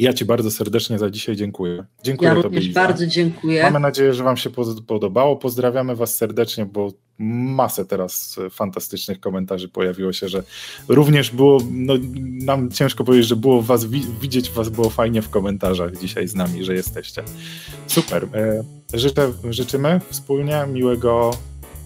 Ja 0.00 0.12
Ci 0.12 0.24
bardzo 0.24 0.50
serdecznie 0.50 0.98
za 0.98 1.10
dzisiaj 1.10 1.36
dziękuję. 1.36 1.84
Dziękuję 2.02 2.28
ja 2.28 2.34
również 2.34 2.64
Tobie, 2.64 2.74
bardzo 2.74 3.06
dziękuję. 3.06 3.62
Mamy 3.62 3.80
nadzieję, 3.80 4.14
że 4.14 4.24
Wam 4.24 4.36
się 4.36 4.50
podobało. 4.86 5.36
Pozdrawiamy 5.36 5.96
Was 5.96 6.16
serdecznie, 6.16 6.66
bo 6.66 6.92
masę 7.18 7.84
teraz 7.84 8.36
fantastycznych 8.50 9.20
komentarzy 9.20 9.68
pojawiło 9.68 10.12
się, 10.12 10.28
że 10.28 10.42
również 10.88 11.30
było, 11.30 11.60
no, 11.70 11.94
nam 12.44 12.70
ciężko 12.70 13.04
powiedzieć, 13.04 13.28
że 13.28 13.36
było 13.36 13.62
Was 13.62 13.86
widzieć 14.20 14.50
Was 14.50 14.68
było 14.68 14.90
fajnie 14.90 15.22
w 15.22 15.30
komentarzach 15.30 15.96
dzisiaj 15.96 16.28
z 16.28 16.34
nami, 16.34 16.64
że 16.64 16.74
jesteście. 16.74 17.22
Super. 17.86 18.28
E, 18.34 18.64
życzę, 18.94 19.32
życzymy 19.50 20.00
wspólnie 20.10 20.64
miłego, 20.72 21.30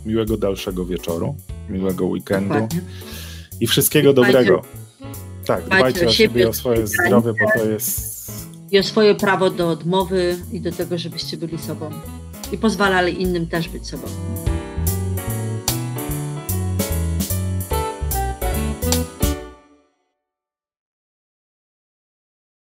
miłego 0.06 0.36
dalszego 0.36 0.86
wieczoru, 0.86 1.36
miłego 1.68 2.06
weekendu 2.06 2.54
Dokładnie. 2.54 2.80
i 3.60 3.66
wszystkiego 3.66 4.12
dobrego. 4.12 4.62
Tak, 5.46 5.64
dbajcie 5.64 6.06
o 6.06 6.12
siebie, 6.12 6.48
o 6.48 6.52
swoje 6.52 6.86
zdrowie, 6.86 7.32
bo 7.40 7.60
to 7.60 7.68
jest... 7.68 8.14
I 8.70 8.78
o 8.78 8.82
swoje 8.82 9.14
prawo 9.14 9.50
do 9.50 9.70
odmowy 9.70 10.36
i 10.52 10.60
do 10.60 10.72
tego, 10.72 10.98
żebyście 10.98 11.36
byli 11.36 11.58
sobą. 11.58 11.90
I 12.52 12.58
pozwalali 12.58 13.22
innym 13.22 13.46
też 13.46 13.68
być 13.68 13.86
sobą. 13.86 14.06